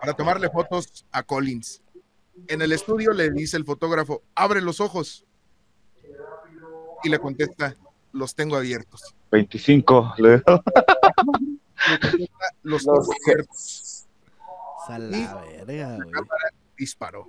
para 0.00 0.14
tomarle 0.14 0.48
fotos 0.50 1.04
a 1.12 1.22
Collins. 1.22 1.82
En 2.48 2.62
el 2.62 2.72
estudio 2.72 3.12
le 3.12 3.30
dice 3.30 3.56
el 3.56 3.64
fotógrafo, 3.64 4.22
abre 4.34 4.60
los 4.60 4.80
ojos. 4.80 5.24
Y 7.02 7.08
le 7.08 7.18
contesta, 7.18 7.76
los 8.12 8.34
tengo 8.34 8.56
abiertos. 8.56 9.14
25. 9.30 10.14
le 10.18 10.42
los 12.62 12.82
Los- 12.82 12.82
tengo 12.84 13.02
abiertos. 13.24 14.06
La 14.88 14.98
verga, 15.64 15.96
güey. 15.96 16.08
Disparó. 16.76 17.28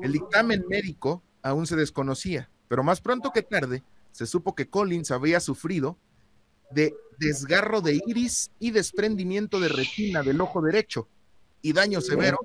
El 0.00 0.12
dictamen 0.12 0.64
médico 0.68 1.22
aún 1.42 1.66
se 1.66 1.76
desconocía, 1.76 2.48
pero 2.68 2.82
más 2.82 3.00
pronto 3.00 3.32
que 3.32 3.42
tarde 3.42 3.82
se 4.12 4.26
supo 4.26 4.54
que 4.54 4.68
Collins 4.68 5.10
había 5.10 5.40
sufrido 5.40 5.96
de 6.70 6.94
desgarro 7.18 7.80
de 7.80 8.00
iris 8.06 8.50
y 8.58 8.70
desprendimiento 8.70 9.58
de 9.60 9.68
retina 9.68 10.22
del 10.22 10.40
ojo 10.40 10.60
derecho 10.62 11.08
y 11.62 11.72
daño 11.72 12.00
severo 12.00 12.38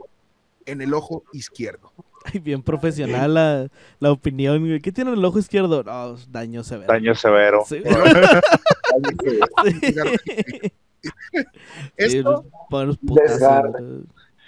en 0.65 0.81
el 0.81 0.93
ojo 0.93 1.23
izquierdo. 1.33 1.91
Ay, 2.25 2.39
bien 2.39 2.63
profesional 2.63 3.33
la, 3.33 3.67
la 3.99 4.11
opinión, 4.11 4.59
güey. 4.65 4.79
¿Qué 4.79 4.91
tiene 4.91 5.11
en 5.11 5.17
el 5.17 5.25
ojo 5.25 5.39
izquierdo? 5.39 5.83
No, 5.83 6.15
daño 6.29 6.63
severo. 6.63 6.91
Daño 6.91 7.15
severo. 7.15 7.63
Sí. 7.67 7.81
Iris. 9.65 10.71
Esto, 11.97 12.45
güey. 12.71 12.97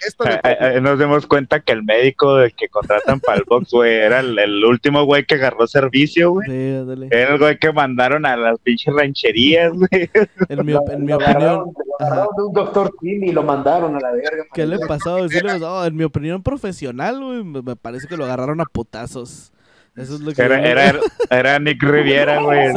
Esto 0.06 0.24
le 0.24 0.34
Eh, 0.34 0.40
eh, 0.44 0.56
eh, 0.76 0.80
nos 0.80 0.98
dimos 0.98 1.26
cuenta 1.26 1.60
que 1.60 1.72
el 1.72 1.82
médico 1.82 2.36
del 2.36 2.54
que 2.54 2.68
contratan 2.68 3.20
para 3.20 3.38
el 3.38 3.44
box, 3.48 3.70
güey, 3.70 3.94
era 3.94 4.20
el, 4.20 4.38
el 4.38 4.64
último 4.64 5.04
güey 5.04 5.26
que 5.26 5.34
agarró 5.34 5.66
servicio, 5.66 6.30
güey. 6.30 6.46
Sí. 6.46 7.08
Era 7.10 7.34
el 7.34 7.38
güey 7.38 7.58
que 7.58 7.72
mandaron 7.72 8.24
a 8.26 8.36
las 8.36 8.58
pinches 8.60 8.94
rancherías, 8.94 9.72
güey. 9.74 10.10
En 10.48 10.66
mi, 10.66 10.72
en 10.72 11.04
mi 11.04 11.12
opinión, 11.12 11.72
de 12.00 12.42
un 12.42 12.52
doctor 12.52 12.94
Tim 13.00 13.24
y 13.24 13.32
lo 13.32 13.42
mandaron 13.42 13.96
a 13.96 14.00
la 14.00 14.12
verga. 14.12 14.44
¿qué 14.52 14.66
le 14.66 14.78
pasó? 14.78 15.18
Pasó. 15.46 15.86
En 15.86 15.96
mi 15.96 16.04
opinión 16.04 16.42
profesional, 16.42 17.22
güey, 17.22 17.44
me 17.44 17.62
me 17.66 17.76
parece 17.76 18.06
que 18.06 18.16
lo 18.16 18.24
agarraron 18.24 18.60
a 18.60 18.64
putazos. 18.64 19.52
Eso 19.96 20.14
es 20.14 20.20
lo 20.20 20.32
que... 20.32 20.42
Era, 20.42 20.60
era, 20.60 21.00
era 21.30 21.58
Nick 21.58 21.82
Riviera, 21.82 22.40
güey. 22.40 22.72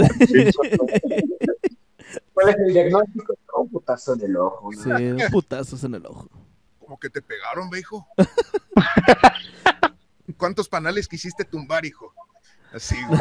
¿Cuál 2.33 2.49
es 2.49 2.55
el 2.57 2.73
diagnóstico? 2.73 3.35
Un 3.57 3.69
putazo 3.69 4.13
en 4.13 4.21
el 4.21 4.37
ojo. 4.37 4.71
¿no? 4.71 4.97
Sí, 4.97 5.15
putazos 5.31 5.83
en 5.83 5.95
el 5.95 6.05
ojo. 6.05 6.29
Como 6.89 6.99
que 6.99 7.11
te 7.11 7.21
pegaron, 7.21 7.69
ve, 7.69 7.81
hijo. 7.81 8.07
¿Cuántos 10.37 10.67
panales 10.67 11.07
quisiste 11.07 11.45
tumbar, 11.45 11.85
hijo? 11.85 12.11
Así, 12.73 12.95
güey. 13.07 13.19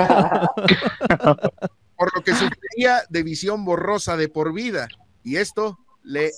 Por 1.94 2.16
lo 2.16 2.24
que 2.24 2.34
sufriría 2.34 3.02
de 3.10 3.22
visión 3.22 3.66
borrosa 3.66 4.16
de 4.16 4.30
por 4.30 4.54
vida. 4.54 4.88
Y 5.22 5.36
esto 5.36 5.78
le 6.02 6.32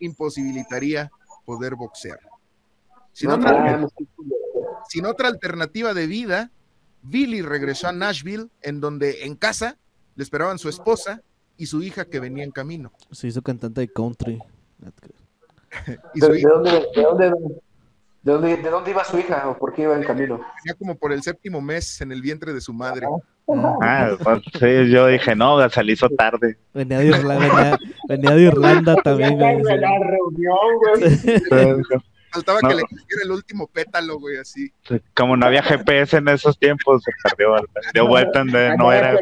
imposibilitaría 0.00 1.12
poder 1.46 1.76
boxear. 1.76 2.18
Sin, 3.12 3.28
No 3.28 3.36
otra, 3.36 3.88
sin 4.88 5.06
otra 5.06 5.28
alternativa 5.28 5.94
de 5.94 6.08
vida, 6.08 6.50
Billy 7.02 7.40
regresó 7.40 7.86
a 7.86 7.92
Nashville, 7.92 8.48
en 8.62 8.80
donde 8.80 9.26
en 9.26 9.36
casa 9.36 9.78
le 10.16 10.24
esperaban 10.24 10.58
su 10.58 10.68
esposa 10.68 11.22
y 11.56 11.66
su 11.66 11.84
hija 11.84 12.06
que 12.06 12.18
venía 12.18 12.42
en 12.42 12.50
camino. 12.50 12.90
Se 13.12 13.28
hizo 13.28 13.42
cantante 13.42 13.80
de 13.82 13.92
country. 13.92 14.42
Y 16.14 16.20
¿De, 16.20 16.38
hija 16.38 16.48
dónde, 16.48 16.70
de, 16.70 17.02
dónde, 17.02 17.24
de, 17.26 18.32
dónde, 18.32 18.56
¿De 18.56 18.70
dónde 18.70 18.90
iba 18.90 19.04
su 19.04 19.18
hija 19.18 19.48
o 19.48 19.58
por 19.58 19.72
qué 19.74 19.82
iba 19.82 19.94
en 19.96 20.02
camino? 20.04 20.36
venía 20.36 20.74
como 20.78 20.94
por 20.96 21.12
el 21.12 21.22
séptimo 21.22 21.60
mes 21.60 22.00
en 22.00 22.12
el 22.12 22.22
vientre 22.22 22.52
de 22.52 22.60
su 22.60 22.72
madre. 22.72 23.06
Ah, 23.82 24.12
pues, 24.22 24.42
sí, 24.58 24.90
yo 24.90 25.06
dije, 25.08 25.36
no, 25.36 25.68
se 25.68 25.84
le 25.84 25.92
hizo 25.92 26.08
tarde. 26.08 26.56
venía 26.72 26.98
de 27.00 27.06
Irlanda, 27.08 27.46
venía, 27.46 27.78
venía 28.08 28.30
de 28.30 28.42
Irlanda 28.42 28.96
también, 29.04 29.38
güey. 29.38 29.56
sí. 29.56 29.70
reunión, 29.70 30.58
güey. 31.50 31.82
Faltaba 32.34 32.58
No. 32.62 32.68
que 32.68 32.74
le 32.74 32.82
cayera 32.82 33.22
el 33.22 33.30
último 33.30 33.68
pétalo, 33.68 34.18
güey, 34.18 34.38
así. 34.38 34.72
Como 35.14 35.36
no 35.36 35.46
había 35.46 35.62
GPS 35.62 36.16
en 36.16 36.26
esos 36.26 36.58
tiempos, 36.58 37.04
se 37.04 37.12
perdió. 37.36 37.54
Dio 37.92 38.08
vuelta 38.08 38.40
donde 38.40 38.76
no 38.76 38.92
era. 38.92 39.16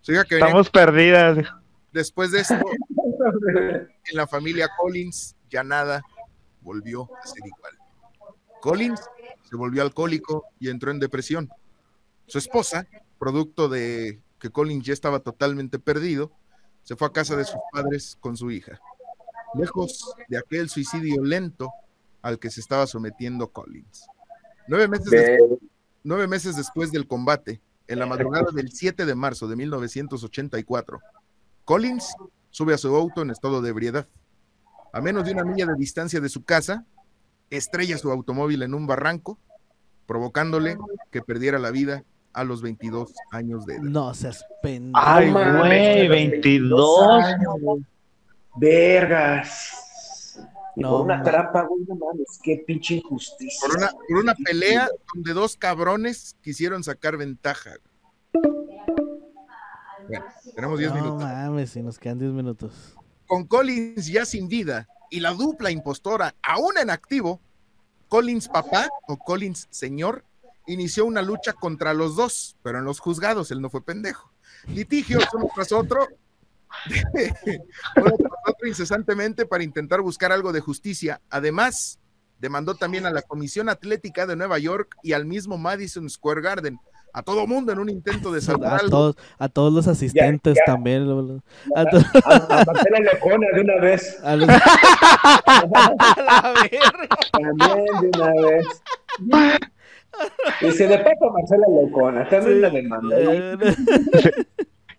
Su 0.00 0.12
hija 0.12 0.24
que 0.24 0.36
venía 0.36 0.46
Estamos 0.46 0.70
perdidas. 0.70 1.38
Después 1.98 2.30
de 2.30 2.40
esto, 2.40 2.54
en 3.54 4.16
la 4.16 4.26
familia 4.26 4.68
Collins, 4.78 5.34
ya 5.50 5.64
nada 5.64 6.02
volvió 6.60 7.10
a 7.20 7.26
ser 7.26 7.44
igual. 7.44 7.72
Collins 8.60 9.00
se 9.48 9.56
volvió 9.56 9.82
alcohólico 9.82 10.44
y 10.60 10.68
entró 10.68 10.90
en 10.92 11.00
depresión. 11.00 11.48
Su 12.26 12.38
esposa, 12.38 12.86
producto 13.18 13.68
de 13.68 14.20
que 14.38 14.50
Collins 14.50 14.86
ya 14.86 14.92
estaba 14.92 15.20
totalmente 15.20 15.78
perdido, 15.78 16.30
se 16.82 16.94
fue 16.94 17.08
a 17.08 17.12
casa 17.12 17.34
de 17.34 17.44
sus 17.44 17.60
padres 17.72 18.16
con 18.20 18.36
su 18.36 18.50
hija, 18.50 18.80
lejos 19.54 20.14
de 20.28 20.38
aquel 20.38 20.68
suicidio 20.68 21.24
lento 21.24 21.72
al 22.22 22.38
que 22.38 22.50
se 22.50 22.60
estaba 22.60 22.86
sometiendo 22.86 23.50
Collins. 23.50 24.06
Nueve 24.68 24.86
meses, 24.86 25.10
después, 25.10 25.60
nueve 26.04 26.28
meses 26.28 26.56
después 26.56 26.92
del 26.92 27.08
combate, 27.08 27.60
en 27.88 27.98
la 27.98 28.06
madrugada 28.06 28.52
del 28.52 28.70
7 28.70 29.06
de 29.06 29.14
marzo 29.14 29.48
de 29.48 29.56
1984, 29.56 31.00
Collins 31.68 32.16
sube 32.48 32.72
a 32.72 32.78
su 32.78 32.96
auto 32.96 33.20
en 33.20 33.28
estado 33.28 33.60
de 33.60 33.68
ebriedad. 33.68 34.08
A 34.90 35.02
menos 35.02 35.26
de 35.26 35.32
una 35.32 35.44
milla 35.44 35.66
de 35.66 35.74
distancia 35.74 36.18
de 36.18 36.30
su 36.30 36.42
casa, 36.42 36.86
estrella 37.50 37.98
su 37.98 38.10
automóvil 38.10 38.62
en 38.62 38.72
un 38.72 38.86
barranco, 38.86 39.38
provocándole 40.06 40.78
que 41.10 41.20
perdiera 41.20 41.58
la 41.58 41.70
vida 41.70 42.04
a 42.32 42.44
los 42.44 42.62
22 42.62 43.12
años 43.32 43.66
de 43.66 43.74
edad. 43.74 43.82
No 43.82 44.14
seas 44.14 44.46
pendejo. 44.62 45.06
Ay, 45.06 45.30
güey, 45.30 46.08
22. 46.08 47.22
años. 47.22 47.54
Vergas. 48.56 50.38
No, 50.74 50.90
por 50.92 51.00
una 51.02 51.22
trampa, 51.22 51.64
güey, 51.64 51.84
no 51.86 51.96
mames, 51.96 52.40
qué 52.42 52.64
pinche 52.66 52.94
injusticia. 52.94 53.68
Por 53.68 53.76
una, 53.76 53.90
por 53.90 54.16
una 54.16 54.34
pelea 54.34 54.88
donde 55.12 55.34
dos 55.34 55.54
cabrones 55.54 56.34
quisieron 56.40 56.82
sacar 56.82 57.18
ventaja. 57.18 57.72
Bueno, 60.08 60.24
tenemos 60.54 60.78
10 60.78 60.90
No 60.90 60.96
minutos. 60.96 61.22
mames, 61.22 61.70
si 61.70 61.82
nos 61.82 61.98
quedan 61.98 62.18
10 62.18 62.32
minutos. 62.32 62.94
Con 63.26 63.46
Collins 63.46 64.06
ya 64.06 64.24
sin 64.24 64.48
vida 64.48 64.88
y 65.10 65.20
la 65.20 65.32
dupla 65.32 65.70
impostora 65.70 66.34
aún 66.42 66.78
en 66.78 66.90
activo, 66.90 67.40
Collins 68.08 68.48
papá 68.48 68.88
o 69.06 69.18
Collins 69.18 69.66
señor 69.70 70.24
inició 70.66 71.04
una 71.04 71.22
lucha 71.22 71.52
contra 71.52 71.94
los 71.94 72.16
dos, 72.16 72.56
pero 72.62 72.78
en 72.78 72.84
los 72.84 73.00
juzgados 73.00 73.50
él 73.50 73.60
no 73.60 73.70
fue 73.70 73.82
pendejo. 73.84 74.30
Litigios 74.66 75.24
uno 75.34 75.50
tras 75.54 75.72
otro, 75.72 76.06
uno 77.96 78.16
tras 78.16 78.32
otro 78.46 78.66
incesantemente 78.68 79.46
para 79.46 79.64
intentar 79.64 80.00
buscar 80.00 80.32
algo 80.32 80.52
de 80.52 80.60
justicia. 80.60 81.20
Además, 81.30 81.98
demandó 82.38 82.74
también 82.74 83.06
a 83.06 83.10
la 83.10 83.22
Comisión 83.22 83.68
Atlética 83.68 84.26
de 84.26 84.36
Nueva 84.36 84.58
York 84.58 84.96
y 85.02 85.12
al 85.12 85.26
mismo 85.26 85.58
Madison 85.58 86.08
Square 86.08 86.40
Garden, 86.40 86.78
a 87.12 87.22
todo 87.22 87.46
mundo 87.46 87.72
en 87.72 87.78
un 87.78 87.88
intento 87.88 88.32
de 88.32 88.40
salvar 88.42 88.72
A 88.72 88.76
algo. 88.76 88.90
todos, 88.90 89.16
a 89.38 89.48
todos 89.48 89.72
los 89.72 89.88
asistentes 89.88 90.56
ya. 90.56 90.64
también. 90.72 91.02
A, 91.74 91.80
A, 91.80 91.82
a 92.60 92.64
Marcela 92.64 92.98
Lecona 93.12 93.46
de 93.54 93.60
una 93.60 93.76
vez. 93.80 94.18
a 94.24 94.36
los- 94.36 94.48
A 94.48 94.54
la 96.16 96.54
verga. 96.70 97.18
También 97.32 97.86
de 98.00 98.18
una 98.18 98.32
vez. 98.48 98.66
Y 100.62 100.72
se 100.72 100.88
le 100.88 100.98
pasa 100.98 101.26
a 101.28 101.32
Marcela 101.32 101.66
Lecona, 101.84 102.28
también 102.28 102.60
la 102.60 102.70
demanda. 102.70 103.16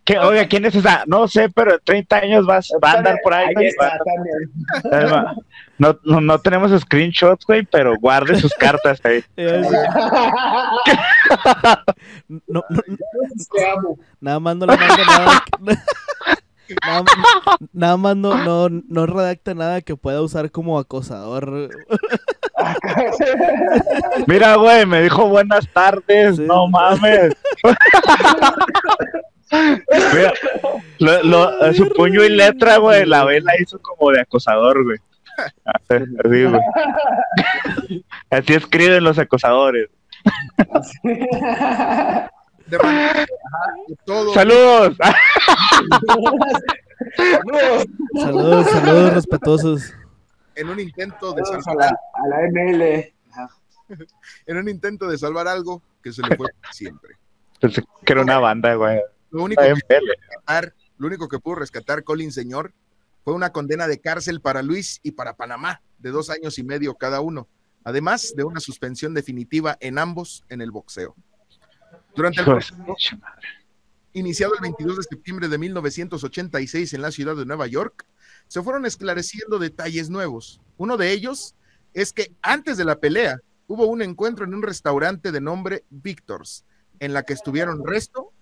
¿Qué? 0.09 0.17
Oiga, 0.17 0.47
¿quién 0.47 0.65
es 0.65 0.73
esa? 0.73 1.03
No 1.05 1.27
sé, 1.27 1.49
pero 1.49 1.73
en 1.75 1.79
30 1.83 2.15
años 2.17 2.45
vas, 2.47 2.67
va 2.83 2.93
a 2.93 2.97
andar 2.97 3.17
por 3.23 3.31
ahí. 3.31 3.45
Ahí 3.49 3.53
güey. 3.53 3.67
está, 3.67 3.91
también. 3.99 5.13
Va- 5.13 5.35
No, 5.77 5.95
no, 6.03 6.19
no 6.19 6.39
tenemos 6.39 6.71
screenshots, 6.81 7.45
güey, 7.45 7.61
pero 7.63 7.93
guarde 8.01 8.39
sus 8.39 8.51
cartas 8.59 8.99
ahí. 9.05 9.23
No, 12.27 12.39
no, 12.47 12.63
nada 14.19 14.39
más 14.39 14.55
no 14.55 14.65
le 14.65 14.77
manda 14.77 14.97
nada. 15.05 15.43
Nada, 16.85 17.03
nada 17.73 17.97
más 17.97 18.15
no, 18.15 18.37
no, 18.45 18.69
no 18.69 19.05
redacta 19.07 19.55
nada 19.55 19.81
que 19.81 19.95
pueda 19.95 20.21
usar 20.21 20.51
como 20.51 20.77
acosador. 20.77 21.69
Mira, 24.27 24.53
güey, 24.55 24.85
me 24.85 25.01
dijo 25.01 25.27
buenas 25.29 25.67
tardes, 25.73 26.35
Sí. 26.35 26.43
no 26.43 26.67
mames. 26.67 27.35
Mira, 29.51 30.33
lo- 30.99 31.23
lo- 31.23 31.73
su 31.73 31.89
puño 31.89 32.23
y 32.23 32.29
letra, 32.29 32.77
güey, 32.77 33.05
la 33.05 33.23
vela 33.25 33.51
hizo 33.59 33.79
como 33.81 34.11
de 34.11 34.21
acosador, 34.21 34.83
güey. 34.83 34.97
Así, 35.65 36.03
así, 36.23 36.43
güey. 36.45 36.61
Así 38.29 38.53
escriben 38.53 39.03
los 39.03 39.17
acosadores. 39.17 39.89
Todo. 44.05 44.33
¡Saludos! 44.33 44.97
Saludos. 47.15 47.85
Saludos, 48.21 48.67
saludos 48.69 49.13
respetuosos. 49.13 49.93
en 50.55 50.69
un 50.69 50.79
intento 50.79 51.33
de 51.33 51.43
Saludos 51.45 51.67
a 51.67 51.71
salvar, 51.71 51.91
la, 51.91 52.37
a 52.37 52.41
la 52.41 52.47
ML. 52.49 53.13
En 54.45 54.57
un 54.57 54.69
intento 54.69 55.07
de 55.07 55.17
salvar 55.17 55.47
algo 55.47 55.81
que 56.03 56.11
se 56.11 56.21
le 56.21 56.35
fue 56.35 56.47
siempre. 56.71 57.15
Pensé 57.59 57.81
que 58.05 58.13
era 58.13 58.21
una 58.21 58.37
banda, 58.37 58.75
güey. 58.75 58.99
Lo 59.31 59.43
único 59.43 59.61
que 59.61 59.67
bien 59.67 59.81
pele. 59.87 60.13
rescatar, 60.17 60.73
lo 60.97 61.07
único 61.07 61.27
que 61.27 61.39
pudo 61.39 61.55
rescatar 61.55 62.03
Colin 62.03 62.31
Señor 62.31 62.73
fue 63.23 63.33
una 63.33 63.51
condena 63.51 63.87
de 63.87 63.99
cárcel 63.99 64.41
para 64.41 64.61
Luis 64.61 64.99
y 65.03 65.11
para 65.11 65.35
Panamá 65.35 65.81
de 65.99 66.11
dos 66.11 66.29
años 66.29 66.57
y 66.57 66.63
medio 66.63 66.95
cada 66.95 67.21
uno, 67.21 67.47
además 67.83 68.33
de 68.35 68.43
una 68.43 68.59
suspensión 68.59 69.13
definitiva 69.13 69.77
en 69.81 69.99
ambos 69.99 70.43
en 70.49 70.61
el 70.61 70.71
boxeo. 70.71 71.15
Durante 72.15 72.39
el 72.39 72.45
proceso, 72.45 72.75
iniciado 74.13 74.53
el 74.55 74.61
22 74.61 74.97
de 74.97 75.03
septiembre 75.03 75.47
de 75.47 75.57
1986 75.57 76.93
en 76.93 77.01
la 77.01 77.11
ciudad 77.11 77.35
de 77.35 77.45
Nueva 77.45 77.67
York, 77.67 78.05
se 78.47 78.61
fueron 78.63 78.85
esclareciendo 78.85 79.59
detalles 79.59 80.09
nuevos. 80.09 80.61
Uno 80.77 80.97
de 80.97 81.11
ellos 81.11 81.55
es 81.93 82.13
que 82.13 82.33
antes 82.41 82.77
de 82.77 82.85
la 82.85 82.99
pelea 82.99 83.39
hubo 83.67 83.85
un 83.85 84.01
encuentro 84.01 84.45
en 84.45 84.53
un 84.53 84.63
restaurante 84.63 85.31
de 85.31 85.41
nombre 85.41 85.83
Victor's, 85.89 86.65
en 86.99 87.13
la 87.13 87.23
que 87.23 87.33
estuvieron 87.33 87.85
Resto, 87.85 88.33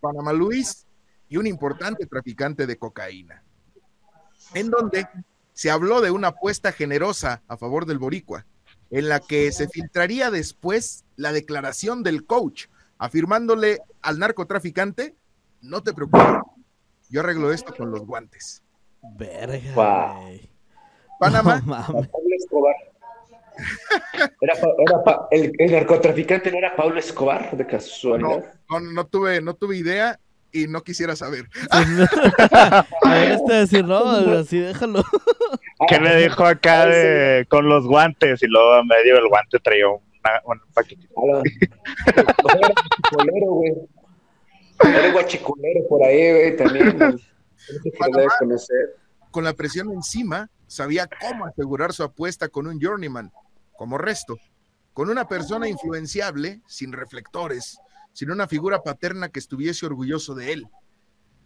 Panamá 0.00 0.32
Luis 0.32 0.86
y 1.28 1.36
un 1.36 1.46
importante 1.46 2.06
traficante 2.06 2.66
de 2.66 2.76
cocaína, 2.76 3.42
en 4.54 4.70
donde 4.70 5.06
se 5.52 5.70
habló 5.70 6.00
de 6.00 6.10
una 6.10 6.28
apuesta 6.28 6.72
generosa 6.72 7.42
a 7.48 7.56
favor 7.56 7.86
del 7.86 7.98
boricua, 7.98 8.46
en 8.90 9.08
la 9.08 9.20
que 9.20 9.50
se 9.52 9.68
filtraría 9.68 10.30
después 10.30 11.04
la 11.16 11.32
declaración 11.32 12.02
del 12.02 12.26
coach, 12.26 12.66
afirmándole 12.98 13.80
al 14.02 14.18
narcotraficante, 14.18 15.16
no 15.60 15.82
te 15.82 15.94
preocupes, 15.94 16.26
yo 17.08 17.20
arreglo 17.20 17.52
esto 17.52 17.74
con 17.74 17.90
los 17.90 18.06
guantes. 18.06 18.62
Verga. 19.16 19.74
Wow. 19.74 20.40
Panamá, 21.18 21.62
No. 21.66 22.08
Era, 24.40 24.54
era 24.78 25.04
Pa- 25.04 25.28
el, 25.30 25.52
el 25.58 25.72
narcotraficante 25.72 26.50
no 26.50 26.58
era 26.58 26.74
Pablo 26.76 26.98
Escobar, 26.98 27.56
de 27.56 27.64
no, 27.64 27.70
casualidad. 27.70 28.52
no, 28.70 28.80
no 28.80 29.06
tuve, 29.06 29.40
no 29.40 29.54
tuve 29.54 29.76
idea 29.76 30.18
y 30.52 30.66
no 30.66 30.82
quisiera 30.82 31.16
saber. 31.16 31.46
A 31.70 33.10
ver, 33.10 33.32
este 33.32 33.52
decir, 33.54 33.84
no, 33.84 34.04
así 34.38 34.58
déjalo. 34.60 35.02
¿Qué 35.88 35.98
le 36.00 36.16
dijo 36.22 36.44
acá 36.44 36.86
de, 36.86 37.46
con 37.48 37.68
los 37.68 37.86
guantes? 37.86 38.42
Y 38.42 38.46
luego 38.46 38.78
en 38.80 38.86
medio 38.86 39.14
del 39.16 39.28
guante 39.28 39.58
traía 39.60 39.88
una- 39.88 40.00
un 40.46 40.60
paquetito. 40.72 41.12
A 41.18 41.42
sea, 41.42 42.62
era 43.22 43.46
güey. 43.46 43.74
Era 44.80 45.12
por 45.88 46.02
ahí, 46.02 46.30
güey, 46.32 46.56
también. 46.56 46.98
conocer. 48.38 48.96
Con 49.30 49.44
la 49.44 49.52
presión 49.54 49.90
encima, 49.92 50.48
sabía 50.66 51.08
cómo 51.20 51.46
asegurar 51.46 51.92
su 51.92 52.02
apuesta 52.02 52.48
con 52.48 52.66
un 52.66 52.80
journeyman, 52.80 53.32
como 53.76 53.98
resto, 53.98 54.38
con 54.92 55.10
una 55.10 55.26
persona 55.26 55.68
influenciable, 55.68 56.62
sin 56.66 56.92
reflectores, 56.92 57.78
sin 58.12 58.30
una 58.30 58.46
figura 58.46 58.82
paterna 58.82 59.28
que 59.28 59.40
estuviese 59.40 59.86
orgulloso 59.86 60.34
de 60.34 60.52
él. 60.52 60.68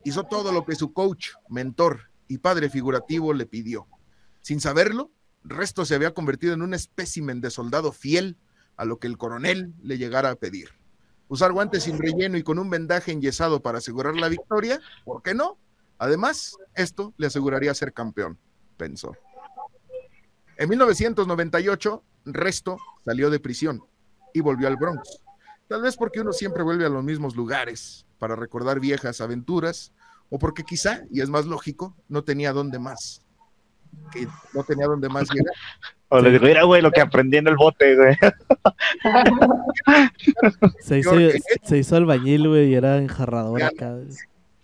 Hizo 0.04 0.24
todo 0.24 0.52
lo 0.52 0.64
que 0.64 0.74
su 0.74 0.92
coach, 0.92 1.30
mentor 1.48 2.10
y 2.28 2.38
padre 2.38 2.68
figurativo 2.70 3.32
le 3.32 3.46
pidió. 3.46 3.86
Sin 4.42 4.60
saberlo, 4.60 5.10
Resto 5.44 5.84
se 5.84 5.94
había 5.94 6.12
convertido 6.12 6.52
en 6.52 6.62
un 6.62 6.74
espécimen 6.74 7.40
de 7.40 7.50
soldado 7.50 7.92
fiel 7.92 8.36
a 8.76 8.84
lo 8.84 8.98
que 8.98 9.06
el 9.06 9.16
coronel 9.16 9.72
le 9.82 9.96
llegara 9.96 10.30
a 10.30 10.36
pedir. 10.36 10.70
Usar 11.28 11.52
guantes 11.52 11.84
sin 11.84 11.98
relleno 11.98 12.36
y 12.36 12.42
con 12.42 12.58
un 12.58 12.70
vendaje 12.70 13.12
enyesado 13.12 13.60
para 13.62 13.78
asegurar 13.78 14.14
la 14.14 14.28
victoria, 14.28 14.80
¿por 15.04 15.22
qué 15.22 15.34
no? 15.34 15.58
Además, 15.98 16.56
esto 16.74 17.12
le 17.16 17.26
aseguraría 17.26 17.74
ser 17.74 17.92
campeón, 17.92 18.38
pensó. 18.76 19.16
En 20.58 20.68
1998, 20.68 22.02
Resto 22.26 22.78
salió 23.04 23.30
de 23.30 23.38
prisión 23.38 23.82
y 24.34 24.40
volvió 24.40 24.66
al 24.66 24.76
Bronx. 24.76 25.20
Tal 25.68 25.82
vez 25.82 25.96
porque 25.96 26.20
uno 26.20 26.32
siempre 26.32 26.64
vuelve 26.64 26.84
a 26.84 26.88
los 26.88 27.04
mismos 27.04 27.36
lugares 27.36 28.04
para 28.18 28.34
recordar 28.34 28.80
viejas 28.80 29.20
aventuras, 29.20 29.92
o 30.30 30.38
porque 30.38 30.64
quizá, 30.64 31.02
y 31.10 31.20
es 31.20 31.28
más 31.28 31.46
lógico, 31.46 31.96
no 32.08 32.24
tenía 32.24 32.52
dónde 32.52 32.80
más. 32.80 33.22
Que 34.10 34.26
no 34.52 34.64
tenía 34.64 34.86
dónde 34.86 35.08
más 35.08 35.30
llegar. 35.30 35.54
O 36.10 36.20
le 36.20 36.30
digo, 36.30 36.46
mira, 36.46 36.62
güey, 36.62 36.80
lo 36.80 36.90
que 36.90 37.02
aprendí 37.02 37.36
en 37.36 37.48
el 37.48 37.56
bote, 37.56 37.94
güey. 37.94 38.16
Se 40.80 41.00
hizo, 41.00 41.12
se 41.64 41.76
hizo 41.76 41.96
albañil, 41.96 42.48
güey, 42.48 42.70
y 42.70 42.74
era 42.74 42.96
enjarrador 42.96 43.62
acá. 43.62 43.94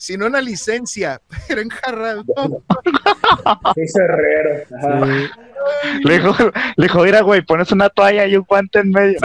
Sino 0.04 0.26
una 0.26 0.42
licencia, 0.42 1.22
pero 1.48 1.62
enjarrado. 1.62 2.24
Hizo 3.74 4.00
herrero. 4.02 4.66
Sí. 4.68 5.30
Le 6.04 6.18
dijo, 6.18 6.34
le 6.76 6.84
dijo, 6.84 7.02
mira, 7.04 7.22
güey, 7.22 7.40
pones 7.40 7.72
una 7.72 7.88
toalla 7.88 8.26
y 8.26 8.36
un 8.36 8.44
guante 8.44 8.80
en 8.80 8.90
medio. 8.90 9.18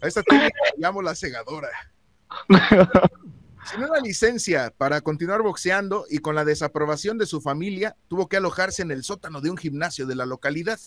A 0.00 0.06
esta 0.06 0.22
técnica 0.22 0.58
la 0.64 0.86
llamo 0.86 1.02
la 1.02 1.16
segadora. 1.16 1.70
Sin 3.64 3.82
una 3.82 3.98
licencia 3.98 4.72
para 4.78 5.00
continuar 5.00 5.42
boxeando 5.42 6.06
y 6.08 6.18
con 6.18 6.36
la 6.36 6.44
desaprobación 6.44 7.18
de 7.18 7.26
su 7.26 7.40
familia, 7.40 7.96
tuvo 8.06 8.28
que 8.28 8.36
alojarse 8.36 8.82
en 8.82 8.92
el 8.92 9.02
sótano 9.02 9.40
de 9.40 9.50
un 9.50 9.56
gimnasio 9.56 10.06
de 10.06 10.14
la 10.14 10.24
localidad. 10.24 10.78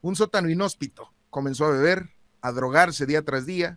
Un 0.00 0.16
sótano 0.16 0.50
inhóspito. 0.50 1.12
Comenzó 1.30 1.66
a 1.66 1.70
beber, 1.70 2.15
a 2.46 2.52
drogarse 2.52 3.06
día 3.06 3.22
tras 3.22 3.44
día, 3.44 3.76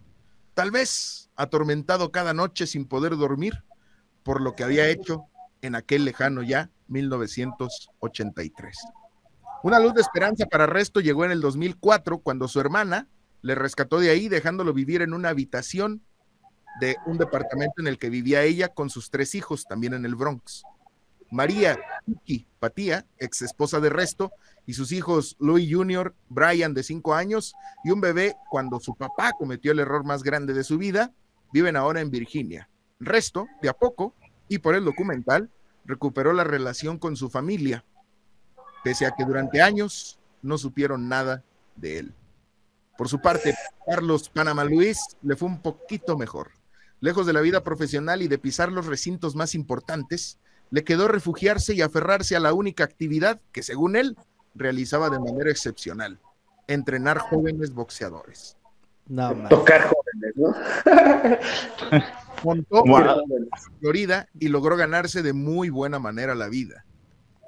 tal 0.53 0.70
vez 0.70 1.32
atormentado 1.36 2.11
cada 2.11 2.36
noche 2.36 2.67
sin 2.67 2.86
poder 2.86 3.17
dormir 3.17 3.63
por 4.22 4.41
lo 4.41 4.55
que 4.55 4.63
había 4.63 4.88
hecho 4.88 5.24
en 5.63 5.74
aquel 5.74 6.05
lejano 6.05 6.43
ya 6.43 6.70
1983. 6.88 8.78
Una 9.63 9.80
luz 9.80 9.95
de 9.95 10.01
esperanza 10.01 10.45
para 10.45 10.67
Resto 10.67 10.99
llegó 10.99 11.26
en 11.26 11.32
el 11.32 11.41
2004 11.41 12.20
cuando 12.20 12.47
su 12.47 12.59
hermana 12.59 13.07
le 13.41 13.55
rescató 13.55 13.99
de 13.99 14.11
ahí 14.11 14.30
dejándolo 14.30 14.72
vivir 14.72 15.01
en 15.01 15.15
una 15.15 15.30
habitación 15.30 16.03
de 16.80 16.95
un 17.07 17.17
departamento 17.17 17.82
en 17.82 17.88
el 17.88 17.97
que 17.97 18.11
vivía 18.11 18.43
ella 18.43 18.67
con 18.67 18.91
sus 18.91 19.09
tres 19.09 19.34
hijos, 19.34 19.63
también 19.63 19.95
en 19.95 20.05
el 20.05 20.13
Bronx. 20.13 20.61
María 21.32 21.80
Kiki 22.05 22.47
Patía, 22.59 23.05
ex 23.17 23.41
esposa 23.41 23.80
de 23.80 23.89
Resto, 23.89 24.32
y 24.65 24.73
sus 24.73 24.91
hijos 24.91 25.36
Louis 25.39 25.67
Jr., 25.71 26.13
Brian 26.27 26.73
de 26.73 26.84
cinco 26.84 27.15
años 27.15 27.55
y 27.84 27.91
un 27.91 28.01
bebé 28.01 28.36
cuando 28.49 28.80
su 28.80 28.95
papá 28.95 29.32
cometió 29.38 29.71
el 29.71 29.80
error 29.80 30.03
más 30.03 30.21
grande 30.21 30.53
de 30.53 30.63
su 30.63 30.77
vida, 30.77 31.11
viven 31.51 31.75
ahora 31.75 32.01
en 32.01 32.11
Virginia. 32.11 32.69
Resto, 32.99 33.47
de 33.61 33.69
a 33.69 33.73
poco, 33.73 34.13
y 34.47 34.59
por 34.59 34.75
el 34.75 34.86
documental, 34.86 35.49
recuperó 35.86 36.34
la 36.34 36.43
relación 36.43 36.99
con 36.99 37.15
su 37.15 37.30
familia, 37.30 37.84
pese 38.84 39.05
a 39.05 39.11
que 39.11 39.25
durante 39.25 39.61
años 39.61 40.19
no 40.41 40.57
supieron 40.57 41.09
nada 41.09 41.43
de 41.75 41.99
él. 41.99 42.13
Por 42.97 43.07
su 43.09 43.21
parte, 43.21 43.55
Carlos 43.88 44.30
Panamá 44.30 44.65
Luis 44.65 44.99
le 45.21 45.36
fue 45.36 45.47
un 45.47 45.61
poquito 45.61 46.17
mejor. 46.17 46.51
Lejos 46.99 47.25
de 47.25 47.34
la 47.34 47.41
vida 47.41 47.63
profesional 47.63 48.21
y 48.21 48.27
de 48.27 48.38
pisar 48.38 48.71
los 48.71 48.86
recintos 48.86 49.36
más 49.36 49.55
importantes, 49.55 50.38
le 50.72 50.84
quedó 50.84 51.07
refugiarse 51.07 51.74
y 51.74 51.82
aferrarse 51.82 52.36
a 52.36 52.39
la 52.39 52.53
única 52.53 52.84
actividad 52.84 53.41
que, 53.51 53.63
según 53.63 53.95
él, 53.95 54.17
realizaba 54.55 55.09
de 55.09 55.20
manera 55.20 55.49
excepcional, 55.49 56.20
entrenar 56.67 57.17
jóvenes 57.17 57.74
boxeadores. 57.74 58.57
Tocar 59.49 59.89
jóvenes, 59.89 60.34
¿no? 60.36 60.55
Montó 62.43 62.84
wow. 62.84 63.24
Florida 63.80 64.30
y 64.39 64.49
logró 64.49 64.78
ganarse 64.78 65.24
de 65.24 65.34
muy 65.34 65.70
buena 65.70 65.97
manera 65.97 66.36
la 66.36 66.47
vida. 66.47 66.86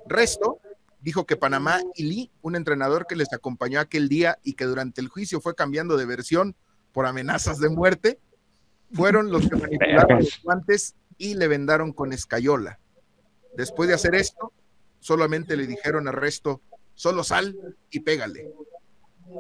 Resto 0.08 0.60
dijo 1.02 1.26
que 1.26 1.38
Panamá 1.38 1.82
y 1.96 2.04
Lee, 2.04 2.32
un 2.42 2.56
entrenador 2.56 3.06
que 3.08 3.16
les 3.16 3.32
acompañó 3.32 3.80
aquel 3.80 4.10
día 4.10 4.40
y 4.44 4.54
que 4.54 4.66
durante 4.66 5.02
el 5.02 5.08
juicio 5.08 5.40
fue 5.40 5.56
cambiando 5.56 5.98
de 5.98 6.06
versión 6.06 6.56
por 6.92 7.06
amenazas 7.06 7.60
de 7.60 7.70
muerte, 7.70 8.20
fueron 8.92 9.32
los 9.32 9.48
que 9.48 9.56
manipularon 9.58 10.20
los 10.20 10.42
guantes 10.44 10.96
y 11.18 11.36
le 11.36 11.48
vendaron 11.48 11.94
con 11.94 12.12
escayola. 12.12 12.80
Después 13.56 13.90
de 13.90 13.96
hacer 13.96 14.16
esto, 14.16 14.54
solamente 15.00 15.58
le 15.58 15.68
dijeron 15.68 16.08
a 16.08 16.12
Resto, 16.12 16.62
solo 16.94 17.24
sal 17.24 17.56
y 17.90 18.00
pégale. 18.00 18.54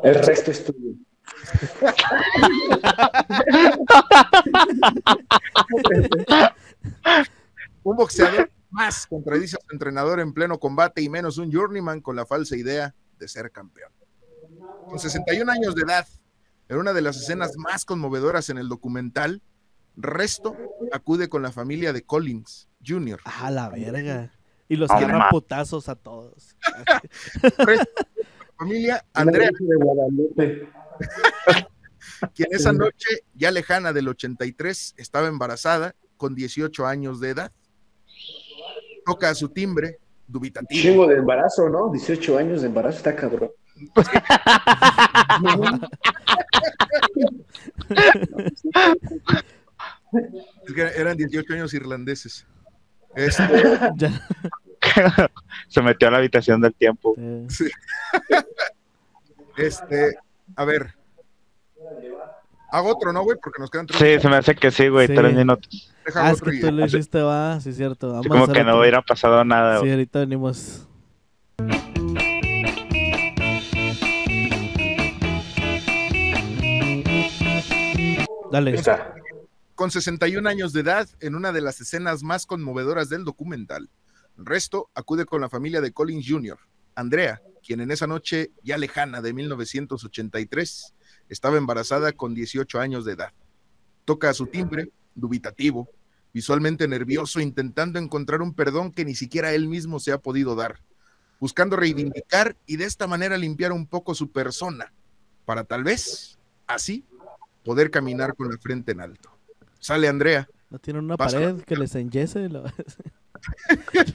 El 0.03 0.15
resto 0.15 0.51
es 0.51 0.65
tuyo. 0.65 0.95
un 7.83 7.95
boxeador 7.95 8.51
más 8.69 9.07
contradice 9.07 9.57
a 9.57 9.65
su 9.65 9.73
entrenador 9.73 10.19
en 10.19 10.33
pleno 10.33 10.59
combate 10.59 11.01
y 11.01 11.09
menos 11.09 11.37
un 11.37 11.51
journeyman 11.51 12.01
con 12.01 12.15
la 12.15 12.25
falsa 12.25 12.55
idea 12.55 12.95
de 13.19 13.27
ser 13.27 13.51
campeón. 13.51 13.91
Con 14.87 14.99
61 14.99 15.51
años 15.51 15.75
de 15.75 15.83
edad, 15.83 16.07
en 16.69 16.77
una 16.77 16.93
de 16.93 17.01
las 17.01 17.17
escenas 17.17 17.57
más 17.57 17.85
conmovedoras 17.85 18.49
en 18.49 18.57
el 18.57 18.69
documental, 18.69 19.41
Resto 19.95 20.55
acude 20.91 21.29
con 21.29 21.41
la 21.41 21.51
familia 21.51 21.93
de 21.93 22.03
Collins 22.03 22.67
Jr. 22.85 23.19
A 23.23 23.51
la 23.51 23.69
verga. 23.69 24.31
Y 24.67 24.77
los 24.77 24.89
agarra 24.89 25.29
putazos 25.29 25.89
a 25.89 25.95
todos. 25.95 26.55
familia 28.57 29.05
Andrea 29.13 29.49
de 29.59 29.75
Guadalupe. 29.75 30.69
quien 32.35 32.49
esa 32.51 32.71
noche, 32.71 33.23
ya 33.33 33.51
lejana 33.51 33.93
del 33.93 34.07
83, 34.07 34.95
estaba 34.97 35.27
embarazada 35.27 35.95
con 36.17 36.35
18 36.35 36.85
años 36.85 37.19
de 37.19 37.29
edad. 37.29 37.51
Toca 39.05 39.29
a 39.29 39.35
su 39.35 39.49
timbre, 39.49 39.99
dubitativo. 40.27 40.81
Chingo 40.81 41.07
de 41.07 41.15
embarazo, 41.15 41.69
¿no? 41.69 41.91
18 41.91 42.37
años 42.37 42.61
de 42.61 42.67
embarazo 42.67 42.97
está 42.97 43.15
cabrón. 43.15 43.51
es 50.13 50.73
que 50.73 50.81
eran 50.81 51.17
18 51.17 51.53
años 51.53 51.73
irlandeses. 51.73 52.45
Este... 53.15 53.43
Se 55.67 55.81
metió 55.81 56.07
a 56.07 56.11
la 56.11 56.17
habitación 56.17 56.59
del 56.59 56.73
tiempo. 56.73 57.15
Sí. 57.49 57.69
Este, 59.57 60.15
a 60.55 60.65
ver. 60.65 60.95
Hago 62.71 62.89
otro, 62.89 63.11
¿no, 63.13 63.23
güey? 63.23 63.37
Porque 63.41 63.59
nos 63.61 63.69
quedan 63.69 63.85
tres. 63.85 63.99
Sí, 63.99 64.19
se 64.19 64.29
me 64.29 64.37
hace 64.37 64.55
que 64.55 64.71
sí, 64.71 64.87
güey, 64.87 65.07
sí. 65.07 65.13
tres 65.13 65.35
minutos. 65.35 65.93
Deja 66.05 66.27
ah, 66.27 66.31
es 66.31 66.41
que 66.41 66.59
tú 66.59 66.71
lo 66.71 66.85
hiciste, 66.85 67.21
va, 67.21 67.59
sí, 67.59 67.73
cierto. 67.73 68.07
Vamos 68.09 68.23
sí, 68.23 68.29
como 68.29 68.47
que 68.47 68.63
no 68.63 68.79
hubiera 68.79 69.01
pasado 69.01 69.43
nada. 69.43 69.81
Sí, 69.81 69.91
ahorita 69.91 70.19
venimos. 70.19 70.87
Dale. 78.51 78.81
Con 79.81 79.89
61 79.89 80.47
años 80.47 80.73
de 80.73 80.81
edad, 80.81 81.09
en 81.21 81.33
una 81.33 81.51
de 81.51 81.59
las 81.59 81.81
escenas 81.81 82.21
más 82.21 82.45
conmovedoras 82.45 83.09
del 83.09 83.23
documental, 83.23 83.89
Resto 84.37 84.91
acude 84.93 85.25
con 85.25 85.41
la 85.41 85.49
familia 85.49 85.81
de 85.81 85.91
Collins 85.91 86.27
Jr., 86.29 86.59
Andrea, 86.93 87.41
quien 87.65 87.81
en 87.81 87.89
esa 87.89 88.05
noche 88.05 88.51
ya 88.61 88.77
lejana 88.77 89.21
de 89.21 89.33
1983 89.33 90.93
estaba 91.29 91.57
embarazada 91.57 92.11
con 92.11 92.35
18 92.35 92.79
años 92.79 93.05
de 93.05 93.13
edad. 93.13 93.33
Toca 94.05 94.29
a 94.29 94.35
su 94.35 94.45
timbre, 94.45 94.91
dubitativo, 95.15 95.89
visualmente 96.31 96.87
nervioso, 96.87 97.39
intentando 97.39 97.97
encontrar 97.97 98.43
un 98.43 98.53
perdón 98.53 98.91
que 98.91 99.03
ni 99.03 99.15
siquiera 99.15 99.51
él 99.51 99.67
mismo 99.67 99.99
se 99.99 100.11
ha 100.11 100.19
podido 100.19 100.53
dar, 100.53 100.83
buscando 101.39 101.75
reivindicar 101.75 102.55
y 102.67 102.77
de 102.77 102.85
esta 102.85 103.07
manera 103.07 103.35
limpiar 103.35 103.71
un 103.71 103.87
poco 103.87 104.13
su 104.13 104.31
persona, 104.31 104.93
para 105.43 105.63
tal 105.63 105.83
vez, 105.83 106.37
así, 106.67 107.03
poder 107.63 107.89
caminar 107.89 108.35
con 108.35 108.47
la 108.47 108.59
frente 108.59 108.91
en 108.91 109.01
alto. 109.01 109.40
Sale 109.81 110.07
Andrea. 110.07 110.47
¿No 110.69 110.79
tiene 110.79 110.99
una 110.99 111.17
pared 111.17 111.61
que 111.63 111.75
les 111.75 111.93
enyese? 111.95 112.47
La... 112.47 112.61
quiere 113.91 114.13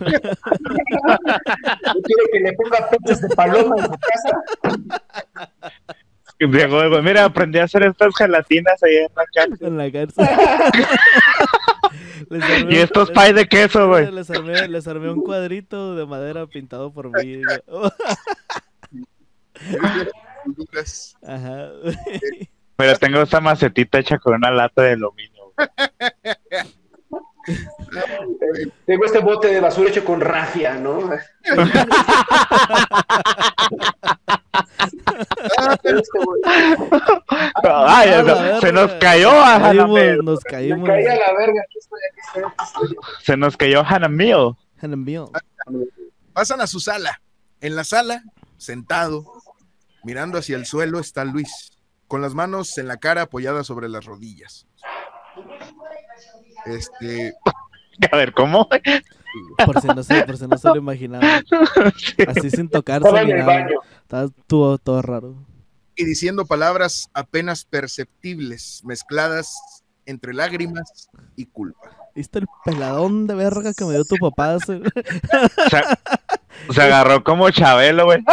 que 2.33 2.41
le 2.41 2.53
ponga 2.55 2.89
pechos 2.89 3.21
de 3.21 3.29
paloma 3.35 3.75
en 3.77 3.85
su 3.85 3.91
casa? 3.91 4.41
Diego, 6.39 7.03
mira, 7.03 7.25
aprendí 7.25 7.59
a 7.59 7.65
hacer 7.65 7.83
estas 7.83 8.15
gelatinas 8.17 8.83
ahí 8.83 8.97
en 8.97 9.09
la 9.17 9.25
cárcel. 9.35 9.67
En 9.67 9.77
la 9.77 9.91
cárcel. 9.91 10.27
armé, 12.31 12.75
y 12.75 12.77
estos 12.77 13.11
pies 13.11 13.35
de 13.35 13.47
queso, 13.49 13.89
güey. 13.89 14.11
Les 14.13 14.31
armé, 14.31 14.69
les 14.69 14.87
armé 14.87 15.11
un 15.11 15.23
cuadrito 15.23 15.97
de 15.97 16.07
madera 16.07 16.47
pintado 16.47 16.93
por 16.93 17.11
mí. 17.11 17.43
Ajá. 21.27 21.71
Pero 22.77 22.99
tengo 22.99 23.23
esta 23.23 23.41
macetita 23.41 23.99
hecha 23.99 24.19
con 24.19 24.35
una 24.35 24.51
lata 24.51 24.83
de 24.83 24.93
aluminio. 24.93 25.36
Tengo 28.85 29.05
este 29.05 29.21
bote 29.21 29.49
de 29.49 29.61
basura 29.61 29.91
hecho 29.91 30.05
con 30.05 30.21
rafia, 30.21 30.75
¿no? 30.75 31.11
Ay, 37.63 38.11
no, 38.25 38.61
se 38.61 38.73
nos 38.73 38.93
cayó 38.95 39.31
a 39.31 39.55
Hanamil. 39.57 40.19
Nos 40.25 40.41
caímos. 40.41 40.89
Me 40.89 41.05
caí 41.05 41.07
a 41.07 41.17
la 41.17 41.33
verga. 41.39 41.63
Aquí 41.65 41.79
estoy, 41.79 42.01
aquí 42.11 42.21
estoy, 42.27 42.43
aquí 42.45 42.65
estoy. 42.65 42.97
Se 43.23 43.37
nos 43.37 43.57
cayó 43.57 43.85
Hanamil. 43.85 44.57
Hanamil. 44.81 45.27
Pasan 46.33 46.61
a 46.61 46.67
su 46.67 46.81
sala. 46.81 47.21
En 47.61 47.77
la 47.77 47.85
sala, 47.85 48.23
sentado, 48.59 49.25
mirando 50.05 50.39
hacia 50.39 50.57
el 50.57 50.67
suelo, 50.67 50.99
está 50.99 51.25
Luis, 51.25 51.73
con 52.07 52.21
las 52.21 52.35
manos 52.35 52.77
en 52.79 52.89
la 52.89 52.99
cara 52.99 53.23
apoyadas 53.23 53.67
sobre 53.67 53.89
las 53.89 54.05
rodillas. 54.05 54.67
Este. 56.67 57.35
A 58.13 58.17
ver, 58.17 58.33
¿cómo? 58.33 58.69
Por 59.65 59.81
si 59.81 59.89
no 59.89 60.03
se, 60.03 60.23
por 60.25 60.37
si 60.37 60.47
no 60.47 60.59
se 60.59 60.69
lo 60.69 60.77
imaginaba. 60.77 61.25
Así 62.29 62.51
sin 62.51 62.69
tocarse. 62.69 63.09
Estaba 64.03 64.29
todo, 64.47 64.79
todo 64.79 65.03
raro. 65.03 65.35
Y 65.97 66.05
diciendo 66.05 66.45
palabras 66.45 67.09
apenas 67.15 67.65
perceptibles, 67.65 68.83
mezcladas 68.85 69.55
entre 70.05 70.35
lágrimas 70.35 71.09
y 71.37 71.47
culpa. 71.47 71.91
¿Viste 72.15 72.39
el 72.39 72.47
peladón 72.65 73.27
de 73.27 73.35
verga 73.35 73.75
que 73.75 73.85
me 73.85 73.93
dio 73.93 74.05
tu 74.05 74.17
papá? 74.17 74.59
Se, 74.61 74.81
se 76.73 76.83
agarró 76.83 77.23
como 77.23 77.51
Chabelo, 77.51 78.07
güey. 78.07 78.25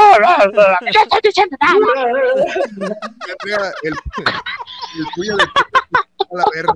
Traiga 4.94 5.00
el, 5.00 5.00
el 5.00 5.08
puño 5.16 5.38
de 5.38 5.44
a 5.44 6.38
la 6.38 6.46
verga. 6.54 6.74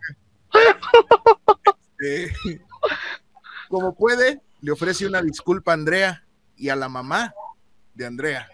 Este, 1.99 2.61
como 3.69 3.95
puede, 3.95 4.41
le 4.61 4.71
ofrece 4.71 5.05
una 5.05 5.21
disculpa 5.21 5.71
a 5.71 5.73
Andrea 5.75 6.25
y 6.55 6.69
a 6.69 6.75
la 6.75 6.89
mamá 6.89 7.33
de 7.93 8.05
Andrea. 8.05 8.47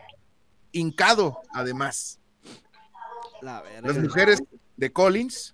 Hincado, 0.71 1.41
además. 1.53 2.19
La 3.41 3.61
verga. 3.61 3.89
Las 3.89 3.97
mujeres 3.97 4.43
de 4.77 4.91
Collins 4.91 5.53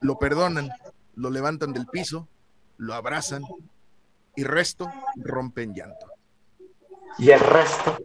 lo 0.00 0.18
perdonan, 0.18 0.70
lo 1.14 1.30
levantan 1.30 1.72
del 1.72 1.86
piso, 1.86 2.28
lo 2.76 2.94
abrazan 2.94 3.42
y 4.36 4.44
resto 4.44 4.90
rompen 5.16 5.74
llanto. 5.74 6.06
Y 7.18 7.30
el 7.30 7.40
resto. 7.40 7.98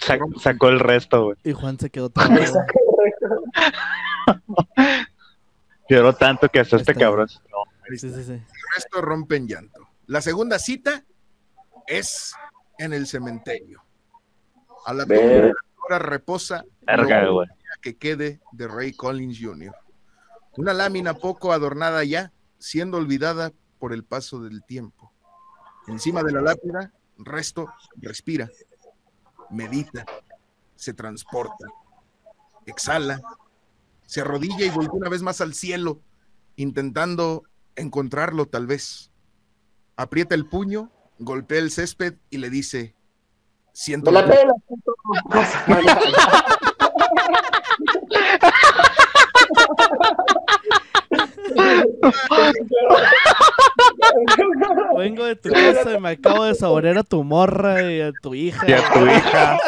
Sa- 0.00 0.18
sacó 0.40 0.68
el 0.68 0.80
resto, 0.80 1.24
güey. 1.24 1.36
Y 1.44 1.52
Juan 1.52 1.78
se 1.78 1.90
quedó 1.90 2.10
trabado. 2.10 2.40
Lloró 5.88 6.14
tanto 6.14 6.48
que 6.48 6.60
hasta 6.60 6.76
este 6.76 6.92
Está 6.92 6.98
bien. 6.98 7.08
cabrón. 7.10 7.28
No. 7.50 7.58
Sí, 7.88 7.98
sí, 7.98 8.24
sí. 8.24 8.32
El 8.32 8.44
resto 8.76 9.00
rompen 9.00 9.48
llanto. 9.48 9.88
La 10.06 10.20
segunda 10.20 10.58
cita 10.58 11.04
es 11.86 12.34
en 12.78 12.92
el 12.92 13.06
cementerio. 13.06 13.82
A 14.84 14.92
la 14.92 15.04
hora 15.04 15.98
reposa 15.98 16.64
que 17.82 17.96
quede 17.96 18.40
de 18.52 18.68
Ray 18.68 18.92
Collins 18.92 19.38
Jr. 19.40 19.74
Una 20.56 20.74
lámina 20.74 21.14
poco 21.14 21.52
adornada 21.52 22.04
ya, 22.04 22.32
siendo 22.58 22.98
olvidada 22.98 23.52
por 23.78 23.92
el 23.92 24.04
paso 24.04 24.40
del 24.40 24.62
tiempo. 24.64 25.12
Encima 25.86 26.22
de 26.22 26.32
la 26.32 26.42
lápida, 26.42 26.92
resto 27.16 27.72
respira, 27.96 28.50
medita, 29.50 30.04
se 30.76 30.94
transporta, 30.94 31.66
exhala, 32.66 33.20
se 34.06 34.20
arrodilla 34.20 34.64
y 34.64 34.70
voltea 34.70 34.94
una 34.94 35.08
vez 35.08 35.22
más 35.22 35.40
al 35.40 35.54
cielo, 35.54 36.00
intentando 36.56 37.44
encontrarlo 37.76 38.46
tal 38.46 38.66
vez. 38.66 39.10
Aprieta 39.96 40.34
el 40.34 40.46
puño, 40.46 40.90
golpea 41.18 41.58
el 41.58 41.70
césped 41.70 42.14
y 42.30 42.38
le 42.38 42.50
dice, 42.50 42.94
siento 43.72 44.10
la 44.10 44.26
pela. 44.26 44.52
Vengo 54.96 55.24
de 55.24 55.36
tu 55.36 55.50
casa 55.50 55.94
y 55.94 56.00
me 56.00 56.08
acabo 56.10 56.44
de 56.44 56.54
saborear 56.54 56.98
a 56.98 57.02
tu 57.02 57.24
morra 57.24 57.90
y 57.90 58.00
a 58.00 58.12
tu 58.12 58.34
hija. 58.34 58.64
Y 58.68 58.72
a 58.72 58.92
tu 58.92 59.06
hija. 59.06 59.58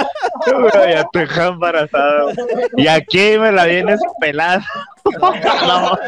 Y 0.89 0.93
a 0.93 1.05
tu 1.12 1.18
hija 1.20 1.49
embarazada. 1.49 2.33
Y 2.76 2.87
aquí 2.87 3.37
me 3.39 3.51
la 3.53 3.64
vienes 3.66 4.01
pelada. 4.20 4.64
No, 5.20 5.33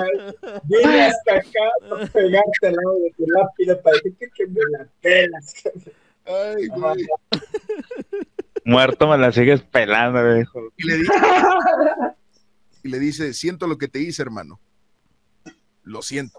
Viene 0.65 1.07
hasta 1.07 1.35
acá 1.35 1.49
para 1.89 2.07
pegarte 2.07 2.67
al 2.67 2.75
lado 2.75 2.95
de 2.95 3.13
tu 3.17 3.25
lápida 3.27 3.81
para 3.83 3.97
decirte 3.97 4.31
que 4.35 4.47
me 4.47 4.61
la 4.71 4.87
pelas. 5.01 5.55
Ay, 6.25 6.69
güey. 6.69 7.05
muerto 8.65 9.09
me 9.09 9.19
la 9.19 9.33
sigues 9.33 9.61
pelando, 9.63 10.23
güey. 10.23 10.45
Y 10.77 10.87
le 10.87 10.97
dice, 10.99 11.13
y 12.85 12.89
le 12.89 12.99
dice, 12.99 13.33
siento 13.33 13.67
lo 13.67 13.79
que 13.79 13.89
te 13.89 14.01
hice, 14.01 14.21
hermano. 14.23 14.61
Lo 15.83 16.03
siento. 16.03 16.39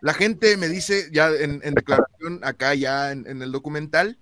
La 0.00 0.14
gente 0.14 0.56
me 0.56 0.68
dice, 0.68 1.08
ya 1.12 1.30
en, 1.30 1.60
declaración 1.60 2.40
acá, 2.42 2.74
ya 2.74 3.12
en, 3.12 3.26
en 3.26 3.42
el 3.42 3.52
documental, 3.52 4.18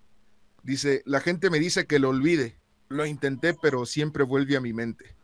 dice, 0.62 1.02
la 1.06 1.20
gente 1.20 1.50
me 1.50 1.60
dice 1.60 1.86
que 1.86 1.98
lo 1.98 2.08
olvide. 2.08 2.58
Lo 2.88 3.04
intenté, 3.04 3.54
pero 3.54 3.84
siempre 3.86 4.24
vuelve 4.24 4.56
a 4.56 4.60
mi 4.60 4.72
mente. 4.72 5.14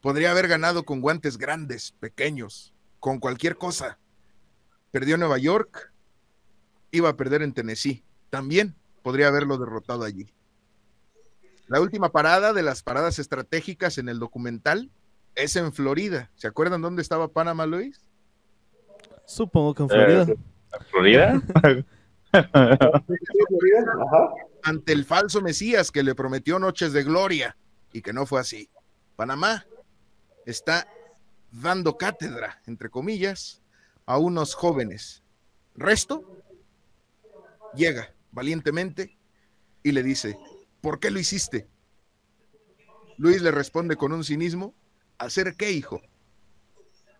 Podría 0.00 0.32
haber 0.32 0.48
ganado 0.48 0.84
con 0.84 1.00
guantes 1.00 1.38
grandes, 1.38 1.92
pequeños, 2.00 2.74
con 3.00 3.20
cualquier 3.20 3.56
cosa. 3.56 3.98
Perdió 4.90 5.16
Nueva 5.16 5.38
York, 5.38 5.92
iba 6.90 7.08
a 7.08 7.16
perder 7.16 7.42
en 7.42 7.52
Tennessee. 7.52 8.04
También 8.30 8.74
podría 9.02 9.28
haberlo 9.28 9.56
derrotado 9.58 10.04
allí. 10.04 10.32
La 11.68 11.80
última 11.80 12.10
parada 12.10 12.52
de 12.52 12.62
las 12.62 12.82
paradas 12.82 13.18
estratégicas 13.18 13.98
en 13.98 14.08
el 14.08 14.18
documental 14.18 14.90
es 15.36 15.54
en 15.56 15.72
Florida. 15.72 16.30
¿Se 16.34 16.48
acuerdan 16.48 16.82
dónde 16.82 17.02
estaba 17.02 17.28
Panamá 17.28 17.66
Luis? 17.66 18.00
Supongo 19.26 19.74
que 19.74 19.82
en 19.84 19.88
Florida. 19.88 20.22
Eh, 20.22 20.36
¿Florida? 20.90 21.42
Ante 24.62 24.92
el 24.92 25.04
falso 25.04 25.40
Mesías 25.40 25.90
que 25.90 26.02
le 26.02 26.14
prometió 26.14 26.58
noches 26.58 26.92
de 26.92 27.04
gloria 27.04 27.56
y 27.92 28.02
que 28.02 28.12
no 28.12 28.26
fue 28.26 28.40
así. 28.40 28.68
Panamá 29.14 29.66
está 30.44 30.88
dando 31.50 31.96
cátedra, 31.96 32.60
entre 32.66 32.90
comillas, 32.90 33.62
a 34.06 34.18
unos 34.18 34.54
jóvenes. 34.54 35.22
Resto 35.74 36.42
llega 37.74 38.14
valientemente 38.32 39.16
y 39.82 39.92
le 39.92 40.02
dice, 40.02 40.38
¿por 40.80 40.98
qué 41.00 41.10
lo 41.10 41.18
hiciste? 41.18 41.68
Luis 43.18 43.40
le 43.40 43.50
responde 43.50 43.96
con 43.96 44.12
un 44.12 44.24
cinismo, 44.24 44.74
¿hacer 45.18 45.54
qué, 45.56 45.72
hijo? 45.72 46.00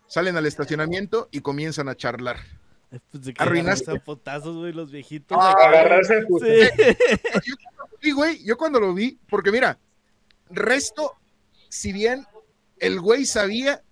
Salen 0.07 0.37
al 0.37 0.45
estacionamiento 0.45 1.27
y 1.31 1.41
comienzan 1.41 1.89
a 1.89 1.95
charlar. 1.95 2.37
Pues 3.11 3.25
de 3.25 3.33
que 3.33 3.43
Arruinaste. 3.43 3.85
agarrarse 3.85 4.01
a 4.01 4.05
potazos, 4.05 4.55
güey, 4.55 4.71
los 4.71 4.91
viejitos. 4.91 5.37
Ah. 5.39 5.53
Agarrarse. 5.57 6.21
Sí. 6.39 7.51
Sí, 8.01 8.11
güey, 8.11 8.43
yo 8.45 8.57
cuando 8.57 8.79
lo 8.79 8.93
vi, 8.93 9.19
porque 9.29 9.51
mira, 9.51 9.79
resto, 10.49 11.13
si 11.67 11.91
bien 11.91 12.25
el 12.79 13.01
güey 13.01 13.25
sabía, 13.25 13.83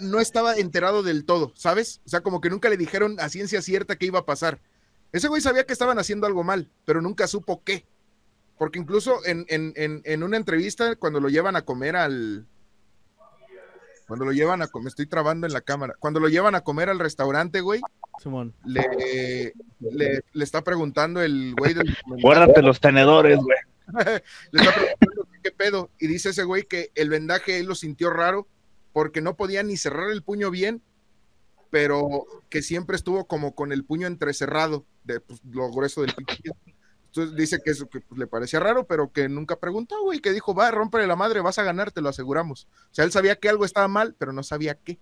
no 0.00 0.18
estaba 0.18 0.56
enterado 0.56 1.02
del 1.02 1.24
todo, 1.24 1.52
¿sabes? 1.54 2.00
O 2.06 2.08
sea, 2.08 2.22
como 2.22 2.40
que 2.40 2.50
nunca 2.50 2.68
le 2.68 2.76
dijeron 2.76 3.16
a 3.20 3.28
ciencia 3.28 3.62
cierta 3.62 3.96
qué 3.96 4.06
iba 4.06 4.20
a 4.20 4.24
pasar. 4.26 4.60
Ese 5.12 5.28
güey 5.28 5.40
sabía 5.40 5.64
que 5.64 5.72
estaban 5.72 5.98
haciendo 5.98 6.26
algo 6.26 6.42
mal, 6.42 6.70
pero 6.84 7.00
nunca 7.00 7.26
supo 7.26 7.62
qué. 7.62 7.86
Porque 8.58 8.78
incluso 8.78 9.24
en, 9.26 9.44
en, 9.48 9.72
en, 9.76 10.00
en 10.04 10.22
una 10.22 10.38
entrevista, 10.38 10.96
cuando 10.96 11.20
lo 11.20 11.28
llevan 11.28 11.56
a 11.56 11.62
comer 11.62 11.96
al... 11.96 12.46
Cuando 14.06 14.24
lo 14.24 14.32
llevan 14.32 14.62
a 14.62 14.68
comer, 14.68 14.88
estoy 14.88 15.06
trabando 15.06 15.46
en 15.46 15.52
la 15.52 15.60
cámara. 15.60 15.94
Cuando 15.98 16.20
lo 16.20 16.28
llevan 16.28 16.54
a 16.54 16.62
comer 16.62 16.88
al 16.88 16.98
restaurante, 16.98 17.60
güey, 17.60 17.80
Simón. 18.22 18.54
le, 18.64 19.52
le, 19.80 20.22
le 20.32 20.44
está 20.44 20.62
preguntando 20.62 21.20
el 21.20 21.54
güey 21.58 21.74
del. 21.74 21.96
Guárdate 22.22 22.62
los 22.62 22.80
tenedores, 22.80 23.38
güey. 23.38 23.58
Le 24.50 24.62
está 24.62 24.74
preguntando 24.74 25.28
qué 25.42 25.50
pedo. 25.52 25.90
Y 25.98 26.06
dice 26.06 26.30
ese 26.30 26.44
güey 26.44 26.64
que 26.64 26.90
el 26.94 27.08
vendaje 27.08 27.58
él 27.58 27.66
lo 27.66 27.74
sintió 27.74 28.10
raro 28.10 28.48
porque 28.92 29.20
no 29.20 29.36
podía 29.36 29.62
ni 29.62 29.76
cerrar 29.76 30.10
el 30.10 30.22
puño 30.22 30.50
bien, 30.50 30.82
pero 31.70 32.24
que 32.48 32.62
siempre 32.62 32.96
estuvo 32.96 33.26
como 33.26 33.54
con 33.54 33.72
el 33.72 33.84
puño 33.84 34.06
entrecerrado 34.06 34.86
de 35.04 35.20
pues, 35.20 35.40
lo 35.50 35.70
grueso 35.70 36.00
del 36.00 36.14
pinche. 36.14 36.50
Entonces 37.16 37.36
dice 37.36 37.62
que 37.64 37.70
eso 37.70 37.88
que, 37.88 38.00
pues, 38.00 38.18
le 38.18 38.26
parecía 38.26 38.60
raro, 38.60 38.86
pero 38.86 39.10
que 39.10 39.26
nunca 39.28 39.58
preguntó, 39.58 40.02
güey, 40.02 40.20
que 40.20 40.32
dijo, 40.32 40.54
va, 40.54 40.70
rómpele 40.70 41.06
la 41.06 41.16
madre, 41.16 41.40
vas 41.40 41.58
a 41.58 41.62
ganar, 41.62 41.90
te 41.90 42.02
lo 42.02 42.10
aseguramos. 42.10 42.68
O 42.90 42.94
sea, 42.94 43.06
él 43.06 43.12
sabía 43.12 43.36
que 43.36 43.48
algo 43.48 43.64
estaba 43.64 43.88
mal, 43.88 44.14
pero 44.18 44.34
no 44.34 44.42
sabía 44.42 44.74
qué. 44.74 44.98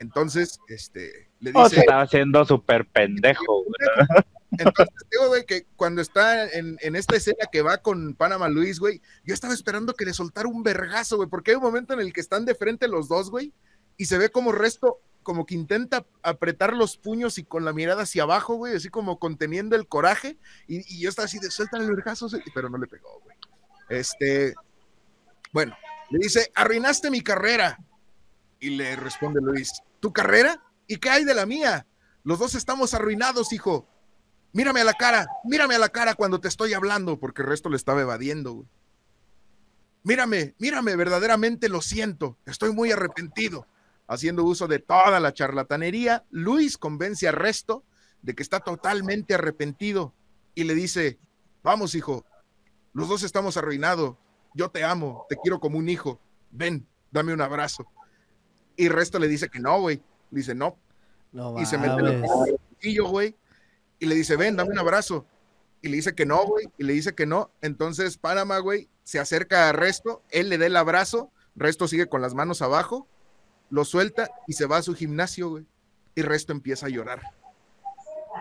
Entonces, 0.00 0.58
este, 0.66 1.30
le 1.38 1.52
O 1.54 1.68
se 1.68 1.76
dice, 1.76 1.80
estaba 1.82 2.02
haciendo 2.02 2.44
súper 2.44 2.86
pendejo, 2.88 3.62
güey. 3.62 4.24
entonces, 4.58 4.94
digo, 5.12 5.28
güey, 5.28 5.46
que 5.46 5.66
cuando 5.76 6.02
está 6.02 6.50
en, 6.50 6.76
en 6.80 6.96
esta 6.96 7.14
escena 7.14 7.46
que 7.52 7.62
va 7.62 7.78
con 7.78 8.14
Panama 8.14 8.48
Luis, 8.48 8.80
güey, 8.80 9.00
yo 9.24 9.32
estaba 9.32 9.54
esperando 9.54 9.94
que 9.94 10.04
le 10.04 10.12
soltara 10.12 10.48
un 10.48 10.64
vergazo, 10.64 11.16
güey, 11.16 11.28
porque 11.28 11.52
hay 11.52 11.56
un 11.56 11.62
momento 11.62 11.94
en 11.94 12.00
el 12.00 12.12
que 12.12 12.20
están 12.20 12.44
de 12.44 12.56
frente 12.56 12.88
los 12.88 13.06
dos, 13.06 13.30
güey, 13.30 13.52
y 13.96 14.06
se 14.06 14.18
ve 14.18 14.28
como 14.28 14.50
resto, 14.50 14.98
como 15.24 15.44
que 15.46 15.56
intenta 15.56 16.06
apretar 16.22 16.74
los 16.74 16.96
puños 16.96 17.38
y 17.38 17.44
con 17.44 17.64
la 17.64 17.72
mirada 17.72 18.04
hacia 18.04 18.22
abajo, 18.22 18.54
güey, 18.54 18.76
así 18.76 18.90
como 18.90 19.18
conteniendo 19.18 19.74
el 19.74 19.88
coraje, 19.88 20.38
y, 20.68 20.94
y 20.94 21.00
yo 21.00 21.08
estaba 21.08 21.26
así 21.26 21.40
de 21.40 21.50
suelta 21.50 21.78
el 21.78 21.88
vergazo, 21.90 22.28
sí", 22.28 22.38
pero 22.54 22.68
no 22.68 22.78
le 22.78 22.86
pegó, 22.86 23.20
güey. 23.24 23.36
Este, 23.88 24.54
bueno, 25.52 25.76
le 26.10 26.18
dice, 26.20 26.52
arruinaste 26.54 27.10
mi 27.10 27.20
carrera. 27.20 27.78
Y 28.60 28.70
le 28.70 28.96
responde 28.96 29.40
Luis, 29.42 29.72
¿tu 30.00 30.12
carrera? 30.12 30.62
¿Y 30.86 30.98
qué 30.98 31.10
hay 31.10 31.24
de 31.24 31.34
la 31.34 31.44
mía? 31.44 31.86
Los 32.22 32.38
dos 32.38 32.54
estamos 32.54 32.94
arruinados, 32.94 33.52
hijo. 33.52 33.88
Mírame 34.52 34.80
a 34.80 34.84
la 34.84 34.94
cara, 34.94 35.26
mírame 35.44 35.74
a 35.74 35.78
la 35.78 35.88
cara 35.88 36.14
cuando 36.14 36.40
te 36.40 36.48
estoy 36.48 36.72
hablando, 36.72 37.18
porque 37.18 37.42
el 37.42 37.48
resto 37.48 37.68
le 37.68 37.76
estaba 37.76 38.00
evadiendo. 38.00 38.52
güey. 38.52 38.68
Mírame, 40.04 40.54
mírame, 40.58 40.96
verdaderamente 40.96 41.68
lo 41.68 41.80
siento, 41.80 42.38
estoy 42.44 42.72
muy 42.72 42.92
arrepentido. 42.92 43.66
Haciendo 44.06 44.44
uso 44.44 44.68
de 44.68 44.78
toda 44.78 45.18
la 45.20 45.32
charlatanería, 45.32 46.24
Luis 46.30 46.76
convence 46.76 47.26
a 47.26 47.32
Resto 47.32 47.84
de 48.22 48.34
que 48.34 48.42
está 48.42 48.60
totalmente 48.60 49.34
arrepentido 49.34 50.14
y 50.54 50.64
le 50.64 50.74
dice, 50.74 51.18
vamos 51.62 51.94
hijo, 51.94 52.24
los 52.92 53.08
dos 53.08 53.22
estamos 53.22 53.56
arruinados, 53.56 54.16
yo 54.54 54.70
te 54.70 54.84
amo, 54.84 55.26
te 55.28 55.36
quiero 55.36 55.58
como 55.58 55.78
un 55.78 55.88
hijo, 55.88 56.20
ven, 56.50 56.86
dame 57.10 57.32
un 57.32 57.40
abrazo. 57.40 57.86
Y 58.76 58.88
Resto 58.88 59.18
le 59.18 59.28
dice 59.28 59.48
que 59.48 59.60
no, 59.60 59.80
güey, 59.80 60.02
dice, 60.30 60.54
no. 60.54 60.78
No 61.32 61.60
Y 61.60 61.66
se 61.66 61.78
mete 61.78 61.94
en 62.00 62.06
el 62.06 62.20
bolsillo, 62.22 63.08
güey. 63.08 63.36
Y 63.98 64.06
le 64.06 64.14
dice, 64.14 64.36
ven, 64.36 64.56
dame 64.56 64.70
un 64.70 64.78
abrazo. 64.78 65.26
Y 65.82 65.88
le 65.88 65.96
dice 65.96 66.14
que 66.14 66.26
no, 66.26 66.44
güey. 66.46 66.66
Y 66.78 66.84
le 66.84 66.92
dice 66.92 67.14
que 67.14 67.26
no. 67.26 67.50
Entonces, 67.60 68.16
Panamá, 68.16 68.58
güey, 68.58 68.88
se 69.02 69.18
acerca 69.18 69.68
a 69.68 69.72
Resto. 69.72 70.22
Él 70.30 70.48
le 70.48 70.58
da 70.58 70.66
el 70.66 70.76
abrazo. 70.76 71.30
Resto 71.56 71.88
sigue 71.88 72.08
con 72.08 72.22
las 72.22 72.34
manos 72.34 72.62
abajo. 72.62 73.08
Lo 73.74 73.84
suelta 73.84 74.30
y 74.46 74.52
se 74.52 74.66
va 74.66 74.76
a 74.76 74.82
su 74.82 74.94
gimnasio, 74.94 75.50
güey. 75.50 75.66
Y 76.14 76.22
Resto 76.22 76.52
empieza 76.52 76.86
a 76.86 76.90
llorar. 76.90 77.20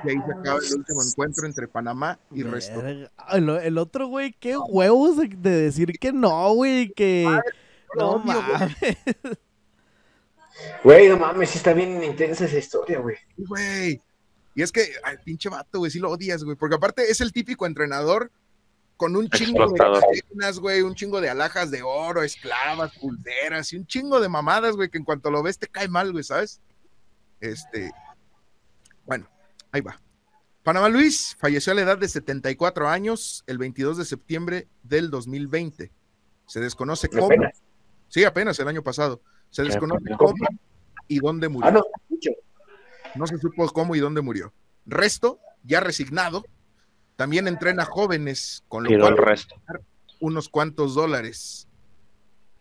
Y 0.04 0.10
ahí 0.10 0.16
se 0.16 0.32
acaba 0.32 0.60
el 0.60 0.76
último 0.76 1.02
encuentro 1.04 1.48
entre 1.48 1.68
Panamá 1.68 2.20
y 2.30 2.44
Resto. 2.44 2.86
El, 2.86 3.10
el 3.50 3.78
otro, 3.80 4.06
güey, 4.06 4.34
qué 4.40 4.58
huevos 4.58 5.18
de, 5.18 5.30
de 5.30 5.50
decir 5.50 5.98
que 6.00 6.14
no, 6.14 6.54
güey, 6.54 6.92
que... 6.92 7.24
lo 7.96 8.00
No 8.00 8.12
odio, 8.12 8.44
güey. 8.44 8.60
mames. 8.60 8.78
Güey, 10.84 11.10
no 11.10 11.18
mames, 11.18 11.50
sí 11.50 11.58
está 11.58 11.74
bien 11.74 12.04
intensa 12.04 12.46
esa 12.46 12.60
historia, 12.60 13.00
güey. 13.00 13.18
Güey. 13.36 14.00
Y 14.54 14.62
es 14.62 14.72
que, 14.72 14.86
ay, 15.04 15.18
pinche 15.26 15.50
vato, 15.50 15.80
güey, 15.80 15.90
sí 15.90 15.98
lo 15.98 16.12
odias, 16.12 16.44
güey. 16.44 16.56
Porque 16.56 16.76
aparte 16.76 17.10
es 17.10 17.22
el 17.22 17.34
típico 17.34 17.66
entrenador 17.66 18.32
con 18.98 19.16
un 19.16 19.30
chingo 19.30 19.72
de 19.72 19.78
cadenas, 19.78 20.60
güey, 20.60 20.82
un 20.82 20.96
chingo 20.96 21.20
de 21.20 21.30
alhajas 21.30 21.72
de 21.72 21.82
oro, 21.84 22.24
esclavas, 22.24 22.98
pulseras 22.98 23.74
y 23.74 23.78
un 23.78 23.86
chingo 23.86 24.20
de 24.20 24.30
mamadas, 24.30 24.76
güey, 24.76 24.90
que 24.90 24.98
en 24.98 25.04
cuanto 25.04 25.32
lo 25.32 25.44
ves 25.44 25.58
te 25.58 25.68
cae 25.68 25.88
mal, 25.88 26.12
güey, 26.12 26.24
¿sabes? 26.24 26.62
Este. 27.40 27.92
Bueno, 29.06 29.28
ahí 29.72 29.82
va. 29.82 30.00
Panamá 30.64 30.88
Luis 30.88 31.36
falleció 31.38 31.74
a 31.74 31.76
la 31.76 31.82
edad 31.82 31.98
de 31.98 32.08
74 32.08 32.88
años 32.88 33.44
el 33.48 33.58
22 33.58 33.98
de 33.98 34.06
septiembre 34.06 34.68
del 34.82 35.10
2020. 35.10 35.92
Se 36.46 36.60
desconoce 36.62 37.10
cómo. 37.10 37.26
Apenas. 37.26 37.62
Sí, 38.08 38.24
apenas 38.24 38.58
el 38.60 38.68
año 38.68 38.84
pasado. 38.84 39.22
Se 39.50 39.64
desconoce 39.64 40.06
cómo 40.18 40.34
y 41.08 41.20
dónde 41.20 41.50
murió. 41.50 41.68
Ah, 41.68 41.72
no. 41.72 41.84
No 43.16 43.28
se 43.28 43.38
supo 43.38 43.68
cómo 43.70 43.96
y 43.96 44.00
dónde 44.00 44.22
murió. 44.22 44.54
Resto, 44.86 45.40
ya 45.64 45.80
resignado, 45.80 46.44
también 47.16 47.48
entrena 47.48 47.86
jóvenes, 47.86 48.64
con 48.68 48.84
lo 48.84 48.90
el 48.90 49.00
cual 49.00 49.18
resto. 49.18 49.56
unos 50.20 50.50
cuantos 50.50 50.96
dólares. 50.96 51.68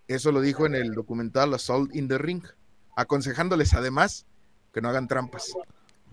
Eso 0.09 0.33
lo 0.33 0.41
dijo 0.41 0.67
en 0.67 0.75
el 0.75 0.95
documental 0.95 1.55
Assault 1.55 1.95
in 1.95 2.09
the 2.09 2.19
Ring, 2.19 2.43
aconsejándoles 2.97 3.75
además 3.75 4.27
que 4.73 4.81
no 4.81 4.89
hagan 4.89 5.09
trampas. 5.09 5.53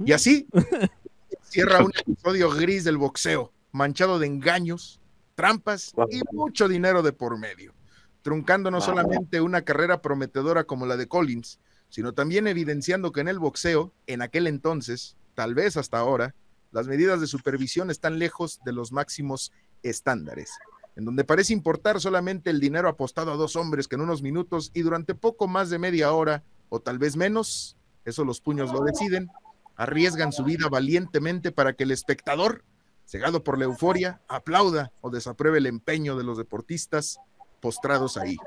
Y 0.04 0.14
así 0.14 0.48
cierra 1.44 1.84
un 1.84 1.92
episodio 2.00 2.50
gris 2.52 2.84
del 2.84 2.98
boxeo, 2.98 3.52
manchado 3.72 4.20
de 4.20 4.28
engaños, 4.28 5.02
trampas 5.36 5.94
y 6.10 6.22
mucho 6.32 6.68
dinero 6.68 7.02
de 7.02 7.14
por 7.14 7.38
medio, 7.38 7.74
truncando 8.22 8.72
no 8.72 8.82
solamente 8.82 9.42
una 9.42 9.64
carrera 9.64 10.02
prometedora 10.02 10.64
como 10.64 10.86
la 10.86 10.98
de 10.98 11.08
Collins, 11.08 11.60
sino 11.90 12.14
también 12.14 12.48
evidenciando 12.48 13.12
que 13.12 13.22
en 13.22 13.28
el 13.28 13.40
boxeo, 13.40 13.94
en 14.08 14.22
aquel 14.22 14.48
entonces, 14.48 15.18
tal 15.34 15.56
vez 15.56 15.76
hasta 15.78 15.98
ahora, 15.98 16.36
las 16.72 16.88
medidas 16.88 17.20
de 17.20 17.28
supervisión 17.28 17.90
están 17.90 18.20
lejos 18.20 18.60
de 18.64 18.74
los 18.74 18.92
máximos 18.92 19.52
estándares, 19.84 20.52
en 20.96 21.06
donde 21.06 21.24
parece 21.24 21.54
importar 21.54 22.00
solamente 22.00 22.50
el 22.50 22.60
dinero 22.60 22.90
apostado 22.90 23.32
a 23.32 23.38
dos 23.38 23.56
hombres 23.56 23.88
que 23.88 23.96
en 23.96 24.02
unos 24.02 24.22
minutos 24.22 24.72
y 24.74 24.82
durante 24.82 25.16
poco 25.16 25.48
más 25.48 25.70
de 25.70 25.80
media 25.80 26.12
hora, 26.12 26.44
o 26.70 26.80
tal 26.80 27.00
vez 27.00 27.16
menos, 27.16 27.78
eso 28.06 28.26
los 28.26 28.42
puños 28.42 28.72
lo 28.72 28.84
deciden, 28.84 29.30
arriesgan 29.76 30.32
su 30.32 30.44
vida 30.44 30.68
valientemente 30.70 31.52
para 31.52 31.74
que 31.74 31.84
el 31.84 31.92
espectador, 31.92 32.64
cegado 33.06 33.44
por 33.44 33.58
la 33.58 33.66
euforia, 33.66 34.22
aplauda 34.28 34.92
o 35.02 35.10
desapruebe 35.10 35.58
el 35.58 35.66
empeño 35.66 36.16
de 36.18 36.24
los 36.24 36.38
deportistas 36.38 37.20
postrados 37.62 38.18
ahí, 38.18 38.38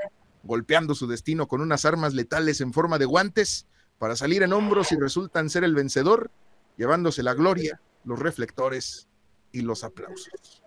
golpeando 0.43 0.95
su 0.95 1.07
destino 1.07 1.49
con 1.49 1.61
unas 1.61 1.85
armas 1.85 2.15
letales 2.15 2.61
en 2.61 2.73
forma 2.73 2.99
de 2.99 3.07
guantes 3.07 3.67
para 3.99 4.17
salir 4.17 4.43
en 4.43 4.53
hombros 4.53 4.93
y 4.93 4.97
resultan 4.97 5.49
ser 5.49 5.65
el 5.65 5.75
vencedor, 5.75 6.31
llevándose 6.77 7.23
la 7.23 7.35
gloria, 7.35 7.81
los 8.05 8.19
reflectores 8.19 9.09
y 9.53 9.61
los 9.63 9.85
aplausos. 9.85 10.63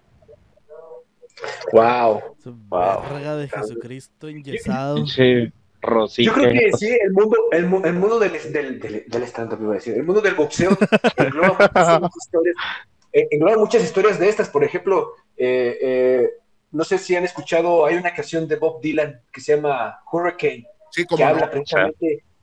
Wow. 1.72 2.22
Su 2.42 2.54
Wow. 2.70 3.02
verga 3.12 3.36
de 3.36 3.48
Jesucristo 3.50 4.28
enyesado. 4.28 5.06
Sí, 5.06 5.52
Rosique. 5.82 6.24
Yo 6.26 6.34
creo 6.34 6.52
que 6.52 6.72
sí, 6.78 6.88
el 7.04 7.12
mundo, 7.12 7.38
el, 7.52 7.66
mu- 7.68 7.82
el 7.86 7.94
mundo 7.94 8.20
del, 8.20 8.32
del, 8.54 8.80
del, 8.80 9.04
del 9.08 9.24
stand-up, 9.24 9.60
iba 9.62 9.72
a 9.72 9.76
decir, 9.76 9.94
el 9.96 10.04
mundo 10.04 10.22
del 10.22 10.36
boxeo 10.36 10.72
engloba 11.18 11.58
muchas 11.60 12.16
historias, 12.26 12.56
eh, 13.12 13.28
engloba 13.32 13.58
muchas 13.58 13.84
historias 13.84 14.20
de 14.20 14.30
estas. 14.30 14.50
Por 14.50 14.64
ejemplo, 14.64 15.12
eh, 15.36 15.78
eh, 15.82 16.30
no 16.72 16.84
sé 16.84 16.98
si 16.98 17.16
han 17.16 17.24
escuchado, 17.26 17.86
hay 17.86 17.96
una 17.98 18.14
canción 18.14 18.48
de 18.48 18.56
Bob 18.56 18.82
Dylan 18.82 19.22
que 19.32 19.42
se 19.42 19.56
llama 19.56 20.00
Hurricane, 20.12 20.66
Sí, 20.92 21.06
que 21.06 21.24
habla 21.24 21.50
precisamente, 21.52 22.24
¿Cómo 22.24 22.35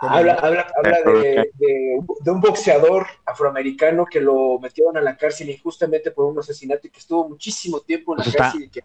habla, 0.00 0.34
habla, 0.34 0.66
habla 0.76 0.98
de, 1.12 1.50
de 1.54 1.96
un- 1.98 2.06
de 2.20 2.30
un 2.30 2.40
boxeador 2.40 3.06
afroamericano 3.24 4.04
que 4.06 4.20
lo 4.20 4.58
metieron 4.58 4.96
a 4.96 5.00
la 5.00 5.16
cárcel 5.16 5.50
injustamente 5.50 6.10
por 6.10 6.26
un 6.26 6.38
asesinato 6.38 6.86
y 6.86 6.90
que 6.90 6.98
estuvo 7.00 7.28
muchísimo 7.28 7.80
tiempo 7.80 8.12
en 8.12 8.18
la 8.18 8.24
Pues 8.24 8.34
está- 8.34 8.44
cárcel 8.44 8.62
y 8.64 8.68
que, 8.70 8.80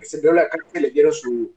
que 0.00 0.06
se 0.06 0.16
envió 0.16 0.30
a 0.32 0.34
la 0.34 0.48
cárcel 0.48 0.82
le 0.82 0.90
dieron 0.90 1.12
su, 1.12 1.54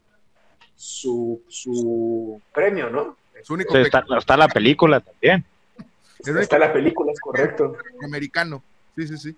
su, 0.76 1.44
su 1.48 2.42
premio, 2.54 2.90
¿no? 2.90 3.18
su 3.44 3.54
único 3.54 3.74
Sí, 3.76 3.82
está, 3.82 4.04
está 4.18 4.36
la 4.38 4.48
película 4.48 5.00
también. 5.00 5.46
Está 6.20 6.58
la 6.58 6.74
película, 6.74 7.12
es 7.12 7.20
correcto. 7.20 7.76
americano. 8.04 8.64
Sí, 8.96 9.08
sí, 9.08 9.18
sí. 9.18 9.38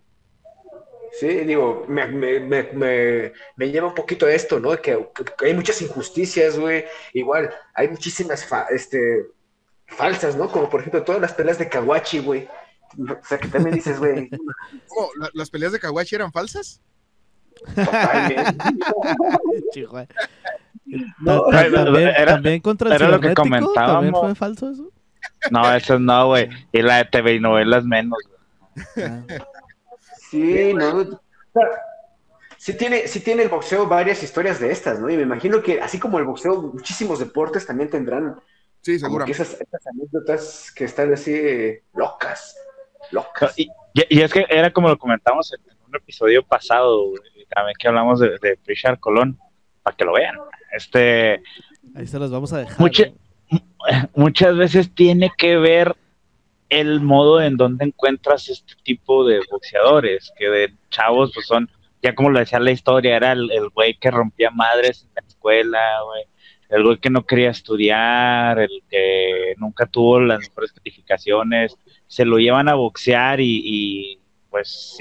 Sí, 1.11 1.27
digo, 1.27 1.85
me, 1.87 2.05
me, 2.07 2.39
me, 2.39 2.63
me, 2.71 3.33
me 3.55 3.71
lleva 3.71 3.87
un 3.87 3.95
poquito 3.95 4.25
a 4.27 4.31
esto, 4.31 4.59
¿no? 4.59 4.79
Que, 4.79 5.09
que 5.37 5.45
hay 5.47 5.53
muchas 5.53 5.81
injusticias, 5.81 6.57
güey. 6.57 6.85
Igual, 7.13 7.49
hay 7.73 7.87
muchísimas 7.89 8.45
fa- 8.45 8.67
este, 8.69 9.25
falsas, 9.89 10.35
¿no? 10.35 10.47
Como 10.49 10.69
por 10.69 10.79
ejemplo 10.81 11.03
todas 11.03 11.21
las 11.21 11.33
peleas 11.33 11.57
de 11.57 11.69
Kawachi, 11.69 12.19
güey. 12.19 12.47
O 12.97 13.25
sea, 13.25 13.37
que 13.37 13.47
también 13.47 13.75
dices, 13.75 13.99
güey, 13.99 14.29
¿Cómo? 14.87 15.09
¿La- 15.19 15.29
¿Las 15.33 15.49
peleas 15.49 15.71
de 15.71 15.79
Kawachi 15.79 16.15
eran 16.15 16.31
falsas? 16.31 16.81
totalmente. 17.75 18.53
No, 21.19 21.43
también, 21.51 22.07
era- 22.07 22.33
también 22.33 22.59
contra 22.61 22.87
el 22.89 22.93
era 22.95 23.09
lo 23.09 23.19
que 23.19 23.27
cibernético, 23.29 23.43
¿También 23.43 23.63
comentábamos. 24.13 24.19
fue 24.21 24.35
falso 24.35 24.71
eso? 24.71 24.91
No, 25.51 25.71
eso 25.75 25.99
no, 25.99 26.27
güey. 26.27 26.49
Y 26.71 26.81
la 26.81 26.97
de 26.97 27.05
TV 27.05 27.35
y 27.35 27.39
novelas 27.39 27.83
menos. 27.85 28.17
Ah. 28.97 29.21
Sí, 30.31 30.73
no. 30.73 30.97
o 31.01 31.05
sea, 31.53 31.63
Sí 32.57 32.73
tiene, 32.75 33.07
sí 33.07 33.21
tiene 33.21 33.43
el 33.43 33.49
boxeo 33.49 33.87
varias 33.87 34.21
historias 34.23 34.59
de 34.59 34.71
estas, 34.71 34.99
¿no? 34.99 35.09
Y 35.09 35.15
me 35.15 35.23
imagino 35.23 35.61
que 35.61 35.79
así 35.79 35.97
como 35.99 36.19
el 36.19 36.25
boxeo, 36.25 36.61
muchísimos 36.73 37.19
deportes 37.19 37.65
también 37.65 37.89
tendrán 37.89 38.35
Sí, 38.93 38.99
seguramente. 38.99 39.41
esas, 39.41 39.59
esas 39.61 39.87
anécdotas 39.87 40.71
que 40.75 40.83
están 40.85 41.13
así 41.13 41.33
eh, 41.33 41.83
locas, 41.93 42.55
locas. 43.11 43.57
Y, 43.57 43.69
y- 43.93 44.17
y 44.19 44.21
es 44.21 44.31
que 44.33 44.45
era 44.49 44.71
como 44.71 44.87
lo 44.89 44.97
comentamos 44.97 45.51
en, 45.53 45.61
en 45.71 45.77
un 45.87 45.95
episodio 45.95 46.43
pasado, 46.43 47.11
también 47.53 47.75
que 47.79 47.87
hablamos 47.87 48.19
de, 48.19 48.29
de 48.41 48.57
Richard 48.65 48.99
Colón, 48.99 49.37
para 49.83 49.95
que 49.95 50.05
lo 50.05 50.13
vean. 50.13 50.35
Este, 50.71 51.41
Ahí 51.95 52.05
se 52.07 52.19
los 52.19 52.29
vamos 52.31 52.53
a 52.53 52.59
dejar. 52.59 52.79
Mucha- 52.79 53.07
¿no? 53.51 53.59
muchas 54.15 54.55
veces 54.55 54.93
tiene 54.93 55.31
que 55.37 55.57
ver 55.57 55.95
el 56.69 57.01
modo 57.01 57.41
en 57.41 57.57
donde 57.57 57.85
encuentras 57.85 58.47
este 58.47 58.73
tipo 58.83 59.25
de 59.25 59.39
boxeadores, 59.49 60.31
que 60.37 60.45
de 60.49 60.73
chavos 60.91 61.31
pues 61.33 61.47
son, 61.47 61.67
ya 62.03 62.13
como 62.13 62.29
lo 62.29 62.37
decía 62.39 62.59
la 62.59 62.69
historia, 62.71 63.15
era 63.15 63.31
el, 63.31 63.49
el 63.51 63.69
güey 63.69 63.97
que 63.97 64.11
rompía 64.11 64.51
madres 64.51 65.03
en 65.03 65.09
la 65.15 65.23
escuela, 65.27 65.79
güey, 66.05 66.25
el 66.69 66.83
güey 66.83 66.97
que 66.97 67.09
no 67.09 67.25
quería 67.25 67.49
estudiar, 67.49 68.59
el 68.59 68.83
que 68.89 69.55
nunca 69.57 69.85
tuvo 69.85 70.19
las 70.19 70.39
mejores 70.39 70.71
calificaciones, 70.71 71.75
se 72.07 72.25
lo 72.25 72.37
llevan 72.37 72.69
a 72.69 72.75
boxear 72.75 73.39
y, 73.41 74.19
pues 74.49 74.97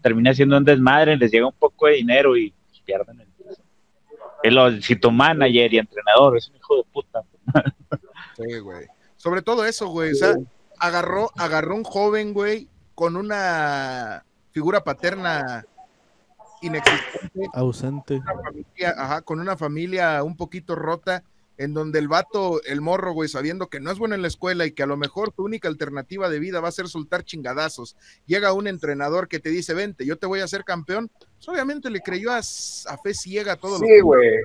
termina 0.00 0.34
siendo 0.34 0.56
un 0.56 0.64
desmadre, 0.64 1.16
les 1.16 1.30
llega 1.30 1.46
un 1.46 1.52
poco 1.52 1.86
de 1.86 1.94
dinero 1.94 2.36
y 2.36 2.54
pierden 2.84 3.20
el 3.20 3.30
si 4.82 4.96
tu 4.96 5.10
manager 5.10 5.72
y 5.74 5.78
entrenador 5.78 6.36
es 6.36 6.48
un 6.48 6.56
hijo 6.56 6.76
de 6.76 6.84
puta, 6.92 7.22
Sí, 8.36 8.58
güey. 8.60 8.86
Sobre 9.16 9.42
todo 9.42 9.66
eso, 9.66 9.88
güey. 9.88 10.12
O 10.12 10.14
sea, 10.14 10.34
agarró, 10.78 11.30
agarró 11.36 11.76
un 11.76 11.84
joven, 11.84 12.32
güey, 12.32 12.68
con 12.94 13.16
una 13.16 14.24
figura 14.50 14.82
paterna 14.82 15.64
inexistente, 16.62 17.48
Ausente. 17.52 18.14
una 18.16 18.34
familia, 18.42 18.94
ajá, 18.96 19.22
con 19.22 19.40
una 19.40 19.56
familia 19.56 20.22
un 20.22 20.36
poquito 20.36 20.74
rota, 20.74 21.22
en 21.56 21.74
donde 21.74 21.98
el 21.98 22.08
vato, 22.08 22.62
el 22.64 22.80
morro, 22.80 23.12
güey, 23.12 23.28
sabiendo 23.28 23.68
que 23.68 23.80
no 23.80 23.90
es 23.90 23.98
bueno 23.98 24.14
en 24.14 24.22
la 24.22 24.28
escuela 24.28 24.64
y 24.64 24.72
que 24.72 24.82
a 24.82 24.86
lo 24.86 24.96
mejor 24.96 25.30
tu 25.30 25.44
única 25.44 25.68
alternativa 25.68 26.30
de 26.30 26.38
vida 26.38 26.60
va 26.60 26.68
a 26.68 26.72
ser 26.72 26.88
soltar 26.88 27.22
chingadazos, 27.22 27.96
llega 28.24 28.54
un 28.54 28.66
entrenador 28.66 29.28
que 29.28 29.40
te 29.40 29.50
dice, 29.50 29.74
vente, 29.74 30.06
yo 30.06 30.16
te 30.16 30.26
voy 30.26 30.40
a 30.40 30.44
hacer 30.44 30.64
campeón, 30.64 31.10
pues 31.36 31.48
obviamente 31.48 31.90
le 31.90 32.00
creyó 32.00 32.30
a, 32.32 32.38
a 32.38 32.40
fe 32.40 33.12
ciega 33.14 33.56
todo 33.56 33.72
lo 33.72 33.78
Sí, 33.78 33.92
que 33.92 34.00
güey. 34.00 34.38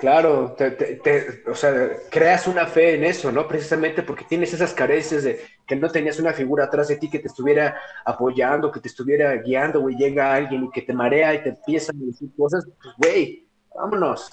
Claro, 0.00 0.54
te, 0.56 0.70
te- 0.70 0.94
te- 0.96 1.50
o 1.50 1.54
sea, 1.54 1.90
creas 2.10 2.46
una 2.46 2.66
fe 2.66 2.94
en 2.94 3.04
eso, 3.04 3.30
¿no? 3.30 3.46
Precisamente 3.46 4.02
porque 4.02 4.24
tienes 4.24 4.54
esas 4.54 4.72
carencias 4.72 5.24
de 5.24 5.40
que 5.66 5.76
no 5.76 5.90
tenías 5.90 6.18
una 6.18 6.32
figura 6.32 6.64
atrás 6.64 6.88
de 6.88 6.96
ti 6.96 7.10
que 7.10 7.18
te 7.18 7.28
estuviera 7.28 7.76
apoyando, 8.06 8.72
que 8.72 8.80
te 8.80 8.88
estuviera 8.88 9.34
guiando, 9.36 9.80
güey. 9.80 9.96
Llega 9.96 10.32
alguien 10.34 10.64
y 10.64 10.70
que 10.70 10.80
te 10.80 10.94
marea 10.94 11.34
y 11.34 11.42
te 11.42 11.50
empieza 11.50 11.92
a 11.92 11.96
decir 11.98 12.30
cosas, 12.34 12.66
pues, 12.82 12.94
güey, 12.96 13.46
vámonos. 13.74 14.30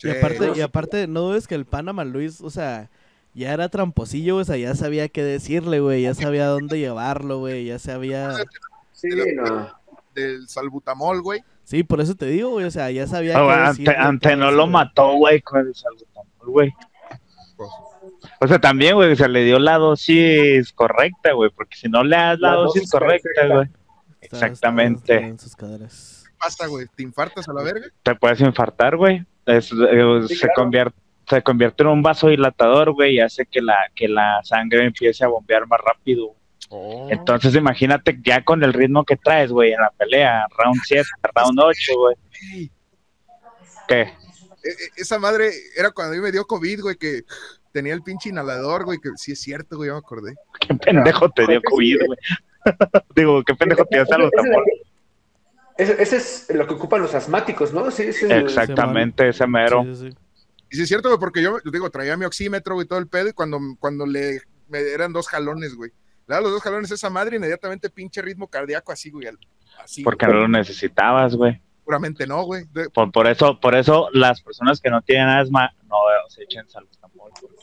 Y 0.00 0.08
aparte, 0.10 0.46
no 0.46 0.56
y 0.56 0.60
aparte, 0.60 1.06
no 1.08 1.20
dudes 1.22 1.48
que 1.48 1.56
el 1.56 1.66
Panama 1.66 2.04
Luis, 2.04 2.40
o 2.40 2.50
sea, 2.50 2.88
ya 3.34 3.52
era 3.52 3.68
tramposillo, 3.68 4.36
o 4.36 4.44
sea, 4.44 4.56
ya 4.56 4.76
sabía 4.76 5.08
qué 5.08 5.24
decirle, 5.24 5.80
güey, 5.80 6.02
ya 6.02 6.14
sabía 6.14 6.46
dónde 6.46 6.78
llevarlo, 6.78 7.40
güey, 7.40 7.64
ya 7.64 7.80
sabía... 7.80 8.36
Sí, 8.92 9.08
no. 9.34 9.77
Del 10.18 10.48
salbutamol, 10.48 11.22
güey. 11.22 11.42
Sí, 11.64 11.82
por 11.82 12.00
eso 12.00 12.14
te 12.14 12.26
digo, 12.26 12.50
güey, 12.50 12.64
o 12.66 12.70
sea, 12.70 12.90
ya 12.90 13.06
sabía 13.06 13.34
Ah, 13.36 13.72
qué 13.76 13.84
güey, 13.84 13.96
ante, 13.96 14.36
no 14.36 14.46
eso, 14.48 14.56
lo 14.56 14.62
güey. 14.64 14.72
mató, 14.72 15.12
güey, 15.14 15.40
con 15.42 15.66
el 15.66 15.74
salbutamol, 15.74 16.28
güey. 16.50 16.72
Pues, 17.56 17.70
O 18.40 18.48
sea, 18.48 18.58
también, 18.58 18.94
güey, 18.94 19.14
se 19.16 19.28
le 19.28 19.44
dio 19.44 19.58
la 19.58 19.78
dosis 19.78 20.72
correcta, 20.72 21.32
güey, 21.32 21.50
porque 21.50 21.76
si 21.76 21.88
no 21.88 22.02
le 22.04 22.16
das 22.16 22.38
la, 22.40 22.50
La 22.50 22.54
dosis, 22.56 22.82
dosis 22.82 22.90
correcta, 22.90 23.28
perfecta. 23.34 23.54
güey, 23.54 23.66
Está- 23.66 24.18
está- 24.20 24.36
exactamente. 24.46 25.14
está 25.14 25.26
en 25.26 25.38
sus 25.38 25.56
caderas. 25.56 26.24
¿Qué 26.26 26.34
pasa, 26.38 26.66
güey? 26.68 26.86
¿Te 26.96 27.02
infartas 27.02 27.48
a 27.48 27.52
la 27.52 27.62
verga? 27.62 27.86
te 28.02 28.14
puedes 28.14 28.40
infartar, 28.40 28.96
güey. 28.96 29.24
Es- 29.46 29.72
eh, 29.72 30.20
Sí, 30.28 30.34
se, 30.36 30.46
claro. 30.46 30.54
convierte, 30.62 30.98
se 31.28 31.42
convierte 31.42 31.82
en 31.82 31.88
un 31.90 32.02
vasodilatador, 32.02 32.92
güey, 32.92 33.16
y 33.16 33.20
hace 33.20 33.44
que 33.46 33.60
la, 33.60 33.76
que 33.94 34.08
la 34.08 34.40
sangre 34.44 34.84
empiece 34.86 35.24
a 35.24 35.28
bombear 35.28 35.66
más 35.66 35.80
rápido. 35.84 36.34
Oh. 36.70 37.08
Entonces, 37.10 37.54
imagínate 37.54 38.18
ya 38.22 38.44
con 38.44 38.62
el 38.62 38.72
ritmo 38.72 39.04
que 39.04 39.16
traes, 39.16 39.50
güey, 39.50 39.72
en 39.72 39.80
la 39.80 39.90
pelea, 39.90 40.46
round 40.58 40.80
7, 40.84 41.08
round 41.34 41.58
8, 41.60 41.92
güey. 41.96 42.16
Ey, 42.52 42.70
¿Qué? 43.86 44.00
e- 44.02 44.04
e- 44.04 44.90
esa 44.96 45.18
madre 45.18 45.50
era 45.76 45.90
cuando 45.92 46.12
a 46.12 46.16
mí 46.16 46.22
me 46.22 46.30
dio 46.32 46.44
COVID, 46.46 46.82
güey, 46.82 46.96
que 46.96 47.22
tenía 47.72 47.94
el 47.94 48.02
pinche 48.02 48.28
inhalador, 48.28 48.84
güey, 48.84 48.98
que 48.98 49.10
sí 49.16 49.32
es 49.32 49.40
cierto, 49.40 49.76
güey, 49.76 49.88
ya 49.88 49.94
me 49.94 49.98
acordé. 50.00 50.34
¿Qué 50.60 50.74
pendejo 50.74 51.30
te 51.30 51.46
dio 51.46 51.62
COVID, 51.62 51.96
güey? 52.06 52.18
Digo, 53.16 53.42
¿qué 53.44 53.54
pendejo 53.54 53.84
te 53.86 53.96
dio 53.96 54.02
Esa 54.02 54.14
es 54.16 54.20
la 54.20 54.30
salbutamol? 54.30 54.64
que- 54.66 54.82
Ese, 56.02 56.16
es 56.16 56.50
lo 56.54 56.66
que 56.66 56.74
ocupan 56.74 57.00
los 57.00 57.14
asmáticos, 57.14 57.72
¿no? 57.72 57.90
Sí, 57.90 58.02
ese 58.02 58.26
es 58.26 58.30
el- 58.30 58.42
Exactamente, 58.42 59.28
ese 59.28 59.46
mero. 59.46 59.84
Sí, 59.84 59.94
sí, 59.94 60.10
sí. 60.10 60.16
Y 60.70 60.76
sí 60.76 60.82
es 60.82 60.88
cierto, 60.88 61.08
güey, 61.08 61.18
porque 61.18 61.40
yo, 61.40 61.58
yo 61.64 61.70
digo, 61.70 61.88
traía 61.88 62.16
mi 62.18 62.26
oxímetro, 62.26 62.74
güey, 62.74 62.86
todo 62.86 62.98
el 62.98 63.06
pedo, 63.06 63.28
y 63.28 63.32
cuando, 63.32 63.58
cuando 63.78 64.04
le 64.04 64.42
me 64.68 64.80
eran 64.80 65.14
dos 65.14 65.28
jalones, 65.28 65.74
güey. 65.74 65.90
Le 66.28 66.34
daba 66.34 66.42
los 66.42 66.52
dos 66.52 66.62
jalones 66.62 66.90
a 66.92 66.94
esa 66.94 67.10
madre, 67.10 67.36
inmediatamente 67.36 67.90
pinche 67.90 68.22
ritmo 68.22 68.48
cardíaco 68.48 68.92
así, 68.92 69.10
güey. 69.10 69.28
al- 69.28 69.38
Así, 69.82 70.02
Porque 70.02 70.26
güey. 70.26 70.36
no 70.36 70.42
lo 70.42 70.48
necesitabas, 70.48 71.34
güey. 71.34 71.60
Seguramente 71.78 72.26
no, 72.26 72.44
güey. 72.44 72.64
De- 72.72 72.90
Por, 72.90 73.10
por 73.12 73.26
eso, 73.26 73.58
por 73.60 73.74
eso 73.74 74.08
las 74.12 74.42
personas 74.42 74.80
que 74.80 74.90
no 74.90 75.00
tienen 75.02 75.28
asma 75.28 75.72
no 75.88 75.96
se 76.28 76.42
echen 76.42 76.68
salbutamol. 76.68 77.30
güey. 77.40 77.54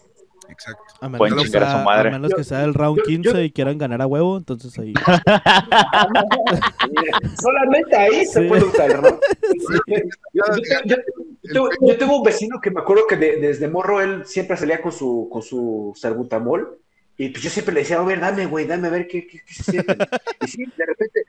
Exacto. 0.48 0.82
A 1.02 1.06
menos, 1.08 1.18
Pueden 1.20 1.38
que 1.38 1.44
chingar 1.44 1.64
a 1.64 1.70
sea, 1.72 1.80
su 1.80 1.86
madre. 1.86 2.10
a 2.10 2.12
menos 2.12 2.34
que 2.34 2.44
sea 2.44 2.64
el 2.64 2.74
round 2.74 2.98
Yo- 3.00 3.04
15 3.04 3.44
y 3.44 3.52
quieran 3.52 3.78
ganar 3.78 4.02
a 4.02 4.08
huevo, 4.08 4.38
entonces 4.38 4.78
ahí. 4.80 4.94
Solamente 7.42 7.96
ahí 7.96 8.26
se 8.26 8.42
Sí. 8.42 8.48
puede 8.48 8.64
usar, 8.64 9.02
¿no? 9.02 9.10
Ya- 10.34 10.34
Yo, 10.34 10.44
yo- 10.86 10.96
yo 11.44 11.54
tengo- 11.54 11.70
yo 11.82 11.98
tengo 11.98 12.18
un 12.18 12.24
vecino 12.24 12.60
que 12.62 12.72
me 12.72 12.82
acuerdo 12.82 13.06
que 13.08 13.18
de- 13.18 13.38
desde 13.40 13.68
morro 13.68 14.02
él 14.02 14.26
siempre 14.26 14.58
salía 14.58 14.82
con 14.82 14.92
su, 14.92 15.30
con 15.32 15.42
su 15.42 15.94
salbutamol 15.96 16.80
y 17.18 17.30
pues 17.30 17.44
yo 17.44 17.50
siempre 17.50 17.74
le 17.74 17.82
decía, 17.82 18.00
a 18.00 18.04
ver, 18.04 18.20
dame, 18.20 18.46
güey, 18.46 18.66
dame 18.66 18.88
a 18.88 18.92
ver 18.92 19.08
qué, 19.08 19.26
qué, 19.28 19.42
qué 19.46 19.54
se 19.54 19.64
siente. 19.72 19.98
Y 20.42 20.48
sí, 20.48 20.66
de 20.76 20.86
repente 20.86 21.24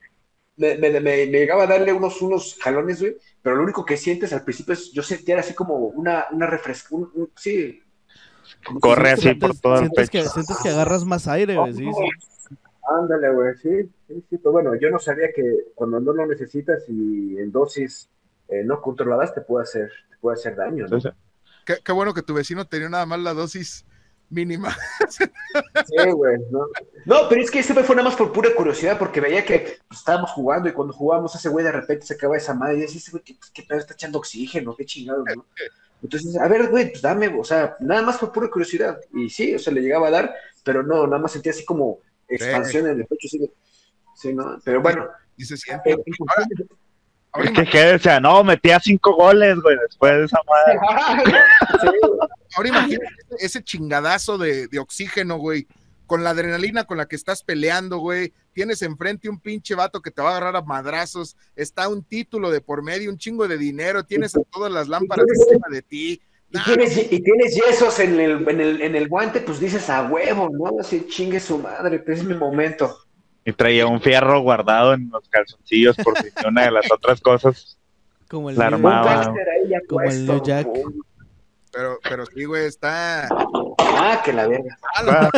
me, 0.57 0.77
me- 0.79 0.91
me- 0.91 1.01
me 1.01 1.27
llegaba 1.27 1.65
a 1.65 1.67
darle 1.67 1.93
unos, 1.93 2.21
unos 2.23 2.57
jalones, 2.61 3.01
güey, 3.01 3.17
pero 3.43 3.57
lo 3.57 3.63
único 3.63 3.85
que 3.85 3.97
sientes 3.97 4.33
al 4.33 4.43
principio 4.45 4.75
es, 4.75 4.91
yo 4.93 5.03
sentía 5.03 5.39
así 5.39 5.55
como 5.55 5.77
una, 5.77 6.27
una 6.33 6.47
refresca, 6.47 6.95
un- 6.95 7.11
un- 7.15 7.31
sí. 7.37 7.83
Corre 8.81 9.17
sientes- 9.17 9.31
así 9.31 9.35
por 9.41 9.59
todo 9.61 9.73
el 9.75 9.79
sientes 9.81 10.11
que, 10.11 10.19
pecho. 10.21 10.31
sientes 10.31 10.57
que 10.63 10.69
agarras 10.71 11.05
más 11.05 11.29
aire, 11.29 11.57
güey. 11.57 11.73
Sí, 11.75 11.85
sí. 11.85 12.57
Ándale, 12.89 13.33
güey, 13.33 13.55
sí, 13.57 13.91
sí, 14.07 14.25
sí, 14.31 14.39
pero 14.39 14.53
bueno, 14.53 14.75
yo 14.77 14.91
no 14.91 14.99
sabía 15.01 15.29
que 15.35 15.43
cuando 15.75 15.99
no 15.99 16.13
lo 16.13 16.25
necesitas 16.27 16.85
y 16.89 17.37
en 17.39 17.51
dosis 17.51 18.09
eh, 18.49 18.63
no 18.65 18.81
controladas 18.81 19.35
te 19.35 19.41
puede 19.41 19.65
hacer, 19.65 19.91
te 20.09 20.17
puede 20.19 20.35
hacer 20.35 20.55
daño, 20.55 20.87
¿no? 20.87 20.99
Qué, 21.65 21.79
qué 21.85 21.93
bueno 21.93 22.15
que 22.15 22.23
tu 22.23 22.33
vecino 22.35 22.65
tenía 22.69 22.89
nada 22.89 23.05
más 23.05 23.19
la 23.19 23.35
dosis 23.35 23.85
mínima. 24.31 24.77
Sí, 25.11 26.11
güey, 26.11 26.39
¿no? 26.51 26.67
No, 27.05 27.29
pero 27.29 27.41
es 27.41 27.51
que 27.51 27.61
este 27.61 27.73
güey 27.73 27.85
fue 27.85 27.97
nada 27.97 28.09
más 28.09 28.17
por 28.19 28.33
pura 28.33 28.51
curiosidad, 28.55 28.99
porque 28.99 29.21
veía 29.21 29.45
que 29.45 29.79
pues, 29.89 30.01
estábamos 30.01 30.31
jugando 30.33 30.69
y 30.69 30.73
cuando 30.73 30.93
jugábamos 30.93 31.35
ese 31.35 31.49
güey 31.49 31.65
de 31.65 31.73
repente 31.73 32.07
se 32.07 32.15
acaba 32.15 32.37
esa 32.37 32.55
madre 32.55 32.79
y 32.79 32.81
decía, 32.83 32.99
ese 32.99 33.11
güey, 33.13 33.23
¿qué, 33.23 33.37
qué 33.53 33.63
pedo 33.63 33.79
está 33.79 33.95
echando 33.95 34.19
oxígeno? 34.19 34.75
¿Qué 34.77 34.85
chingado, 34.85 35.25
no? 35.35 35.47
Entonces, 36.03 36.37
a 36.37 36.47
ver, 36.49 36.69
güey, 36.69 36.91
pues 36.91 37.03
dame, 37.03 37.29
o 37.29 37.45
sea, 37.45 37.77
nada 37.81 38.03
más 38.03 38.19
por 38.19 38.31
pura 38.33 38.51
curiosidad. 38.51 39.01
Y 39.15 39.31
sí, 39.31 39.55
o 39.55 39.59
sea, 39.59 39.73
le 39.73 39.81
llegaba 39.81 40.09
a 40.09 40.11
dar, 40.11 40.35
pero 40.63 40.83
no, 40.83 41.07
nada 41.07 41.19
más 41.23 41.33
sentía 41.33 41.53
así 41.53 41.65
como 41.65 42.01
expansión 42.29 42.87
en 42.87 43.01
el 43.01 43.07
pecho, 43.07 43.29
de- 43.39 43.53
Sí, 44.15 44.33
¿no? 44.35 44.59
Pero 44.65 44.81
bueno, 44.81 45.09
Y 45.37 45.45
se 45.45 45.57
siente. 45.57 45.91
Ahora, 45.93 46.47
es 47.43 47.71
que. 47.71 47.95
O 47.95 47.99
sea, 47.99 48.21
no, 48.21 48.43
metía 48.45 48.81
cinco 48.81 49.15
goles, 49.15 49.57
güey, 49.61 49.77
después 49.89 50.13
de 50.13 50.25
esa 50.25 50.39
madre. 50.47 51.35
Sí. 51.81 51.89
Ahora 52.57 52.69
imagínate 52.69 53.15
ese 53.39 53.63
chingadazo 53.63 54.39
de, 54.39 54.67
de 54.69 54.79
oxígeno, 54.79 55.37
güey. 55.37 55.67
Con 56.07 56.23
la 56.23 56.31
adrenalina 56.31 56.85
con 56.85 56.99
la 56.99 57.07
que 57.07 57.17
estás 57.17 57.43
peleando, 57.43 57.99
güey. 57.99 58.33
Tienes 58.53 58.81
enfrente 58.83 59.29
un 59.29 59.41
pinche 59.41 59.75
vato 59.75 60.01
que 60.01 60.11
te 60.11 60.23
va 60.23 60.29
a 60.29 60.37
agarrar 60.37 60.57
a 60.57 60.63
madrazos. 60.63 61.37
Está 61.57 61.89
un 61.89 62.03
título 62.05 62.51
de 62.51 62.61
por 62.61 62.83
medio, 62.83 63.11
un 63.11 63.19
chingo 63.19 63.49
de 63.49 63.59
dinero. 63.59 64.05
Tienes 64.05 64.37
a 64.37 64.41
todas 64.51 64.73
las 64.73 64.89
lámparas 64.89 65.27
encima 65.29 65.67
de 65.69 65.83
ti. 65.83 66.23
Y 66.51 66.63
tienes, 66.63 67.13
y 67.13 67.21
tienes 67.21 67.55
yesos 67.55 67.99
en 67.99 68.21
el, 68.21 68.49
en, 68.49 68.61
el, 68.61 68.81
en 68.81 68.95
el 68.95 69.09
guante, 69.09 69.41
pues 69.41 69.59
dices 69.59 69.91
a 69.91 70.05
huevo, 70.05 70.49
¿no? 70.49 70.81
Así 70.81 71.07
chingue 71.09 71.41
su 71.41 71.59
madre, 71.59 71.99
pues 71.99 72.21
es 72.21 72.25
mi 72.25 72.35
momento. 72.35 73.06
Y 73.47 73.53
traía 73.53 73.87
un 73.87 74.01
fierro 74.01 74.41
guardado 74.41 74.93
en 74.93 75.09
los 75.09 75.27
calzoncillos 75.29 75.97
por 75.97 76.19
si 76.19 76.29
una 76.47 76.65
de 76.65 76.73
las 76.73 76.91
otras 76.91 77.21
cosas. 77.21 77.79
Como 78.29 78.51
el 78.51 78.59
La 78.59 78.67
armaba. 78.67 79.33
Como 79.89 80.03
el 80.03 80.27
New 80.27 80.43
Jack. 80.43 80.67
Pero, 81.71 81.99
pero 82.03 82.27
sí, 82.27 82.45
güey, 82.45 82.67
está. 82.67 83.29
Ah, 83.79 84.21
que 84.25 84.33
la 84.33 84.49
verga. 84.49 84.77
Ah, 84.97 85.31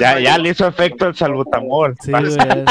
ya, 0.00 0.18
ya 0.18 0.36
le 0.36 0.48
hizo 0.50 0.66
efecto 0.66 1.06
el 1.06 1.14
salbutamol. 1.14 1.94
Sí, 2.02 2.10
güey. 2.10 2.64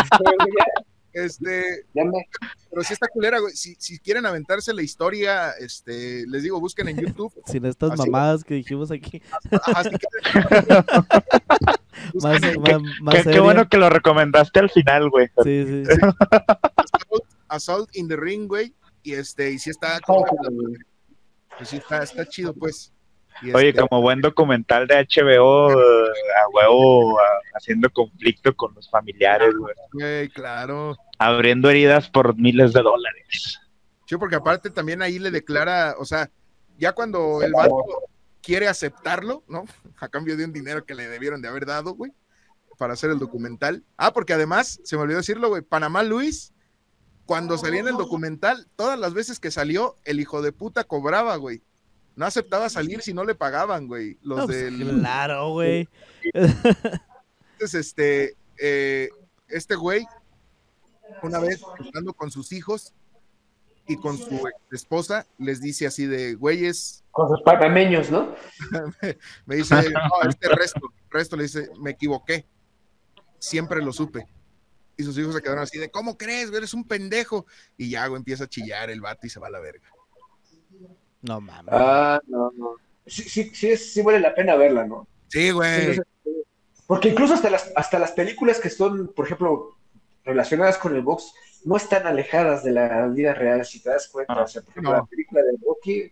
Este, 1.14 1.86
pero 1.94 2.84
sí 2.84 2.94
está 2.94 3.08
culera, 3.08 3.40
güey. 3.40 3.54
Si, 3.56 3.76
si 3.78 4.00
quieren 4.00 4.26
aventarse 4.26 4.74
la 4.74 4.82
historia, 4.82 5.52
este, 5.60 6.26
les 6.28 6.42
digo, 6.44 6.60
busquen 6.60 6.90
en 6.90 6.98
YouTube. 6.98 7.32
Sin 7.46 7.66
estas 7.66 7.92
Así. 7.92 8.10
mamadas 8.10 8.44
que 8.44 8.56
dijimos 8.56 8.90
aquí. 8.92 9.22
Si 9.44 9.90
quieren- 9.90 10.86
Más, 12.22 12.42
busquen 12.56 12.62
más, 12.62 12.82
más 13.02 13.24
Qué, 13.24 13.40
bueno 13.40 13.68
que 13.70 13.78
lo 13.78 13.90
recomendaste 13.90 14.60
al 14.60 14.70
final, 14.70 15.10
güey. 15.10 15.28
Sí, 15.44 15.84
sí. 15.86 15.92
Assault, 16.02 17.26
Assault 17.48 17.96
in 17.96 18.08
the 18.08 18.16
Ring, 18.16 18.48
güey. 18.48 18.74
Y 19.04 19.14
este, 19.14 19.52
y 19.52 19.60
sí 19.60 19.70
está, 19.70 20.00
pues 21.58 21.70
sí 21.70 21.78
está, 21.78 22.04
está 22.04 22.26
chido, 22.28 22.54
pues. 22.54 22.92
Y 23.42 23.52
Oye, 23.54 23.70
este, 23.70 23.82
como 23.82 24.02
buen 24.02 24.22
documental 24.22 24.88
de 24.88 24.96
HBO, 24.96 25.72
eh, 25.72 26.12
a 26.44 26.48
huevo, 26.54 27.20
a- 27.20 27.24
haciendo 27.58 27.90
conflicto 27.90 28.56
con 28.56 28.74
los 28.76 28.90
familiares, 28.90 29.54
güey. 29.56 29.74
güey, 29.92 30.30
claro. 30.30 30.96
Abriendo 31.18 31.70
heridas 31.70 32.10
por 32.10 32.38
miles 32.38 32.74
de 32.74 32.82
dólares. 32.82 33.60
Sí, 34.06 34.18
porque 34.18 34.36
aparte 34.36 34.70
también 34.70 35.02
ahí 35.02 35.20
le 35.20 35.32
declara, 35.32 35.96
o 35.98 36.06
sea, 36.06 36.30
ya 36.78 36.94
cuando 36.94 37.42
el 37.42 37.52
vato 37.54 37.84
quiere 38.44 38.68
aceptarlo, 38.68 39.44
¿no? 39.48 39.66
A 40.00 40.10
cambio 40.10 40.38
de 40.38 40.46
un 40.46 40.54
dinero 40.54 40.86
que 40.86 40.94
le 40.94 41.08
debieron 41.08 41.42
de 41.42 41.48
haber 41.48 41.66
dado, 41.66 41.96
güey, 41.96 42.12
para 42.78 42.94
hacer 42.94 43.10
el 43.10 43.18
documental. 43.18 43.84
Ah, 43.98 44.14
porque 44.14 44.34
además, 44.34 44.80
se 44.84 44.96
me 44.96 45.02
olvidó 45.02 45.18
decirlo, 45.18 45.50
güey, 45.50 45.64
Panamá 45.64 46.04
Luis, 46.04 46.54
cuando 47.26 47.58
salía 47.58 47.80
en 47.80 47.88
el 47.88 47.98
documental, 47.98 48.68
todas 48.76 49.00
las 49.00 49.14
veces 49.14 49.40
que 49.40 49.50
salió, 49.50 49.96
el 50.04 50.20
hijo 50.20 50.42
de 50.42 50.52
puta 50.52 50.84
cobraba, 50.84 51.36
güey. 51.38 51.64
No 52.16 52.26
aceptaba 52.26 52.70
salir 52.70 53.02
si 53.02 53.14
no 53.14 53.24
le 53.24 53.34
pagaban, 53.34 53.88
güey. 53.88 54.20
Los 54.22 54.40
No, 54.40 54.46
pues, 54.46 54.58
del... 54.58 55.00
Claro, 55.00 55.52
güey. 55.52 55.88
Entonces, 56.34 57.74
este, 57.74 58.36
eh, 58.60 59.10
este 59.48 59.76
güey, 59.76 60.06
una 61.22 61.40
vez 61.40 61.62
hablando 61.64 62.14
con 62.14 62.30
sus 62.30 62.52
hijos 62.52 62.94
y 63.88 63.98
con 63.98 64.18
su 64.18 64.42
esposa, 64.72 65.26
les 65.38 65.62
dice 65.62 65.86
así 65.86 66.06
de, 66.06 66.36
güeyes, 66.36 67.04
Con 67.12 67.30
sus 67.30 67.42
panameños, 67.42 68.10
¿no? 68.10 68.34
me 69.46 69.56
dice, 69.56 69.76
no, 69.92 70.30
este 70.30 70.50
resto, 70.50 70.82
resto 71.10 71.36
le 71.36 71.44
dice, 71.44 71.70
me 71.80 71.92
equivoqué, 71.92 72.46
siempre 73.40 73.82
lo 73.84 73.92
supe. 73.92 74.26
Y 74.96 75.04
sus 75.04 75.18
hijos 75.18 75.34
se 75.36 75.42
quedaron 75.42 75.64
así 75.64 75.80
de, 75.80 75.90
¿cómo 75.90 76.18
crees? 76.18 76.52
Eres 76.54 76.74
un 76.74 76.88
pendejo. 76.88 77.46
Y 77.78 77.90
ya, 77.90 78.06
güey, 78.08 78.20
empieza 78.20 78.44
a 78.44 78.48
chillar 78.48 78.90
el 78.90 79.02
vato 79.02 79.26
y 79.26 79.30
se 79.30 79.40
va 79.40 79.48
a 79.48 79.52
la 79.52 79.60
verga. 79.60 79.90
No 81.22 81.42
mames. 81.42 81.74
Ah, 81.74 82.22
no, 82.28 82.52
no. 82.56 82.76
Sí, 83.06 83.24
sí, 83.24 83.52
sí, 83.54 83.70
es- 83.70 83.92
sí 83.92 84.02
vale 84.02 84.20
la 84.20 84.36
pena 84.36 84.56
verla, 84.56 84.86
¿no? 84.86 85.08
Sí, 85.28 85.52
güey. 85.52 85.96
Sí, 85.96 86.02
Porque 86.86 87.10
incluso 87.10 87.34
hasta 87.34 87.50
las, 87.50 87.72
hasta 87.76 87.98
las 87.98 88.12
películas 88.12 88.60
que 88.60 88.70
son, 88.70 89.12
por 89.14 89.26
ejemplo, 89.26 89.78
relacionadas 90.24 90.78
con 90.78 90.96
el 90.96 91.02
box, 91.02 91.34
no 91.66 91.78
están 91.78 92.06
alejadas 92.08 92.64
de 92.64 92.72
la 92.72 93.08
vida 93.08 93.34
real, 93.34 93.64
si 93.66 93.82
te 93.82 93.90
das 93.90 94.08
cuenta. 94.08 94.34
Ah, 94.34 94.44
o 94.44 94.48
sea, 94.48 94.62
por 94.62 94.72
ejemplo, 94.72 94.92
no. 94.92 94.98
la 94.98 95.06
película 95.06 95.42
de 95.42 95.52
Rocky 95.66 96.12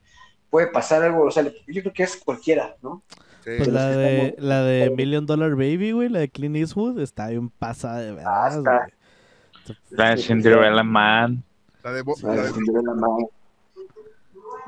puede 0.50 0.68
pasar 0.68 1.04
algo, 1.04 1.24
o 1.24 1.32
sea, 1.32 1.44
yo 1.44 1.82
creo 1.82 1.94
que 1.94 2.04
es 2.04 2.18
cualquiera, 2.18 2.76
¿no? 2.82 3.02
Sí. 3.44 3.52
Pues 3.58 3.68
la 3.70 3.88
de, 3.90 4.28
estamos- 4.28 4.44
la 4.46 4.64
de 4.64 4.90
Million 4.92 5.26
Dollar 5.26 5.52
Baby, 5.52 5.92
güey, 5.94 6.10
la 6.10 6.20
de 6.20 6.30
Clint 6.30 6.56
Eastwood, 6.58 7.00
está 7.00 7.28
bien 7.30 7.50
pasada 7.50 8.00
de 8.02 8.12
verdad, 8.14 8.32
Basta. 8.32 8.78
güey. 8.78 9.78
La 9.92 10.10
de 10.12 10.18
Cinderella 10.18 10.84
Man. 10.84 11.44
La 11.84 11.92
de, 11.94 12.02
Bo- 12.04 12.16
La 12.22 12.34
de 12.34 12.42
de 12.44 12.54
Cinderella 12.54 12.94
Man. 12.94 13.26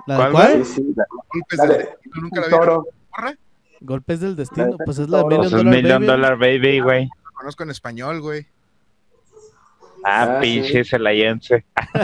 ¿La 0.07 0.13
de 0.15 0.19
¿Cuál, 0.21 0.31
cuál? 0.31 0.65
Sí, 0.65 0.73
sí, 0.75 0.93
la- 0.95 1.05
golpes 1.31 1.57
la 1.59 1.65
de- 1.65 1.77
de 1.77 1.89
nunca 2.21 2.39
la 2.41 2.45
un 2.47 2.51
vi. 2.51 2.57
toro. 2.57 2.87
¿Porra? 3.15 3.37
Golpes 3.81 4.19
del 4.21 4.35
destino. 4.35 4.77
Pues 4.83 4.97
es 4.99 5.09
la 5.09 5.19
de. 5.19 5.23
Million 5.25 5.39
Pues 5.41 5.53
es 5.53 5.57
Dollar 5.57 5.75
Million 5.75 5.99
Baby. 5.99 6.05
Dollar 6.07 6.37
Baby, 6.37 6.79
güey. 6.79 7.09
Conozco 7.33 7.63
en 7.63 7.69
español, 7.71 8.21
güey. 8.21 8.47
Ah, 10.03 10.37
Ah, 10.37 10.39
pinche 10.41 10.83
celayense. 10.83 11.63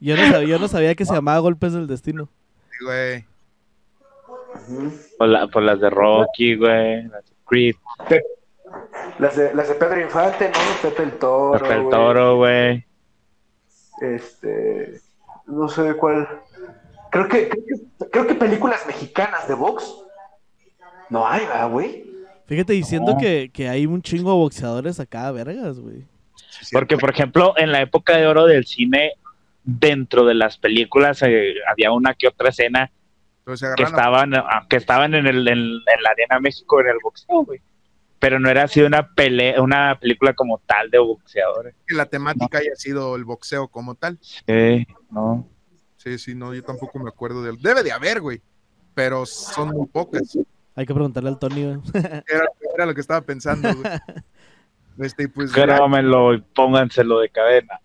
Yo 0.00 0.16
no, 0.16 0.22
sabía, 0.30 0.48
yo 0.48 0.58
no 0.60 0.68
sabía 0.68 0.94
que 0.94 1.04
se 1.04 1.12
llamaba 1.12 1.40
Golpes 1.40 1.72
del 1.72 1.88
Destino. 1.88 2.28
Sí, 2.70 2.84
güey. 2.84 3.24
Por, 5.18 5.26
la- 5.28 5.48
por 5.48 5.62
las 5.64 5.80
de 5.80 5.90
Rocky, 5.90 6.54
güey. 6.54 7.02
Las 7.08 7.24
de 7.28 7.34
Creed. 7.46 7.74
Las 9.18 9.34
de, 9.36 9.52
las 9.54 9.68
de 9.68 9.74
Pedro 9.74 10.00
Infante, 10.00 10.50
¿no? 10.50 10.58
Pepe 10.88 11.02
el 11.02 11.12
Toro. 11.18 11.58
Pepe 11.60 11.74
el. 11.74 11.88
Toro, 11.88 12.36
güey. 12.36 12.86
Este. 14.00 15.00
No 15.46 15.68
sé 15.68 15.94
cuál. 15.94 16.28
Creo 17.10 17.26
que, 17.26 17.48
creo 17.48 17.64
que, 17.66 18.06
creo 18.10 18.26
que 18.28 18.34
películas 18.36 18.86
mexicanas 18.86 19.48
de 19.48 19.54
box. 19.54 19.92
No 21.10 21.26
hay, 21.26 21.44
¿verdad, 21.44 21.70
güey? 21.70 22.08
Fíjate 22.48 22.72
diciendo 22.72 23.16
que, 23.20 23.50
que 23.52 23.68
hay 23.68 23.84
un 23.84 24.00
chingo 24.00 24.30
de 24.30 24.38
boxeadores 24.38 24.98
acá, 24.98 25.30
vergas, 25.32 25.78
güey. 25.78 26.06
Porque, 26.72 26.96
por 26.96 27.10
ejemplo, 27.10 27.52
en 27.58 27.70
la 27.72 27.82
época 27.82 28.16
de 28.16 28.26
oro 28.26 28.46
del 28.46 28.64
cine, 28.64 29.12
dentro 29.62 30.24
de 30.24 30.32
las 30.32 30.56
películas 30.56 31.22
eh, 31.22 31.56
había 31.70 31.92
una 31.92 32.14
que 32.14 32.26
otra 32.26 32.48
escena 32.48 32.90
que 33.76 33.82
estaban, 33.82 34.34
ah, 34.34 34.66
que 34.68 34.76
estaban 34.76 35.14
en, 35.14 35.26
el, 35.26 35.46
en, 35.46 35.58
en 35.58 36.02
la 36.02 36.10
Arena 36.10 36.40
México 36.40 36.80
en 36.80 36.88
el 36.88 36.96
boxeo, 37.02 37.44
güey. 37.44 37.60
Pero 38.18 38.40
no 38.40 38.48
era 38.48 38.64
así 38.64 38.80
una 38.80 39.14
pelea, 39.14 39.60
una 39.60 39.98
película 40.00 40.32
como 40.32 40.58
tal 40.58 40.90
de 40.90 40.98
boxeadores. 40.98 41.74
que 41.86 41.94
la 41.94 42.06
temática 42.06 42.58
haya 42.58 42.74
sido 42.74 43.14
el 43.14 43.24
boxeo 43.24 43.68
como 43.68 43.94
tal. 43.94 44.18
Sí, 44.22 44.86
no. 45.10 45.46
Sí, 45.98 46.18
sí, 46.18 46.34
no, 46.34 46.54
yo 46.54 46.64
tampoco 46.64 46.98
me 46.98 47.10
acuerdo 47.10 47.42
del. 47.42 47.60
Debe 47.60 47.82
de 47.82 47.92
haber, 47.92 48.20
güey. 48.20 48.40
Pero 48.94 49.26
son 49.26 49.68
muy 49.68 49.86
pocas. 49.86 50.36
Hay 50.78 50.86
que 50.86 50.94
preguntarle 50.94 51.28
al 51.30 51.40
Tony, 51.40 51.64
güey. 51.64 51.78
Era, 52.28 52.44
era 52.74 52.86
lo 52.86 52.94
que 52.94 53.00
estaba 53.00 53.20
pensando, 53.20 53.68
güey. 53.74 53.84
Este, 55.00 55.24
y 55.24 55.26
pues 55.28 55.52
Grábamelo 55.52 56.34
y 56.34 56.40
pónganselo 56.40 57.20
de 57.20 57.28
cadena. 57.30 57.78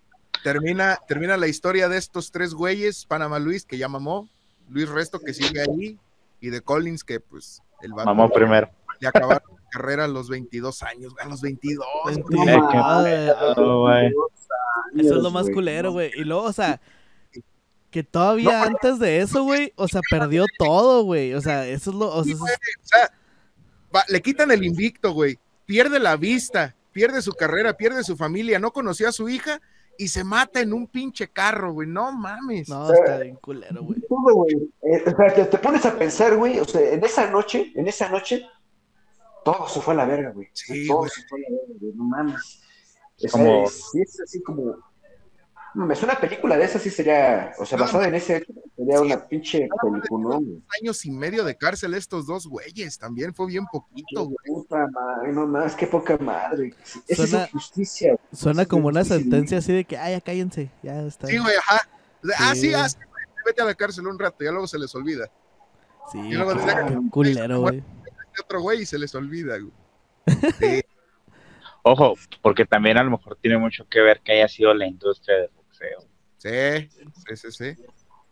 termina, 0.43 0.97
termina 1.07 1.37
la 1.37 1.47
historia 1.47 1.87
de 1.87 1.97
estos 1.97 2.31
tres 2.31 2.53
güeyes, 2.55 3.05
Panamá 3.05 3.37
Luis, 3.39 3.65
que 3.65 3.77
ya 3.77 3.87
mamó, 3.87 4.27
Luis 4.69 4.89
Resto, 4.89 5.19
que 5.19 5.31
sigue 5.33 5.61
ahí, 5.61 5.99
y 6.41 6.49
de 6.49 6.61
Collins, 6.61 7.03
que 7.03 7.19
pues 7.19 7.61
el 7.83 7.93
vato 7.93 8.05
Mamó 8.07 8.29
primero. 8.31 8.67
le 8.99 9.07
acabaron 9.07 9.43
la 9.55 9.69
carrera 9.69 10.05
a 10.05 10.07
los 10.07 10.27
22 10.29 10.81
años, 10.83 11.13
güey, 11.13 11.25
a 11.25 11.29
los 11.29 11.41
22. 11.41 11.85
güey. 12.03 12.15
Mentira, 12.15 13.03
Eh. 13.05 14.11
Eso 14.95 15.17
es 15.17 15.23
lo 15.23 15.29
más 15.31 15.49
culero, 15.51 15.91
güey. 15.91 16.11
Y 16.15 16.23
luego, 16.23 16.43
o 16.43 16.53
sea, 16.53 16.81
que 17.93 18.03
todavía 18.03 18.63
antes 18.63 18.97
de 18.99 19.19
eso, 19.21 19.43
güey, 19.43 19.71
o 19.75 19.87
sea, 19.87 20.01
perdió 20.09 20.45
todo, 20.57 21.03
güey. 21.03 21.33
O 21.35 21.41
sea, 21.41 21.67
eso 21.67 21.91
es 21.91 21.95
lo. 21.95 22.09
O 22.13 22.23
sea, 22.23 22.33
O 22.35 23.95
va- 23.95 24.03
le 24.09 24.21
quitan 24.21 24.51
el 24.51 24.63
invicto, 24.65 25.13
güey. 25.13 25.37
Pierde 25.65 25.99
la 25.99 26.17
vista, 26.17 26.75
pierde 26.91 27.21
su 27.21 27.31
carrera, 27.33 27.77
pierde 27.77 28.03
su 28.03 28.17
familia, 28.17 28.57
no 28.59 28.71
conoció 28.73 29.07
a 29.07 29.11
su 29.11 29.29
hija 29.29 29.61
y 29.97 30.07
se 30.07 30.23
mata 30.23 30.59
en 30.59 30.73
un 30.73 30.87
pinche 30.87 31.27
carro, 31.27 31.71
güey. 31.73 31.87
No 31.87 32.11
mames. 32.11 32.67
no, 32.67 32.91
está 32.91 33.19
bien 33.19 33.35
culero, 33.35 33.83
güey. 33.83 34.01
Todo, 34.09 34.33
güey. 34.35 34.55
Eh, 34.81 35.03
o 35.05 35.15
sea, 35.15 35.33
te, 35.35 35.45
te 35.45 35.57
pones 35.59 35.85
a 35.85 35.97
pensar, 35.97 36.35
güey, 36.35 36.59
o 36.59 36.65
sea, 36.65 36.81
en 36.81 37.03
esa 37.05 37.29
noche, 37.29 37.71
en 37.75 37.87
esa 37.87 38.09
noche, 38.09 38.43
todo 39.45 39.67
se 39.69 39.79
fue 39.81 39.93
a 39.93 39.97
la 39.97 40.05
verga, 40.05 40.31
güey. 40.31 40.47
Sí, 40.53 40.87
todo 40.87 40.97
güey. 40.99 41.11
se 41.11 41.21
fue 41.27 41.39
a 41.39 41.43
la 41.51 41.57
verga, 41.57 41.73
güey, 41.79 41.93
no 41.93 42.03
mames. 42.05 42.59
Como- 43.31 43.63
es, 43.65 43.89
sí 43.91 44.01
es 44.01 44.19
así 44.21 44.41
como... 44.41 44.75
Es 45.91 46.03
una 46.03 46.15
película 46.19 46.55
de 46.57 46.65
esa 46.65 46.77
sí 46.77 46.89
sería, 46.91 47.51
o 47.57 47.65
sea, 47.65 47.77
No, 47.79 47.85
basada 47.85 48.07
en 48.07 48.13
ese 48.15 48.37
hecho, 48.37 48.53
sería 48.77 48.97
sí. 48.97 49.03
una 49.05 49.27
pinche 49.27 49.67
película, 49.81 50.35
güey. 50.37 50.61
años 50.81 51.03
y 51.05 51.11
medio 51.11 51.43
de 51.43 51.55
cárcel 51.57 51.95
estos 51.95 52.27
dos 52.27 52.45
güeyes, 52.45 52.99
también 52.99 53.33
fue 53.33 53.47
bien 53.47 53.65
poquito, 53.71 54.25
güey. 54.25 54.37
Puta 54.45 54.85
madre, 54.87 55.31
no 55.33 55.47
más, 55.47 55.75
qué 55.75 55.87
poca 55.87 56.17
madre. 56.19 56.75
Esa 57.07 57.25
Suena- 57.25 57.43
es 57.45 57.49
injusticia. 57.53 58.07
güey. 58.09 58.19
Suena 58.33 58.65
como 58.67 58.87
una 58.89 59.03
sentencia 59.03 59.57
así 59.57 59.73
de 59.73 59.83
que, 59.83 59.97
ay, 59.97 60.13
ya 60.13 60.21
cállense, 60.21 60.69
ya 60.83 61.01
está. 61.01 61.25
Sí, 61.27 61.37
güey, 61.39 61.55
ajá. 61.55 61.87
Ah, 62.37 62.53
sí, 62.53 62.61
Sí. 62.67 62.73
ah, 62.75 62.87
sí, 62.87 62.97
güey, 62.97 63.25
vete 63.45 63.61
a 63.61 63.65
la 63.65 63.73
cárcel 63.73 64.05
un 64.07 64.19
rato, 64.19 64.43
ya 64.43 64.51
luego 64.51 64.67
se 64.67 64.77
les 64.77 64.93
olvida. 64.93 65.29
Sí, 66.11 66.19
Y 66.19 66.33
luego 66.33 66.53
desde 66.53 66.67
qué 66.85 66.93
que- 66.93 67.09
culero, 67.09 67.61
güey. 67.61 67.77
Este 67.79 68.41
otro 68.43 68.61
güey 68.61 68.81
y 68.81 68.85
se 68.85 68.99
les 68.99 69.13
olvida, 69.15 69.57
güey. 69.57 69.73
Sí, 70.59 70.81
Ojo, 71.85 72.13
porque 72.41 72.65
también 72.65 72.97
a 72.97 73.03
lo 73.03 73.11
mejor 73.11 73.37
tiene 73.41 73.57
mucho 73.57 73.85
que 73.89 73.99
ver 73.99 74.21
que 74.21 74.31
haya 74.33 74.47
sido 74.47 74.73
la 74.73 74.87
industria 74.87 75.35
del 75.37 75.49
sí, 76.37 76.89
sí, 77.27 77.35
sí, 77.35 77.51
sí. 77.51 77.83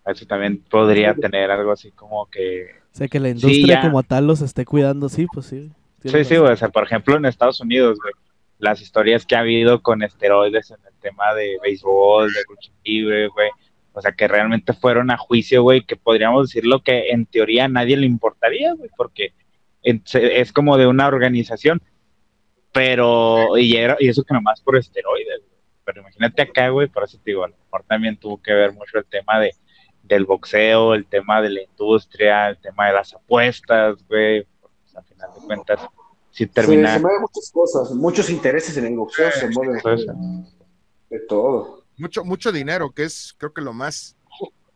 Eso 0.06 0.26
también 0.26 0.64
podría 0.64 1.14
tener 1.14 1.52
algo 1.52 1.72
así 1.72 1.92
como 1.92 2.26
que... 2.28 2.68
O 2.94 2.96
sea, 2.98 3.08
que 3.08 3.20
la 3.20 3.30
industria 3.30 3.82
como 3.82 4.04
tal 4.04 4.26
los 4.28 4.42
esté 4.42 4.66
cuidando, 4.66 5.10
sí, 5.10 5.28
pues 5.32 5.46
sí. 5.46 5.72
Sí, 6.04 6.24
sí, 6.26 6.38
güey. 6.38 6.52
O 6.54 6.58
sea, 6.58 6.70
por 6.70 6.84
ejemplo, 6.84 7.16
en 7.16 7.26
Estados 7.26 7.62
Unidos, 7.62 8.00
güey, 8.02 8.14
las 8.58 8.82
historias 8.82 9.26
que 9.26 9.36
ha 9.36 9.40
habido 9.40 9.82
con 9.82 10.02
esteroides 10.02 10.72
en 10.72 10.78
el 10.88 10.94
tema 11.00 11.34
de 11.36 11.58
béisbol, 11.62 12.32
de 12.34 12.40
lucha 12.50 12.72
libre, 12.84 13.28
güey. 13.28 13.50
O 13.94 14.02
sea, 14.02 14.12
que 14.14 14.28
realmente 14.28 14.74
fueron 14.74 15.12
a 15.12 15.18
juicio, 15.18 15.62
güey, 15.64 15.84
que 15.86 15.96
podríamos 15.98 16.48
decir 16.48 16.66
lo 16.66 16.82
que 16.82 17.10
en 17.12 17.26
teoría 17.28 17.66
a 17.66 17.70
nadie 17.70 17.96
le 17.98 18.08
importaría, 18.08 18.74
güey, 18.74 18.90
porque 18.98 19.34
es 19.84 20.52
como 20.54 20.78
de 20.78 20.88
una 20.88 21.08
organización, 21.08 21.82
pero, 22.72 23.58
y, 23.58 23.76
era- 23.76 23.98
y 24.00 24.08
eso 24.10 24.24
que 24.24 24.34
nomás 24.34 24.62
por 24.62 24.78
esteroides, 24.78 25.40
güey. 25.40 25.51
Pero 25.84 26.02
imagínate 26.02 26.42
acá, 26.42 26.70
güey, 26.70 26.88
por 26.88 27.04
eso 27.04 27.18
te 27.18 27.32
digo, 27.32 27.44
a 27.44 27.48
lo 27.48 27.56
mejor 27.58 27.84
también 27.88 28.18
tuvo 28.18 28.42
que 28.42 28.54
ver 28.54 28.74
mucho 28.74 28.98
el 28.98 29.06
tema 29.06 29.40
de 29.40 29.54
del 30.04 30.26
boxeo, 30.26 30.94
el 30.94 31.06
tema 31.06 31.42
de 31.42 31.50
la 31.50 31.62
industria, 31.62 32.50
el 32.50 32.58
tema 32.58 32.88
de 32.88 32.94
las 32.94 33.14
apuestas, 33.14 34.06
güey, 34.08 34.46
pues, 34.60 34.96
al 34.96 35.04
final 35.06 35.30
de 35.34 35.46
cuentas, 35.46 35.80
si 36.32 36.44
Se, 36.46 36.50
termina... 36.50 36.96
se 36.96 37.00
mueven 37.00 37.22
muchas 37.22 37.52
cosas, 37.52 37.92
muchos 37.92 38.30
intereses 38.30 38.76
en 38.78 38.88
el 38.88 38.98
boxeo, 38.98 39.32
se 39.32 39.48
mueven 39.50 39.80
pues, 39.82 40.06
de 41.10 41.20
todo. 41.30 41.86
Mucho, 41.98 42.26
mucho 42.26 42.52
dinero, 42.52 42.92
que 42.92 43.04
es 43.04 43.34
creo 43.38 43.54
que 43.54 43.62
lo 43.62 43.74
más 43.74 44.16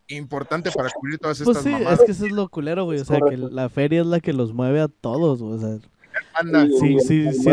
importante 0.07 0.71
para 0.71 0.89
cubrir 0.91 1.17
todas 1.17 1.39
Pues 1.39 1.57
estas 1.57 1.63
sí, 1.63 1.71
mamadas. 1.71 1.99
es 1.99 2.05
que 2.05 2.11
eso 2.11 2.25
es 2.27 2.31
lo 2.31 2.47
culero, 2.49 2.85
güey. 2.85 2.99
O 2.99 3.05
sea, 3.05 3.19
que 3.27 3.37
la 3.37 3.69
feria 3.69 4.01
es 4.01 4.07
la 4.07 4.19
que 4.19 4.33
los 4.33 4.53
mueve 4.53 4.79
a 4.79 4.87
todos, 4.87 5.41
güey. 5.41 5.55
O 5.55 5.59
sea, 5.59 5.89
Anda, 6.33 6.65
Sí, 6.79 6.99
sí, 6.99 7.31
sí, 7.33 7.49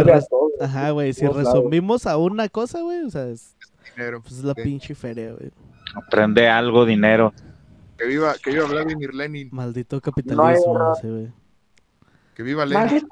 ajá, 0.60 0.90
güey. 0.90 1.12
Si 1.12 1.26
resumimos 1.26 2.06
a 2.06 2.16
una 2.16 2.48
cosa, 2.48 2.80
güey, 2.82 3.02
o 3.02 3.10
sea, 3.10 3.28
es, 3.28 3.56
dinero. 3.96 4.20
pues 4.22 4.38
es 4.38 4.44
la 4.44 4.54
Sí. 4.54 4.62
pinche 4.62 4.94
feria, 4.94 5.32
güey. 5.32 5.50
aprende 5.94 6.48
algo, 6.48 6.84
dinero. 6.86 7.32
Que 7.98 8.06
viva, 8.06 8.34
que 8.42 8.50
viva 8.50 8.64
Vladimir 8.66 9.14
Lenin, 9.14 9.48
Maldito 9.52 10.00
capitalismo, 10.00 10.94
sí, 11.00 11.08
güey. 11.08 11.28
que 12.34 12.42
viva 12.42 12.64
Lenin. 12.66 13.06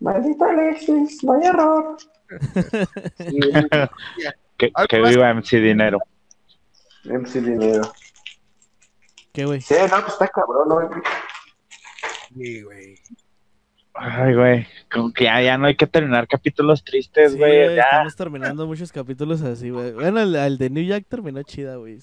Maldito 0.00 0.44
Alexis, 0.44 1.22
no 1.24 1.32
hay 1.34 1.46
error. 1.46 1.96
Sí, 3.18 3.40
Que, 4.56 4.70
que 4.88 5.00
viva 5.00 5.30
MC 5.34 5.56
Dinero. 5.60 5.98
MC 7.04 7.40
Dinero. 7.40 7.82
¿Qué, 9.32 9.44
güey? 9.46 9.60
Sí, 9.60 9.74
no, 9.90 10.00
pues 10.00 10.12
está 10.12 10.28
cabrón, 10.28 10.68
¿no? 10.68 11.02
Sí, 12.36 12.62
güey. 12.62 12.94
Ay, 13.96 14.34
güey, 14.34 14.66
como 14.92 15.12
que 15.12 15.24
ya, 15.24 15.40
ya 15.40 15.56
no 15.56 15.66
hay 15.66 15.76
que 15.76 15.86
terminar 15.86 16.26
capítulos 16.26 16.82
tristes, 16.82 17.32
Sí, 17.32 17.38
güey. 17.38 17.64
güey, 17.64 17.76
ya. 17.76 17.82
estamos 17.82 18.16
terminando 18.16 18.66
muchos 18.66 18.90
capítulos 18.90 19.40
así, 19.42 19.70
güey. 19.70 19.92
Bueno, 19.92 20.20
el, 20.20 20.34
el 20.34 20.58
de 20.58 20.68
New 20.70 20.84
Jack 20.84 21.06
terminó 21.08 21.42
chida, 21.44 21.76
güey. 21.76 21.98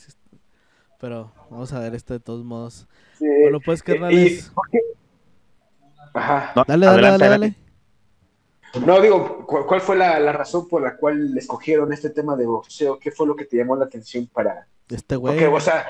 Pero 1.01 1.33
vamos 1.49 1.73
a 1.73 1.79
ver 1.79 1.93
este 1.95 2.13
de 2.13 2.19
todos 2.21 2.45
modos. 2.45 2.87
Sí. 3.17 3.25
Bueno, 3.43 3.59
pues, 3.59 3.83
carnales. 3.83 4.53
Ajá. 6.13 6.53
No, 6.55 6.63
Dale, 6.67 6.85
dale, 6.85 7.07
adelante, 7.07 7.27
dale. 7.27 8.85
No, 8.85 9.01
digo, 9.01 9.45
¿cu- 9.45 9.65
¿cuál 9.65 9.81
fue 9.81 9.97
la, 9.97 10.17
la 10.19 10.31
razón 10.31 10.67
por 10.69 10.81
la 10.81 10.95
cual 10.95 11.37
escogieron 11.37 11.91
este 11.91 12.09
tema 12.09 12.37
de 12.37 12.45
boxeo? 12.45 12.99
¿Qué 12.99 13.11
fue 13.11 13.27
lo 13.27 13.35
que 13.35 13.45
te 13.45 13.57
llamó 13.57 13.75
la 13.75 13.85
atención 13.85 14.27
para...? 14.27 14.65
Este 14.89 15.15
güey. 15.17 15.33
Porque, 15.33 15.47
o 15.47 15.59
sea... 15.59 15.85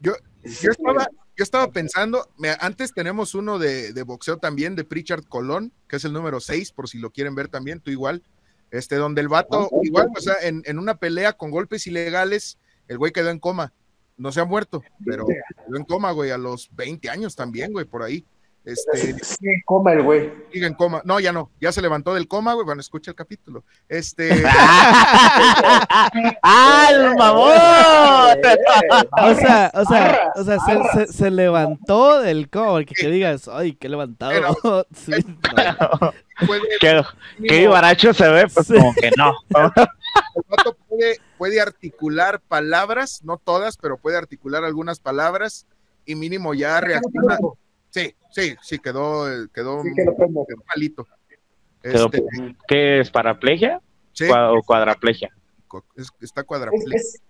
Yo- 0.00 0.14
Yo 0.42 0.70
estaba, 0.72 1.06
yo 1.40 1.44
estaba 1.44 1.72
pensando, 1.72 2.28
me- 2.36 2.54
antes 2.60 2.92
tenemos 2.92 3.34
uno 3.34 3.58
de, 3.58 3.94
de 3.94 4.02
boxeo 4.02 4.36
también, 4.36 4.76
de 4.76 4.84
Pritchard 4.84 5.24
Colón, 5.24 5.72
que 5.88 5.96
es 5.96 6.04
el 6.04 6.12
número 6.12 6.38
6, 6.38 6.72
por 6.72 6.86
si 6.86 6.98
lo 6.98 7.08
quieren 7.12 7.34
ver 7.34 7.48
también, 7.48 7.80
tú 7.80 7.90
igual, 7.90 8.22
este, 8.70 8.96
donde 8.96 9.22
el 9.22 9.28
vato, 9.28 9.70
igual, 9.82 10.08
o 10.14 10.20
sea, 10.20 10.34
en, 10.42 10.62
en 10.66 10.78
una 10.78 10.96
pelea 10.98 11.32
con 11.32 11.50
golpes 11.50 11.86
ilegales, 11.86 12.58
el 12.88 12.98
güey 12.98 13.10
quedó 13.10 13.30
en 13.30 13.38
coma, 13.38 13.72
no 14.18 14.32
se 14.32 14.40
ha 14.40 14.44
muerto, 14.44 14.82
pero 15.06 15.24
quedó 15.26 15.78
en 15.78 15.84
coma, 15.84 16.10
güey, 16.12 16.30
a 16.30 16.36
los 16.36 16.68
20 16.76 17.08
años 17.08 17.34
también, 17.34 17.72
güey, 17.72 17.86
por 17.86 18.02
ahí. 18.02 18.26
Este, 18.64 19.14
Sí, 19.24 19.46
coma 19.64 19.92
el 19.94 20.02
güey. 20.02 20.32
sigue 20.52 20.66
en 20.66 20.74
coma, 20.74 21.00
no, 21.04 21.18
ya 21.18 21.32
no, 21.32 21.50
ya 21.60 21.72
se 21.72 21.80
levantó 21.80 22.12
del 22.14 22.28
coma, 22.28 22.52
güey, 22.52 22.66
bueno, 22.66 22.80
escucha 22.80 23.10
el 23.10 23.14
capítulo. 23.14 23.64
Este, 23.88 24.44
¡Ah, 26.42 26.88
el 26.90 27.14
mamón! 27.16 27.50
O 29.22 29.34
sea, 29.34 29.70
o 29.74 29.84
sea, 29.84 30.32
o 30.34 30.44
sea, 30.44 30.58
se, 30.60 31.06
se, 31.06 31.12
se 31.12 31.30
levantó 31.30 32.20
del 32.20 32.48
cover, 32.50 32.84
que, 32.86 32.94
que 32.94 33.08
digas, 33.08 33.48
ay, 33.48 33.74
qué 33.74 33.88
levantado. 33.88 34.86
Sí, 34.94 35.12
no. 35.56 36.12
Puede, 36.46 36.62
¿Qué, 36.80 37.02
vivaracho 37.38 38.14
se 38.14 38.26
ve? 38.28 38.46
Pues 38.48 38.66
Sí. 38.66 38.74
como 38.74 38.94
que 38.94 39.10
no. 39.16 39.32
el 39.50 40.42
vato 40.48 40.74
puede, 40.88 41.18
puede 41.36 41.60
articular 41.60 42.40
palabras, 42.40 43.20
no 43.24 43.36
todas, 43.36 43.76
pero 43.76 43.98
puede 43.98 44.16
articular 44.16 44.64
algunas 44.64 45.00
palabras 45.00 45.66
y 46.06 46.14
mínimo 46.14 46.54
ya 46.54 46.80
reacciona. 46.80 47.36
Sí, 47.90 48.14
sí, 48.30 48.56
sí, 48.62 48.78
quedó, 48.78 49.26
quedó, 49.52 49.82
Sí, 49.82 49.90
quedó 49.94 50.14
malito. 50.68 51.06
Este, 51.82 52.22
¿Qué 52.68 53.00
es 53.00 53.10
paraplegia 53.10 53.80
sí, 54.12 54.24
o 54.30 54.62
cuadraplegia? 54.62 55.30
es- 55.96 56.10
está 56.20 56.42
Es, 56.42 56.46
cuadraplégico. 56.46 56.96
es- 56.96 57.20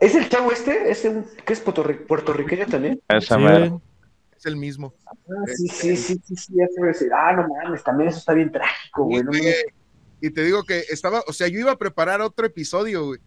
¿es 0.00 0.14
el 0.14 0.28
chavo 0.28 0.50
este? 0.52 0.90
¿Es 0.90 1.04
un, 1.04 1.24
que 1.44 1.52
es 1.52 1.64
puertorri- 1.64 2.06
puertorriqueño 2.06 2.66
también? 2.66 3.00
Esa 3.08 3.36
Sí. 3.36 3.72
Es 4.36 4.46
el 4.46 4.56
mismo. 4.56 4.94
Ah, 5.04 5.12
sí, 5.56 5.66
sí, 5.68 5.96
sí, 5.96 6.20
sí, 6.24 6.36
sí. 6.36 7.06
Ah, 7.12 7.32
no 7.32 7.48
mames, 7.48 7.82
también 7.82 8.08
eso 8.10 8.18
está 8.18 8.32
bien 8.34 8.52
trágico, 8.52 9.04
güey. 9.04 9.22
no 9.24 9.32
Y, 10.20 10.30
te 10.30 10.42
digo 10.44 10.62
que 10.64 10.78
estaba, 10.90 11.22
o 11.26 11.32
sea, 11.32 11.48
yo 11.48 11.58
iba 11.60 11.72
a 11.72 11.76
preparar 11.78 12.20
otro 12.20 12.46
episodio, 12.46 13.04
güey. 13.06 13.20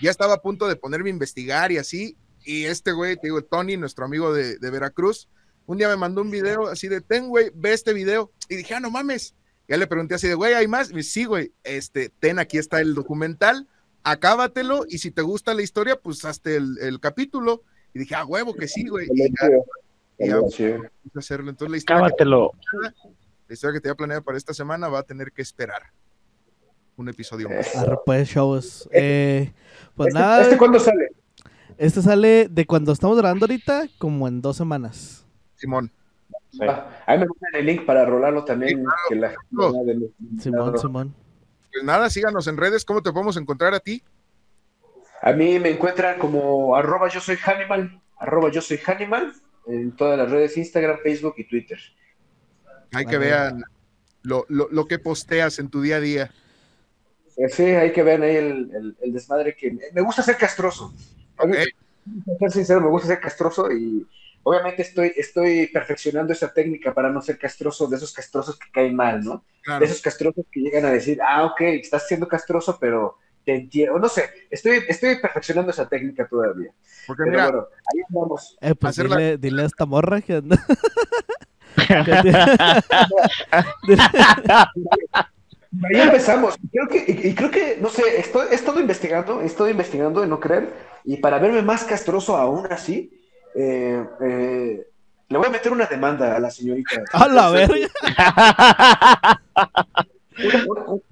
Ya 0.00 0.10
estaba 0.10 0.34
a 0.34 0.42
punto 0.42 0.68
de 0.68 0.76
ponerme 0.76 1.08
a 1.08 1.12
investigar 1.12 1.72
y 1.72 1.78
así. 1.78 2.16
Y 2.44 2.64
este 2.66 2.92
güey, 2.92 3.16
te 3.16 3.26
digo, 3.28 3.42
Tony, 3.42 3.76
nuestro 3.78 4.04
amigo 4.04 4.32
de, 4.32 4.58
de 4.58 4.70
Veracruz, 4.70 5.28
un 5.68 5.76
día 5.76 5.88
me 5.88 5.96
mandó 5.96 6.22
un 6.22 6.30
video 6.30 6.66
así 6.66 6.88
de, 6.88 7.02
ten, 7.02 7.28
güey, 7.28 7.50
ve 7.54 7.74
este 7.74 7.92
video. 7.92 8.32
Y 8.48 8.56
dije, 8.56 8.74
ah, 8.74 8.80
no 8.80 8.90
mames. 8.90 9.34
Ya 9.68 9.76
le 9.76 9.86
pregunté 9.86 10.14
así 10.14 10.26
de, 10.26 10.34
güey, 10.34 10.54
¿hay 10.54 10.66
más? 10.66 10.88
Y 10.88 10.94
me 10.94 10.98
dice, 11.00 11.10
sí, 11.10 11.24
güey, 11.26 11.52
este, 11.62 12.08
ten, 12.08 12.38
aquí 12.38 12.56
está 12.56 12.80
el 12.80 12.94
documental, 12.94 13.68
acábatelo 14.02 14.84
y 14.88 14.96
si 14.98 15.10
te 15.10 15.20
gusta 15.20 15.52
la 15.52 15.60
historia, 15.60 15.96
pues 16.00 16.24
hazte 16.24 16.56
el, 16.56 16.78
el 16.80 17.00
capítulo. 17.00 17.62
Y 17.92 17.98
dije, 17.98 18.14
ah, 18.14 18.24
huevo, 18.24 18.54
que 18.54 18.66
sí, 18.66 18.88
güey. 18.88 19.06
Y 19.12 19.18
ya 19.18 19.48
y 20.18 20.28
ya 20.28 20.40
Sí. 20.50 20.72
hacerlo. 21.14 21.50
Entonces 21.50 21.70
la 21.70 21.76
historia, 21.76 22.02
que, 22.02 22.06
Cábatelo. 22.08 22.52
la 23.46 23.54
historia 23.54 23.74
que 23.74 23.80
te 23.82 23.88
había 23.88 23.96
planeado 23.96 24.22
para 24.24 24.38
esta 24.38 24.54
semana 24.54 24.88
va 24.88 25.00
a 25.00 25.02
tener 25.02 25.32
que 25.32 25.42
esperar 25.42 25.82
un 26.96 27.10
episodio 27.10 27.48
más. 27.50 27.76
Arre, 27.76 27.96
pues, 28.06 28.26
shows. 28.28 28.88
Eh, 28.90 29.52
pues 29.94 30.08
¿Este, 30.08 30.18
nada, 30.18 30.42
¿Este 30.42 30.56
cuándo 30.56 30.80
sale? 30.80 31.10
este 31.76 32.00
sale 32.02 32.48
de 32.50 32.66
cuando 32.66 32.90
estamos 32.92 33.16
grabando 33.18 33.44
ahorita, 33.44 33.86
como 33.98 34.26
en 34.26 34.40
dos 34.40 34.56
semanas. 34.56 35.26
Simón. 35.58 35.90
Sí. 36.50 36.60
Ah, 36.66 37.02
ahí 37.06 37.18
me 37.18 37.26
mandan 37.26 37.54
el 37.60 37.66
link 37.66 37.84
para 37.84 38.04
rolarlo 38.06 38.44
también. 38.44 38.84
que 39.08 39.14
la 39.16 39.34
claro. 39.50 39.74
Simón, 40.40 40.78
Simón. 40.78 41.14
Pues 41.70 41.84
nada, 41.84 42.08
síganos 42.08 42.46
en 42.48 42.56
redes. 42.56 42.84
¿Cómo 42.84 43.02
te 43.02 43.12
podemos 43.12 43.36
encontrar 43.36 43.74
a 43.74 43.80
ti? 43.80 44.02
A 45.20 45.32
mí 45.32 45.58
me 45.58 45.70
encuentran 45.70 46.18
como 46.18 46.74
arroba 46.76 47.08
yo 47.08 47.20
soy 47.20 47.36
Hannibal, 47.36 48.00
arroba 48.18 48.50
yo 48.50 48.62
soy 48.62 48.78
Hannibal, 48.78 49.34
en 49.66 49.94
todas 49.96 50.16
las 50.16 50.30
redes 50.30 50.56
Instagram, 50.56 50.98
Facebook 51.02 51.34
y 51.38 51.44
Twitter. 51.44 51.78
Hay 52.92 53.04
que 53.04 53.18
vean 53.18 53.62
lo, 54.22 54.46
lo, 54.48 54.68
lo 54.70 54.86
que 54.86 54.98
posteas 54.98 55.58
en 55.58 55.68
tu 55.68 55.82
día 55.82 55.96
a 55.96 56.00
día. 56.00 56.30
Eh, 57.36 57.48
Sí, 57.50 57.64
hay 57.64 57.92
que 57.92 58.02
ver 58.02 58.22
ahí 58.22 58.36
el, 58.36 58.70
el- 58.74 58.96
el 59.02 59.12
desmadre 59.12 59.54
que... 59.54 59.76
Me 59.92 60.00
gusta 60.02 60.22
ser 60.22 60.36
castroso. 60.36 60.94
Ok. 61.38 61.50
Para 62.26 62.38
ser 62.38 62.50
sincero, 62.52 62.80
me 62.80 62.88
gusta 62.88 63.08
ser 63.08 63.20
castroso 63.20 63.70
y 63.70 64.06
obviamente 64.48 64.82
estoy, 64.82 65.12
estoy 65.16 65.66
perfeccionando 65.68 66.32
esa 66.32 66.52
técnica 66.52 66.92
para 66.94 67.10
no 67.10 67.20
ser 67.20 67.38
castroso, 67.38 67.86
de 67.86 67.96
esos 67.96 68.12
castrosos 68.12 68.58
que 68.58 68.70
caen 68.72 68.96
mal, 68.96 69.22
¿no? 69.22 69.44
Claro. 69.62 69.80
De 69.80 69.86
esos 69.86 70.00
castrosos 70.00 70.46
que 70.50 70.60
llegan 70.60 70.86
a 70.86 70.90
decir, 70.90 71.20
ah, 71.22 71.44
ok, 71.44 71.60
estás 71.60 72.08
siendo 72.08 72.26
castroso, 72.26 72.78
pero 72.80 73.18
te 73.44 73.54
entiendo. 73.54 73.98
No 73.98 74.08
sé, 74.08 74.24
estoy, 74.50 74.80
estoy 74.88 75.20
perfeccionando 75.20 75.70
esa 75.70 75.88
técnica 75.88 76.26
todavía. 76.26 76.72
Porque 77.06 77.24
Pero 77.24 77.30
mira, 77.30 77.50
bueno, 77.50 77.66
ahí 77.92 78.00
andamos. 78.08 78.56
Eh, 78.60 78.74
pues 78.74 78.98
la- 78.98 79.16
dile, 79.16 79.38
dile 79.38 79.62
a 79.62 79.66
esta 79.66 79.86
morra 79.86 80.20
que 80.22 80.34
anda. 80.34 80.56
Ahí 85.84 86.00
empezamos. 86.00 86.56
Creo 86.72 86.88
que, 86.88 87.04
y, 87.06 87.28
y 87.28 87.34
creo 87.34 87.50
que, 87.50 87.76
no 87.80 87.88
sé, 87.90 88.18
estoy, 88.18 88.46
he 88.50 88.54
estado 88.54 88.80
investigando, 88.80 89.42
he 89.42 89.46
estado 89.46 89.68
investigando 89.68 90.22
en 90.22 90.30
no 90.30 90.40
creer, 90.40 90.72
y 91.04 91.18
para 91.18 91.38
verme 91.38 91.62
más 91.62 91.84
castroso 91.84 92.36
aún 92.36 92.66
así, 92.72 93.17
eh, 93.54 94.04
eh, 94.20 94.86
le 95.28 95.38
voy 95.38 95.46
a 95.46 95.50
meter 95.50 95.72
una 95.72 95.86
demanda 95.86 96.36
a 96.36 96.40
la 96.40 96.50
señorita. 96.50 97.02
¡A 97.12 97.28
la 97.28 97.50
verga! 97.50 97.88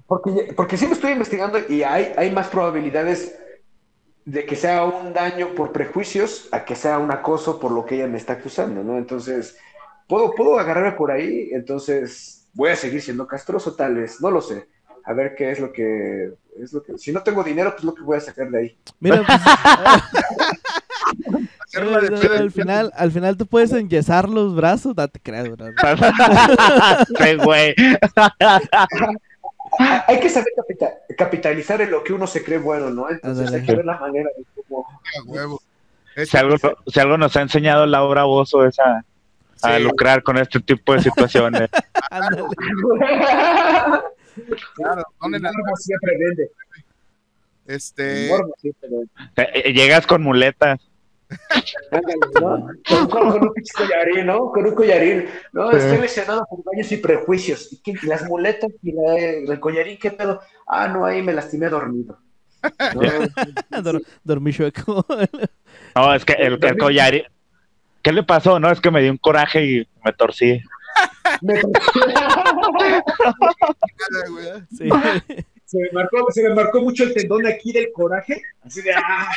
Porque, 0.07 0.53
porque 0.55 0.77
sí 0.77 0.87
me 0.87 0.93
estoy 0.93 1.11
investigando 1.11 1.59
y 1.67 1.83
hay, 1.83 2.13
hay 2.15 2.31
más 2.31 2.47
probabilidades 2.47 3.37
de 4.23 4.45
que 4.45 4.55
sea 4.55 4.85
un 4.85 5.13
daño 5.13 5.53
por 5.53 5.71
prejuicios 5.71 6.49
a 6.51 6.65
que 6.65 6.75
sea 6.75 6.97
un 6.97 7.11
acoso 7.11 7.59
por 7.59 7.71
lo 7.71 7.85
que 7.85 7.95
ella 7.95 8.07
me 8.07 8.17
está 8.17 8.33
acusando, 8.33 8.83
¿no? 8.83 8.97
Entonces, 8.97 9.57
puedo, 10.07 10.33
puedo 10.33 10.59
agarrarme 10.59 10.93
por 10.93 11.11
ahí, 11.11 11.49
entonces 11.51 12.47
voy 12.53 12.71
a 12.71 12.75
seguir 12.75 13.01
siendo 13.01 13.27
castroso 13.27 13.75
tal 13.75 13.95
vez, 13.95 14.19
no 14.21 14.31
lo 14.31 14.41
sé. 14.41 14.67
A 15.05 15.13
ver 15.13 15.35
qué 15.35 15.51
es 15.51 15.59
lo 15.59 15.71
que 15.71 16.33
es 16.59 16.73
lo 16.73 16.83
que 16.83 16.97
si 16.97 17.13
no 17.13 17.23
tengo 17.23 17.43
dinero, 17.43 17.71
pues 17.71 17.83
lo 17.85 17.93
que 17.93 18.01
voy 18.01 18.17
a 18.17 18.21
sacar 18.21 18.49
de 18.49 18.59
ahí. 18.59 18.77
Mira, 18.99 19.23
pues, 19.25 19.39
hacerla 21.81 21.99
de 22.01 22.07
al, 22.07 22.21
pedo. 22.21 22.33
al 22.37 22.51
final, 22.51 22.91
al 22.95 23.11
final 23.11 23.37
tú 23.37 23.45
puedes 23.47 23.71
enyesar 23.73 24.29
los 24.29 24.55
brazos, 24.55 24.95
no 24.95 25.07
te 25.07 25.19
creas, 25.19 25.49
bro. 25.49 25.65
Sí, 27.19 27.35
güey. 27.43 27.73
Hay 30.07 30.19
que 30.19 30.29
saber 30.29 30.47
capita- 30.55 30.93
capitalizar 31.17 31.81
en 31.81 31.91
lo 31.91 32.03
que 32.03 32.13
uno 32.13 32.25
se 32.25 32.43
cree 32.43 32.57
bueno, 32.57 32.89
¿no? 32.89 33.09
Entonces 33.09 33.51
hay 33.53 33.65
que 33.65 33.75
ver 33.75 33.85
la 33.85 33.97
manera 33.99 34.29
de 34.37 34.43
cómo 34.67 34.85
A 34.87 35.23
huevo. 35.25 35.61
Si 36.25 36.35
algo, 36.37 36.55
si 36.87 36.99
algo 36.99 37.17
nos 37.17 37.35
ha 37.35 37.41
enseñado 37.41 37.85
Laura 37.85 38.23
Bozo 38.23 38.65
es 38.65 38.79
a, 38.79 39.03
a 39.63 39.77
Sí. 39.77 39.83
lucrar 39.83 40.23
con 40.23 40.37
este 40.37 40.59
tipo 40.61 40.93
de 40.93 41.01
situaciones. 41.01 41.69
Claro, 44.75 45.03
donen 45.19 45.45
a- 45.45 45.51
Morbo 45.51 45.75
siempre 45.77 46.15
vende. 46.19 46.51
este, 47.65 48.27
Morbo 48.29 48.53
siempre 48.59 48.87
vende. 48.89 49.09
Eh, 49.35 49.61
eh, 49.65 49.73
Llegas 49.73 50.05
con 50.05 50.21
muletas. 50.21 50.79
Ándale, 51.91 52.15
¿no? 52.41 52.67
Con, 52.87 53.07
con- 53.09 53.31
con 53.31 53.41
un 53.43 53.53
pinche 53.53 53.73
collarín, 53.75 54.25
¿no? 54.25 54.51
Con 54.51 54.65
un 54.65 54.75
collarín. 54.75 55.25
No, 55.53 55.71
estoy 55.71 55.99
lesionado 55.99 56.45
por 56.49 56.59
daños 56.71 56.91
y 56.91 56.97
prejuicios. 56.97 57.71
¿Y 57.73 57.81
qué? 57.81 57.93
las 58.03 58.23
muletas 58.23 58.71
y 58.83 58.91
la- 58.93 59.17
el 59.17 59.59
collarín, 59.59 59.97
¿qué 59.99 60.11
pedo? 60.11 60.39
Ah, 60.67 60.87
no, 60.87 61.05
ahí 61.05 61.21
me 61.21 61.33
lastimé 61.33 61.69
dormido. 61.69 62.17
No, 63.69 63.81
Dor- 63.83 64.01
dormí 64.23 64.51
chueco. 64.51 65.05
No, 65.95 66.13
es 66.13 66.25
que 66.25 66.33
el, 66.33 66.61
el 66.63 66.77
collarín. 66.77 67.23
¿Qué 68.01 68.11
le 68.11 68.23
pasó? 68.23 68.59
No, 68.59 68.71
es 68.71 68.81
que 68.81 68.91
me 68.91 69.01
dio 69.01 69.11
un 69.11 69.17
coraje 69.17 69.63
y 69.65 69.87
me 70.03 70.13
torcí. 70.13 70.61
me- 71.41 71.61
güey. 71.61 71.73
Sí. 74.77 74.89
se, 75.65 75.77
me 75.79 75.89
marcó, 75.91 76.31
se 76.31 76.43
me 76.47 76.55
marcó 76.55 76.81
mucho 76.81 77.03
el 77.03 77.13
tendón 77.13 77.45
aquí 77.45 77.73
del 77.73 77.91
coraje. 77.91 78.41
Así 78.63 78.81
de, 78.81 78.93
ah, 78.93 79.27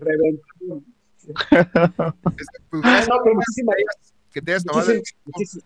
reventó. 0.00 0.82
Muchísimas 2.72 3.76
que 4.32 4.42
te 4.42 4.50
hayas 4.52 4.64
tomado 4.64 4.90
el- 4.90 4.98
Muchísimas, 4.98 5.24
muchísimas- 5.24 5.64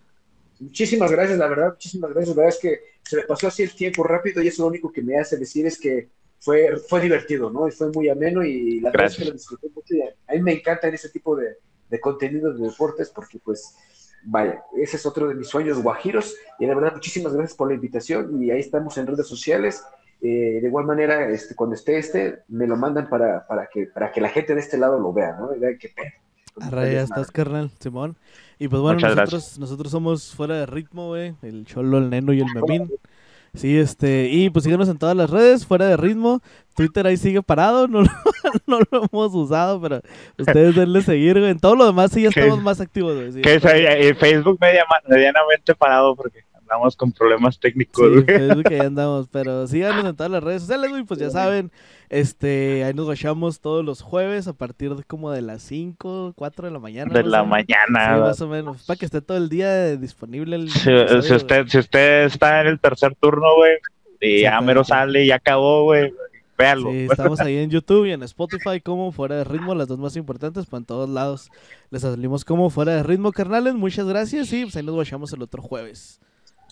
muchísimas 0.60 1.10
gracias, 1.10 1.38
la 1.38 1.48
verdad, 1.48 1.70
muchísimas 1.70 2.10
gracias. 2.12 2.36
La 2.36 2.42
verdad 2.42 2.56
es 2.56 2.60
que 2.62 2.80
se 3.02 3.16
me 3.16 3.22
pasó 3.24 3.48
así 3.48 3.62
el 3.62 3.74
tiempo 3.74 4.04
rápido 4.04 4.42
y 4.42 4.48
eso 4.48 4.62
lo 4.62 4.68
único 4.68 4.92
que 4.92 5.02
me 5.02 5.18
hace 5.18 5.36
decir 5.36 5.66
es 5.66 5.78
que 5.78 6.08
fue, 6.38 6.76
fue 6.88 7.00
divertido, 7.00 7.50
¿no? 7.50 7.66
Y 7.68 7.70
fue 7.72 7.90
muy 7.90 8.08
ameno 8.08 8.44
y 8.44 8.80
la 8.80 8.90
verdad 8.90 9.06
es 9.08 9.16
que 9.16 9.24
lo 9.26 9.32
disfruté 9.32 9.68
mucho. 9.74 9.94
Y 9.94 10.02
a 10.02 10.14
a 10.28 10.34
mí 10.34 10.42
me 10.42 10.52
encantan 10.52 10.94
ese 10.94 11.08
tipo 11.08 11.34
de, 11.36 11.56
de 11.88 12.00
contenidos 12.00 12.58
de 12.58 12.68
deportes 12.68 13.10
porque, 13.10 13.38
pues, 13.44 13.74
vaya, 14.24 14.62
ese 14.76 14.96
es 14.96 15.04
otro 15.06 15.28
de 15.28 15.34
mis 15.34 15.48
sueños 15.48 15.82
guajiros. 15.82 16.34
Y 16.58 16.66
la 16.66 16.74
verdad, 16.74 16.92
muchísimas 16.94 17.34
gracias 17.34 17.56
por 17.56 17.68
la 17.68 17.74
invitación 17.74 18.42
y 18.42 18.50
ahí 18.50 18.60
estamos 18.60 18.96
en 18.98 19.06
redes 19.08 19.26
sociales. 19.26 19.82
Eh, 20.22 20.58
de 20.60 20.66
igual 20.66 20.84
manera, 20.84 21.28
este, 21.30 21.54
cuando 21.54 21.74
esté 21.74 21.98
este, 21.98 22.40
me 22.48 22.66
lo 22.66 22.76
mandan 22.76 23.08
para, 23.08 23.46
para, 23.46 23.68
que, 23.72 23.86
para 23.86 24.12
que 24.12 24.20
la 24.20 24.28
gente 24.28 24.54
de 24.54 24.60
este 24.60 24.76
lado 24.78 24.98
lo 24.98 25.12
vea, 25.12 25.36
¿no? 25.38 25.54
Y 25.54 25.58
vean 25.58 25.78
qué 25.78 25.88
pedo. 25.88 26.80
Ya 26.84 27.02
estás, 27.02 27.30
carnal, 27.30 27.70
Simón. 27.78 28.16
Y 28.58 28.68
pues 28.68 28.82
bueno, 28.82 28.96
Muchas 28.96 29.16
nosotros, 29.16 29.58
nosotros 29.58 29.90
somos 29.92 30.34
fuera 30.34 30.56
de 30.56 30.66
ritmo, 30.66 31.08
güey. 31.08 31.34
El 31.42 31.64
Cholo, 31.64 31.98
el 31.98 32.10
Neno 32.10 32.32
y 32.34 32.40
el 32.40 32.46
Memín. 32.54 32.90
Sí, 33.54 33.78
este, 33.78 34.28
y 34.30 34.48
pues 34.50 34.64
síguenos 34.64 34.88
en 34.88 34.98
todas 34.98 35.16
las 35.16 35.30
redes, 35.30 35.66
fuera 35.66 35.86
de 35.86 35.96
ritmo. 35.96 36.40
Twitter 36.76 37.06
ahí 37.06 37.16
sigue 37.16 37.42
parado, 37.42 37.88
no 37.88 38.02
lo, 38.02 38.10
no 38.66 38.78
lo 38.90 39.04
hemos 39.10 39.34
usado, 39.34 39.80
pero 39.80 40.02
ustedes 40.38 40.76
denle 40.76 41.02
seguir, 41.02 41.38
güey. 41.38 41.50
En 41.50 41.58
todo 41.58 41.74
lo 41.74 41.86
demás 41.86 42.12
sí 42.12 42.22
ya 42.22 42.28
estamos 42.34 42.62
más 42.62 42.80
activos, 42.80 43.14
güey. 43.16 43.32
Sí, 43.32 43.40
Que 43.40 43.54
es 43.54 43.64
ahí, 43.64 43.84
eh, 43.86 44.14
Facebook 44.14 44.58
media- 44.60 44.84
medianamente 45.08 45.74
parado 45.74 46.14
porque 46.14 46.40
andamos 46.70 46.96
con 46.96 47.12
problemas 47.12 47.58
técnicos. 47.58 48.06
Sí. 48.06 48.24
Facebook 48.24 48.68
ahí 48.70 48.78
andamos, 48.86 49.28
pero 49.28 49.66
síganos 49.66 50.04
en 50.04 50.14
todas 50.14 50.30
las 50.30 50.42
redes 50.42 50.62
sociales, 50.62 50.90
güey, 50.90 51.04
pues 51.04 51.18
ya 51.18 51.30
saben, 51.30 51.72
este, 52.08 52.84
ahí 52.84 52.94
nos 52.94 53.06
guachamos 53.06 53.60
todos 53.60 53.84
los 53.84 54.02
jueves 54.02 54.46
a 54.46 54.52
partir 54.52 54.94
de 54.94 55.02
como 55.04 55.30
de 55.30 55.42
las 55.42 55.62
5, 55.62 56.34
4 56.36 56.66
de 56.66 56.72
la 56.72 56.78
mañana. 56.78 57.12
de 57.12 57.24
la 57.24 57.42
mañana. 57.44 58.14
Sí, 58.14 58.20
más 58.20 58.40
o 58.40 58.48
menos, 58.48 58.84
para 58.84 58.96
que 58.98 59.04
esté 59.04 59.20
todo 59.20 59.36
el 59.36 59.48
día 59.48 59.96
disponible 59.96 60.56
el 60.56 60.70
Si, 60.70 60.90
si 61.22 61.34
usted, 61.34 61.66
si 61.66 61.78
usted 61.78 62.24
está 62.24 62.60
en 62.60 62.68
el 62.68 62.80
tercer 62.80 63.14
turno, 63.16 63.46
güey, 63.56 63.72
y 64.20 64.42
ya 64.42 64.60
mero 64.60 64.84
sale 64.84 65.24
y 65.24 65.28
ya 65.28 65.36
acabó, 65.36 65.84
güey. 65.84 66.12
Sí, 66.60 67.06
estamos 67.10 67.40
ahí 67.40 67.56
en 67.56 67.70
YouTube 67.70 68.06
y 68.06 68.12
en 68.12 68.22
Spotify 68.22 68.80
como 68.80 69.12
Fuera 69.12 69.36
de 69.36 69.44
Ritmo, 69.44 69.74
las 69.74 69.88
dos 69.88 69.98
más 69.98 70.16
importantes, 70.16 70.66
pues 70.66 70.80
en 70.80 70.84
todos 70.84 71.08
lados 71.08 71.50
les 71.90 72.02
salimos 72.02 72.44
como 72.44 72.70
Fuera 72.70 72.96
de 72.96 73.02
Ritmo, 73.02 73.32
carnales. 73.32 73.74
Muchas 73.74 74.06
gracias 74.06 74.52
y 74.52 74.64
pues 74.64 74.76
ahí 74.76 74.82
nos 74.82 74.94
guachamos 74.94 75.32
el 75.32 75.42
otro 75.42 75.62
jueves. 75.62 76.20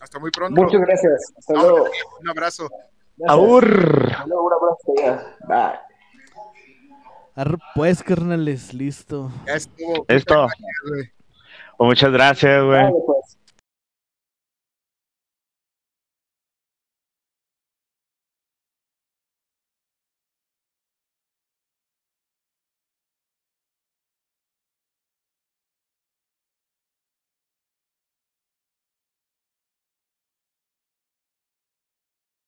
Hasta 0.00 0.18
muy 0.18 0.30
pronto. 0.30 0.60
Muchas 0.60 0.80
gracias. 0.80 1.32
Hasta 1.36 1.54
luego. 1.54 1.86
Un 2.20 2.28
abrazo. 2.28 2.68
Aur. 3.26 4.06
Hasta 4.10 4.26
luego, 4.26 4.46
un 4.46 4.52
abrazo. 4.52 4.94
ya. 4.96 5.36
Bye. 5.46 5.80
Arre, 7.34 7.58
pues, 7.74 8.02
carnales, 8.02 8.74
listo. 8.74 9.30
Ya 9.46 9.54
estuvo. 9.54 10.04
Listo. 10.08 10.48
güey. 10.88 11.10
Muchas 11.78 12.10
gracias, 12.10 12.64
güey. 12.64 12.82
Vale, 12.82 12.96
pues. 13.06 13.37